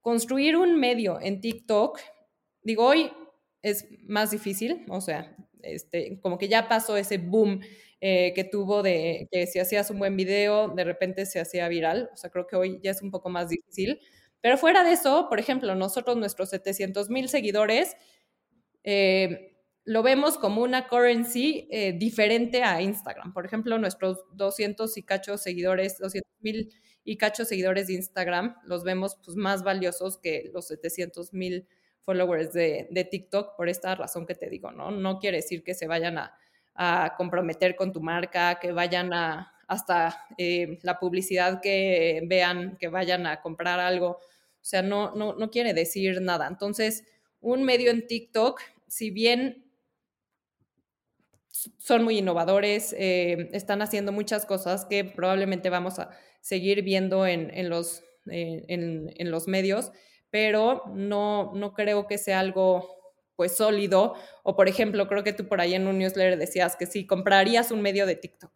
construir 0.01 0.57
un 0.57 0.79
medio 0.79 1.19
en 1.21 1.41
TikTok, 1.41 1.99
digo, 2.63 2.85
hoy 2.85 3.11
es 3.61 3.87
más 4.03 4.31
difícil, 4.31 4.85
o 4.89 5.01
sea, 5.01 5.35
este, 5.63 6.19
como 6.21 6.37
que 6.37 6.47
ya 6.47 6.67
pasó 6.67 6.97
ese 6.97 7.17
boom 7.17 7.61
eh, 8.03 8.33
que 8.33 8.43
tuvo 8.43 8.81
de 8.81 9.27
que 9.31 9.45
si 9.45 9.59
hacías 9.59 9.91
un 9.91 9.99
buen 9.99 10.17
video, 10.17 10.69
de 10.69 10.83
repente 10.83 11.27
se 11.27 11.39
hacía 11.39 11.67
viral. 11.67 12.09
O 12.13 12.17
sea, 12.17 12.31
creo 12.31 12.47
que 12.47 12.55
hoy 12.55 12.79
ya 12.83 12.91
es 12.91 13.01
un 13.03 13.11
poco 13.11 13.29
más 13.29 13.49
difícil. 13.49 13.99
Pero 14.41 14.57
fuera 14.57 14.83
de 14.83 14.93
eso, 14.93 15.27
por 15.29 15.39
ejemplo, 15.39 15.75
nosotros, 15.75 16.17
nuestros 16.17 16.49
700 16.49 17.11
mil 17.11 17.29
seguidores, 17.29 17.95
eh, 18.83 19.55
lo 19.85 20.03
vemos 20.03 20.37
como 20.37 20.63
una 20.63 20.87
currency 20.87 21.67
eh, 21.71 21.93
diferente 21.93 22.63
a 22.63 22.81
Instagram. 22.81 23.33
Por 23.33 23.45
ejemplo, 23.45 23.77
nuestros 23.77 24.19
200 24.33 24.97
y 24.97 25.03
cachos 25.03 25.41
seguidores, 25.43 25.99
200 25.99 26.31
mil 26.41 26.73
y 27.03 27.17
cachos 27.17 27.47
seguidores 27.47 27.87
de 27.87 27.93
Instagram, 27.93 28.55
los 28.65 28.83
vemos 28.83 29.17
pues, 29.23 29.35
más 29.35 29.63
valiosos 29.63 30.17
que 30.17 30.49
los 30.53 30.67
700 30.67 31.33
mil 31.33 31.67
followers 32.03 32.53
de, 32.53 32.87
de, 32.91 33.03
TikTok 33.03 33.55
por 33.55 33.69
esta 33.69 33.95
razón 33.95 34.25
que 34.25 34.35
te 34.35 34.49
digo, 34.49 34.71
¿no? 34.71 34.91
No 34.91 35.19
quiere 35.19 35.37
decir 35.37 35.63
que 35.63 35.73
se 35.73 35.87
vayan 35.87 36.17
a, 36.17 36.35
a 36.73 37.15
comprometer 37.17 37.75
con 37.75 37.91
tu 37.91 38.01
marca, 38.01 38.59
que 38.59 38.71
vayan 38.71 39.13
a 39.13 39.53
hasta 39.71 40.25
eh, 40.37 40.79
la 40.81 40.99
publicidad 40.99 41.61
que 41.61 42.21
vean, 42.27 42.75
que 42.77 42.89
vayan 42.89 43.25
a 43.25 43.39
comprar 43.39 43.79
algo. 43.79 44.09
O 44.09 44.19
sea, 44.59 44.81
no, 44.81 45.15
no, 45.15 45.33
no 45.33 45.49
quiere 45.49 45.73
decir 45.73 46.21
nada. 46.21 46.45
Entonces, 46.47 47.05
un 47.39 47.63
medio 47.63 47.89
en 47.89 48.05
TikTok, 48.05 48.59
si 48.87 49.11
bien 49.11 49.71
son 51.77 52.03
muy 52.03 52.17
innovadores, 52.17 52.93
eh, 52.97 53.47
están 53.53 53.81
haciendo 53.81 54.11
muchas 54.11 54.45
cosas 54.45 54.83
que 54.83 55.05
probablemente 55.05 55.69
vamos 55.69 55.99
a 55.99 56.09
seguir 56.41 56.81
viendo 56.83 57.25
en, 57.25 57.51
en 57.57 57.69
los, 57.69 58.03
eh, 58.29 58.65
en, 58.67 59.13
en, 59.15 59.31
los 59.31 59.47
medios, 59.47 59.91
pero 60.29 60.83
no, 60.93 61.51
no 61.55 61.73
creo 61.73 62.07
que 62.07 62.17
sea 62.17 62.39
algo 62.39 62.87
pues 63.35 63.55
sólido. 63.55 64.15
O 64.43 64.55
por 64.55 64.67
ejemplo, 64.67 65.07
creo 65.07 65.23
que 65.23 65.33
tú 65.33 65.47
por 65.47 65.61
ahí 65.61 65.73
en 65.73 65.87
un 65.87 65.97
newsletter 65.99 66.37
decías 66.37 66.75
que 66.75 66.85
si 66.85 67.05
comprarías 67.07 67.71
un 67.71 67.81
medio 67.81 68.05
de 68.05 68.15
TikTok. 68.15 68.51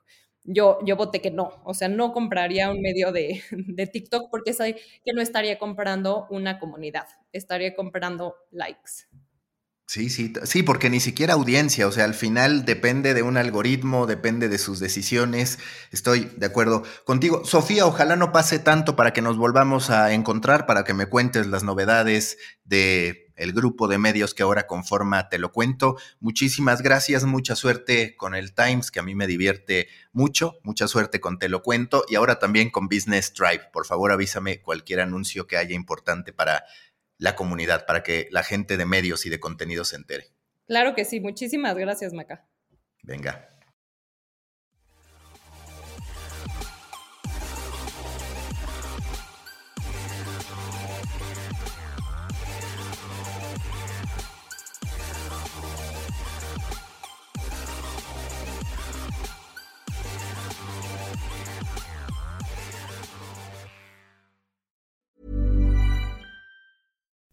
Yo, 0.48 0.78
yo 0.86 0.96
voté 0.96 1.22
que 1.22 1.32
no, 1.32 1.62
o 1.66 1.74
sea, 1.74 1.88
no 1.88 2.14
compraría 2.14 2.70
un 2.70 2.80
medio 2.82 3.12
de, 3.12 3.42
de 3.52 3.88
TikTok 3.88 4.30
porque 4.30 4.54
sé 4.54 4.76
que 5.04 5.14
no 5.14 5.22
estaría 5.22 5.58
comprando 5.58 6.28
una 6.30 6.60
comunidad, 6.60 7.08
estaría 7.32 7.76
comprando 7.76 8.36
likes. 8.52 9.08
Sí, 9.88 10.10
sí, 10.10 10.34
sí, 10.46 10.64
porque 10.64 10.90
ni 10.90 11.00
siquiera 11.00 11.36
audiencia, 11.36 11.88
o 11.88 11.92
sea, 11.92 12.06
al 12.06 12.16
final 12.16 12.66
depende 12.66 13.14
de 13.14 13.22
un 13.22 13.38
algoritmo, 13.38 14.08
depende 14.08 14.50
de 14.50 14.58
sus 14.58 14.80
decisiones. 14.80 15.60
Estoy 15.92 16.32
de 16.38 16.48
acuerdo 16.48 16.84
contigo. 17.04 17.46
Sofía, 17.46 17.86
ojalá 17.86 18.16
no 18.16 18.32
pase 18.32 18.58
tanto 18.58 18.96
para 18.96 19.14
que 19.14 19.22
nos 19.22 19.38
volvamos 19.38 19.92
a 19.92 20.12
encontrar, 20.14 20.66
para 20.66 20.84
que 20.84 20.96
me 20.96 21.06
cuentes 21.06 21.46
las 21.46 21.64
novedades 21.64 22.38
de 22.64 23.26
el 23.36 23.54
grupo 23.54 23.88
de 23.88 23.98
medios 23.98 24.34
que 24.34 24.44
ahora 24.44 24.66
conforma 24.68 25.30
Te 25.30 25.38
lo 25.38 25.52
cuento. 25.52 25.98
Muchísimas 26.20 26.82
gracias, 26.82 27.26
mucha 27.26 27.56
suerte 27.56 28.16
con 28.16 28.34
el 28.34 28.54
Times, 28.54 28.92
que 28.92 29.00
a 29.00 29.04
mí 29.04 29.14
me 29.14 29.28
divierte 29.28 29.88
mucho, 30.14 30.58
mucha 30.64 30.88
suerte 30.88 31.20
con 31.20 31.38
Te 31.38 31.50
lo 31.50 31.62
cuento 31.62 32.06
y 32.08 32.16
ahora 32.16 32.40
también 32.40 32.70
con 32.70 32.88
Business 32.88 33.34
Drive. 33.38 33.70
Por 33.72 33.86
favor, 33.86 34.12
avísame 34.12 34.62
cualquier 34.62 35.02
anuncio 35.02 35.48
que 35.48 35.58
haya 35.58 35.76
importante 35.76 36.34
para 36.34 36.64
la 37.18 37.36
comunidad, 37.36 37.86
para 37.86 38.04
que 38.04 38.28
la 38.32 38.44
gente 38.44 38.78
de 38.78 38.86
medios 38.86 39.26
y 39.26 39.30
de 39.30 39.40
contenido 39.40 39.86
se 39.86 39.96
entere. 39.96 40.28
Claro 40.68 40.96
que 40.96 41.06
sí, 41.06 41.20
muchísimas 41.20 41.76
gracias, 41.76 42.14
Maca. 42.14 42.46
Venga. 43.04 43.55